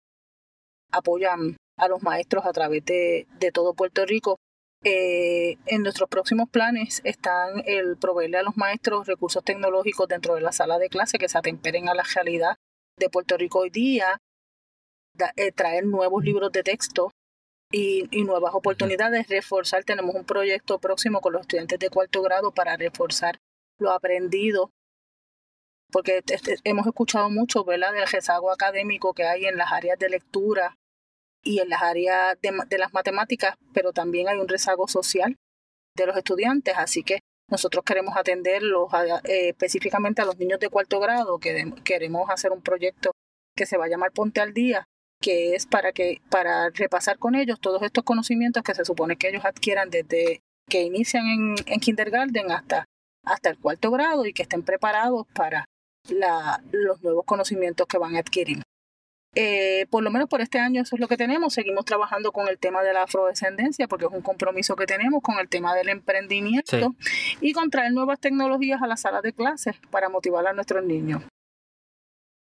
apoyan 0.93 1.57
a 1.79 1.89
los 1.89 2.03
maestros 2.03 2.45
a 2.47 2.53
través 2.53 2.85
de, 2.85 3.27
de 3.39 3.51
todo 3.51 3.75
Puerto 3.75 4.05
Rico 4.07 4.37
eh, 4.85 5.57
en 5.67 5.83
nuestros 5.83 6.09
próximos 6.09 6.49
planes 6.49 7.01
están 7.05 7.63
el 7.67 7.97
proveerle 7.97 8.39
a 8.39 8.43
los 8.43 8.57
maestros 8.57 9.07
recursos 9.07 9.43
tecnológicos 9.43 10.07
dentro 10.09 10.35
de 10.35 10.43
la 10.43 10.53
sala 10.53 10.79
de 10.79 10.89
clase 10.89 11.19
que 11.19 11.29
se 11.29 11.39
atemperen 11.39 11.89
a 11.89 11.95
la 11.95 12.05
realidad 12.15 12.57
de 12.99 13.11
Puerto 13.11 13.37
Rico 13.37 13.61
hoy 13.61 13.71
día, 13.71 14.19
eh, 15.37 15.53
traer 15.53 15.87
nuevos 15.87 16.23
libros 16.25 16.53
de 16.53 16.63
texto 16.63 17.11
y, 17.73 18.07
nuevas 18.25 18.55
oportunidades, 18.55 19.29
reforzar. 19.29 19.85
Tenemos 19.85 20.15
un 20.15 20.25
proyecto 20.25 20.79
próximo 20.79 21.21
con 21.21 21.33
los 21.33 21.43
estudiantes 21.43 21.79
de 21.79 21.91
cuarto 21.91 22.23
grado 22.23 22.53
para 22.53 22.77
reforzar 22.77 23.39
lo 23.79 23.91
aprendido, 23.91 24.71
porque 25.91 26.23
hemos 26.65 26.87
escuchado 26.87 27.29
mucho 27.31 27.65
¿verdad? 27.65 27.93
del 27.93 28.07
rezago 28.07 28.51
académico 28.51 29.13
que 29.15 29.25
hay 29.25 29.47
en 29.47 29.57
las 29.57 29.73
áreas 29.73 29.99
de 29.99 30.09
lectura, 30.09 30.77
y 31.47 31.61
en 31.61 31.69
las 31.69 31.81
áreas 31.83 32.37
de, 32.43 32.79
las 32.79 32.93
matemáticas, 32.93 33.55
pero 33.73 33.93
también 33.93 34.29
hay 34.29 34.39
un 34.39 34.49
rezago 34.49 34.89
social 34.89 35.37
de 35.97 36.07
los 36.07 36.17
estudiantes, 36.17 36.75
así 36.77 37.05
que 37.05 37.21
nosotros 37.49 37.85
queremos 37.85 38.17
atenderlos 38.17 38.93
eh, 39.25 39.51
específicamente 39.51 40.21
a 40.21 40.25
los 40.25 40.37
niños 40.37 40.59
de 40.59 40.69
cuarto 40.69 40.99
grado, 40.99 41.39
que 41.39 41.73
queremos 41.85 42.29
hacer 42.31 42.51
un 42.51 42.63
proyecto 42.63 43.13
que 43.57 43.65
se 43.65 43.77
va 43.77 43.85
a 43.85 43.89
llamar 43.89 44.11
Ponte 44.11 44.41
al 44.41 44.53
Día, 44.53 44.85
que 45.23 45.55
es 45.55 45.67
para 45.67 45.93
que 45.93 46.21
para 46.29 46.71
repasar 46.71 47.19
con 47.19 47.37
ellos 47.37 47.61
todos 47.61 47.83
estos 47.83 48.03
conocimientos 48.03 48.65
que 48.65 48.75
se 48.75 48.85
supone 48.85 49.17
que 49.17 49.29
ellos 49.29 49.45
adquieran 49.45 49.89
desde 49.89 50.41
que 50.69 50.83
inician 50.83 51.27
en, 51.29 51.55
en 51.67 51.81
kindergarten 51.81 52.51
hasta, 52.51 52.85
hasta 53.25 53.51
el 53.51 53.59
cuarto 53.59 53.93
grado 53.93 54.27
y 54.27 54.33
que 54.33 54.43
estén 54.43 54.65
preparados 54.65 55.27
para 55.33 55.65
los 56.73 57.03
nuevos 57.03 57.25
conocimientos 57.25 57.87
que 57.87 57.99
van 57.99 58.17
a. 58.17 58.23
Eh, 59.39 59.87
por 59.91 60.03
lo 60.03 60.11
menos 60.11 60.31
por 60.31 60.41
este 60.41 60.59
año 60.59 60.81
eso 60.81 60.97
es 60.97 61.01
lo 61.01 61.09
que 61.09 61.19
tenemos. 61.19 61.53
Seguimos 61.53 61.85
trabajando 61.85 62.33
con 62.33 62.49
el 62.49 62.59
tema 62.59 62.83
de 62.83 62.95
la 62.95 63.03
afrodescendencia 63.03 63.87
porque 63.87 64.07
es 64.07 64.11
un 64.11 64.23
compromiso 64.23 64.77
que 64.77 64.87
tenemos 64.87 65.23
con 65.23 65.39
el 65.39 65.47
tema 65.51 65.75
del 65.75 65.91
emprendimiento 65.91 66.97
y 67.43 67.53
con 67.53 67.69
traer 67.69 67.93
nuevas 67.93 68.19
tecnologías 68.19 68.81
a 68.81 68.87
las 68.87 69.03
salas 69.03 69.23
de 69.23 69.35
clases 69.35 69.77
para 69.91 70.09
motivar 70.09 70.47
a 70.47 70.55
nuestros 70.55 70.83
niños. 70.85 71.23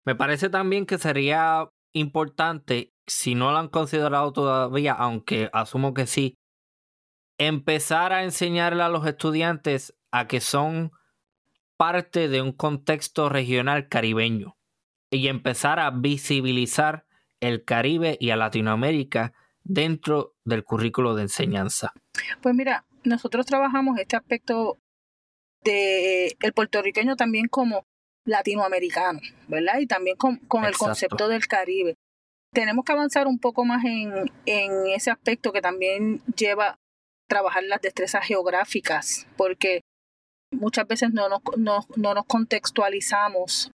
Me 0.05 0.15
parece 0.15 0.49
también 0.49 0.87
que 0.87 0.97
sería 0.99 1.69
importante, 1.93 2.93
si 3.09 3.35
no 3.35 3.51
lo 3.51 3.59
han 3.59 3.69
considerado 3.69 4.33
todavía, 4.33 4.93
aunque 4.93 5.51
asumo 5.53 5.93
que 5.93 6.07
sí, 6.07 6.37
empezar 7.37 8.13
a 8.13 8.23
enseñarle 8.23 8.85
a 8.85 8.89
los 8.89 9.05
estudiantes 9.07 9.93
a 10.13 10.29
que 10.29 10.41
son 10.41 10.93
parte 11.77 12.29
de 12.29 12.43
un 12.43 12.53
contexto 12.53 13.29
regional 13.29 13.89
caribeño 13.89 14.56
y 15.11 15.29
empezar 15.29 15.79
a 15.79 15.91
visibilizar 15.91 17.07
el 17.41 17.65
Caribe 17.65 18.17
y 18.21 18.31
a 18.31 18.37
Latinoamérica 18.37 19.33
dentro 19.63 20.35
del 20.45 20.65
currículo 20.65 21.15
de 21.15 21.23
enseñanza? 21.23 21.93
Pues 22.41 22.55
mira, 22.55 22.85
nosotros 23.05 23.47
trabajamos 23.47 23.99
este 23.99 24.17
aspecto 24.17 24.79
de 25.65 26.37
el 26.41 26.53
puertorriqueño 26.53 27.17
también 27.17 27.49
como 27.49 27.85
latinoamericano, 28.25 29.21
¿verdad? 29.49 29.79
Y 29.79 29.87
también 29.87 30.17
con, 30.17 30.41
el 30.65 30.77
concepto 30.77 31.29
del 31.29 31.47
Caribe. 31.47 31.95
Tenemos 32.53 32.85
que 32.85 32.93
avanzar 32.93 33.27
un 33.27 33.39
poco 33.39 33.65
más 33.65 33.85
en, 33.85 34.31
en 34.47 34.87
ese 34.89 35.11
aspecto 35.11 35.53
que 35.53 35.61
también 35.61 36.23
lleva 36.37 36.79
trabajar 37.29 37.65
las 37.65 37.81
destrezas 37.81 38.25
geográficas, 38.25 39.27
porque 39.37 39.83
muchas 40.53 40.87
veces 40.87 41.13
no 41.13 41.29
nos, 41.29 41.41
no, 41.57 41.85
no 41.97 42.15
nos 42.15 42.25
contextualizamos 42.27 43.71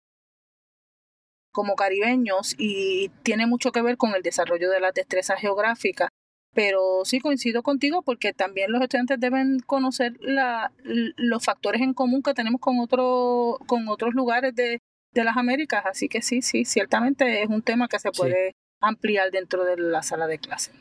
como 1.51 1.75
caribeños 1.75 2.55
y 2.57 3.09
tiene 3.23 3.47
mucho 3.47 3.71
que 3.71 3.81
ver 3.81 3.97
con 3.97 4.15
el 4.15 4.21
desarrollo 4.21 4.69
de 4.69 4.79
las 4.79 4.93
destrezas 4.93 5.39
geográficas. 5.39 6.09
Pero 6.53 7.05
sí 7.05 7.19
coincido 7.19 7.61
contigo 7.61 8.01
porque 8.01 8.33
también 8.33 8.71
los 8.71 8.81
estudiantes 8.81 9.19
deben 9.19 9.59
conocer 9.59 10.13
la, 10.19 10.71
los 10.83 11.43
factores 11.43 11.81
en 11.81 11.93
común 11.93 12.23
que 12.23 12.33
tenemos 12.33 12.59
con, 12.59 12.79
otro, 12.79 13.59
con 13.67 13.87
otros 13.87 14.15
lugares 14.15 14.55
de, 14.55 14.79
de 15.13 15.23
las 15.23 15.37
Américas. 15.37 15.83
Así 15.85 16.09
que 16.09 16.21
sí, 16.21 16.41
sí, 16.41 16.65
ciertamente 16.65 17.43
es 17.43 17.49
un 17.49 17.61
tema 17.61 17.87
que 17.87 17.99
se 17.99 18.11
puede 18.11 18.55
ampliar 18.81 19.29
dentro 19.31 19.63
de 19.63 19.77
la 19.77 20.01
sala 20.01 20.27
de 20.27 20.39
clase. 20.39 20.71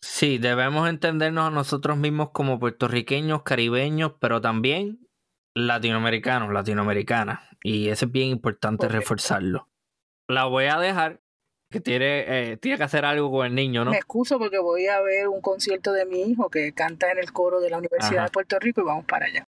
Sí, 0.00 0.38
debemos 0.38 0.88
entendernos 0.88 1.46
a 1.46 1.50
nosotros 1.50 1.96
mismos 1.96 2.30
como 2.30 2.58
puertorriqueños, 2.58 3.42
caribeños, 3.42 4.12
pero 4.20 4.40
también 4.40 5.03
latinoamericanos, 5.54 6.52
latinoamericanas. 6.52 7.40
Y 7.62 7.88
eso 7.88 8.06
es 8.06 8.12
bien 8.12 8.28
importante 8.28 8.88
reforzarlo. 8.88 9.68
La 10.28 10.44
voy 10.44 10.64
a 10.64 10.78
dejar, 10.78 11.20
que 11.70 11.80
tiene, 11.80 12.24
eh, 12.52 12.56
tiene 12.56 12.76
que 12.78 12.84
hacer 12.84 13.04
algo 13.04 13.30
con 13.30 13.46
el 13.46 13.54
niño, 13.54 13.84
¿no? 13.84 13.90
Me 13.90 13.96
excuso 13.96 14.38
porque 14.38 14.58
voy 14.58 14.86
a 14.86 15.00
ver 15.00 15.28
un 15.28 15.40
concierto 15.40 15.92
de 15.92 16.06
mi 16.06 16.22
hijo 16.22 16.50
que 16.50 16.72
canta 16.72 17.10
en 17.10 17.18
el 17.18 17.32
coro 17.32 17.60
de 17.60 17.70
la 17.70 17.78
Universidad 17.78 18.24
de 18.24 18.30
Puerto 18.30 18.58
Rico 18.58 18.80
y 18.80 18.84
vamos 18.84 19.04
para 19.06 19.26
allá. 19.26 19.48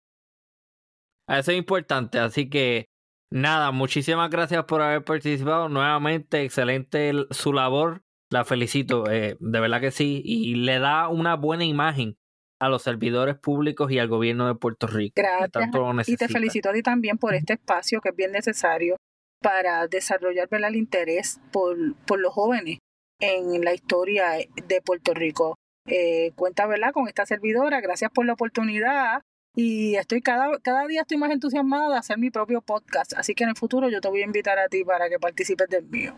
Eso 1.28 1.52
es 1.52 1.58
importante, 1.58 2.18
así 2.18 2.48
que 2.48 2.88
Nada, 3.30 3.72
muchísimas 3.72 4.30
gracias 4.30 4.64
por 4.64 4.80
haber 4.80 5.04
participado. 5.04 5.68
Nuevamente, 5.68 6.42
excelente 6.42 7.12
su 7.30 7.52
labor. 7.52 8.02
La 8.30 8.44
felicito, 8.44 9.10
eh, 9.10 9.36
de 9.38 9.60
verdad 9.60 9.80
que 9.80 9.90
sí. 9.90 10.22
Y 10.24 10.54
le 10.54 10.78
da 10.78 11.08
una 11.08 11.36
buena 11.36 11.64
imagen 11.64 12.16
a 12.60 12.68
los 12.68 12.82
servidores 12.82 13.36
públicos 13.36 13.90
y 13.90 13.98
al 13.98 14.08
gobierno 14.08 14.46
de 14.46 14.54
Puerto 14.54 14.86
Rico. 14.86 15.14
Gracias. 15.16 16.08
y 16.08 16.16
te 16.16 16.28
felicito 16.28 16.70
a 16.70 16.72
ti 16.72 16.82
también 16.82 17.18
por 17.18 17.34
este 17.34 17.54
espacio 17.54 18.00
que 18.00 18.10
es 18.10 18.16
bien 18.16 18.32
necesario 18.32 18.96
para 19.40 19.86
desarrollar 19.86 20.48
el 20.50 20.76
interés 20.76 21.40
por, 21.52 21.76
por 22.06 22.18
los 22.18 22.32
jóvenes 22.32 22.78
en 23.20 23.64
la 23.64 23.74
historia 23.74 24.32
de 24.66 24.82
Puerto 24.82 25.14
Rico. 25.14 25.56
Eh, 25.86 26.32
cuenta 26.34 26.66
¿verdad? 26.66 26.92
con 26.92 27.08
esta 27.08 27.24
servidora, 27.24 27.80
gracias 27.80 28.10
por 28.10 28.26
la 28.26 28.34
oportunidad 28.34 29.22
y 29.54 29.96
estoy 29.96 30.20
cada, 30.20 30.58
cada 30.60 30.86
día 30.86 31.00
estoy 31.00 31.16
más 31.16 31.30
entusiasmada 31.30 31.88
de 31.88 31.96
hacer 31.96 32.18
mi 32.18 32.30
propio 32.30 32.60
podcast, 32.60 33.14
así 33.14 33.34
que 33.34 33.44
en 33.44 33.50
el 33.50 33.56
futuro 33.56 33.88
yo 33.88 34.00
te 34.00 34.08
voy 34.08 34.20
a 34.20 34.24
invitar 34.24 34.58
a 34.58 34.68
ti 34.68 34.84
para 34.84 35.08
que 35.08 35.18
participes 35.18 35.68
del 35.68 35.86
mío. 35.86 36.14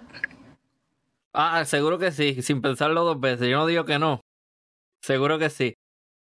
Ah, 1.33 1.65
seguro 1.65 1.99
que 1.99 2.11
sí, 2.11 2.43
sin 2.43 2.61
pensarlo 2.61 3.05
dos 3.05 3.21
veces, 3.21 3.49
yo 3.49 3.59
no 3.59 3.67
digo 3.67 3.85
que 3.85 4.01
no, 4.01 4.21
seguro 5.01 5.39
que 5.39 5.51
sí. 5.51 5.75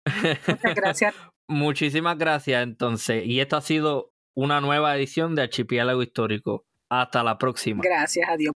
Muchas 0.07 0.75
gracias. 0.75 1.15
Muchísimas 1.49 2.17
gracias 2.17 2.63
entonces, 2.63 3.25
y 3.27 3.41
esto 3.41 3.57
ha 3.57 3.61
sido 3.61 4.13
una 4.35 4.61
nueva 4.61 4.97
edición 4.97 5.35
de 5.35 5.43
Archipiélago 5.43 6.03
Histórico. 6.03 6.65
Hasta 6.91 7.23
la 7.23 7.39
próxima. 7.39 7.83
Gracias, 7.83 8.29
adiós. 8.29 8.53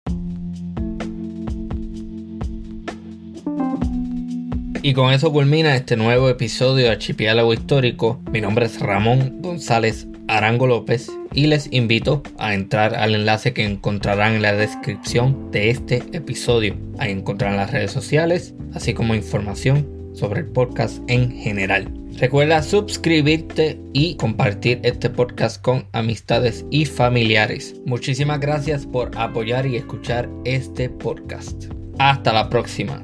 Y 4.81 4.93
con 4.93 5.11
eso 5.11 5.31
culmina 5.31 5.75
este 5.75 5.97
nuevo 5.97 6.29
episodio 6.29 6.85
de 6.85 6.91
Archipiélago 6.91 7.53
Histórico. 7.53 8.21
Mi 8.31 8.39
nombre 8.39 8.65
es 8.65 8.79
Ramón 8.79 9.41
González 9.41 10.07
Arango 10.27 10.67
López 10.67 11.11
y 11.33 11.47
les 11.47 11.71
invito 11.71 12.21
a 12.37 12.53
entrar 12.53 12.93
al 12.93 13.15
enlace 13.15 13.53
que 13.53 13.65
encontrarán 13.65 14.33
en 14.33 14.41
la 14.41 14.53
descripción 14.53 15.49
de 15.49 15.69
este 15.69 16.03
episodio. 16.13 16.77
Ahí 16.99 17.11
encontrarán 17.11 17.57
las 17.57 17.71
redes 17.71 17.91
sociales, 17.91 18.53
así 18.73 18.93
como 18.93 19.15
información 19.15 19.94
sobre 20.15 20.41
el 20.41 20.47
podcast 20.47 21.01
en 21.07 21.31
general. 21.31 21.91
Recuerda 22.17 22.63
suscribirte 22.63 23.79
y 23.93 24.15
compartir 24.15 24.79
este 24.83 25.09
podcast 25.09 25.61
con 25.61 25.85
amistades 25.91 26.65
y 26.71 26.85
familiares. 26.85 27.75
Muchísimas 27.85 28.39
gracias 28.39 28.85
por 28.85 29.11
apoyar 29.17 29.65
y 29.65 29.75
escuchar 29.75 30.29
este 30.45 30.89
podcast. 30.89 31.65
Hasta 31.99 32.31
la 32.31 32.49
próxima. 32.49 33.03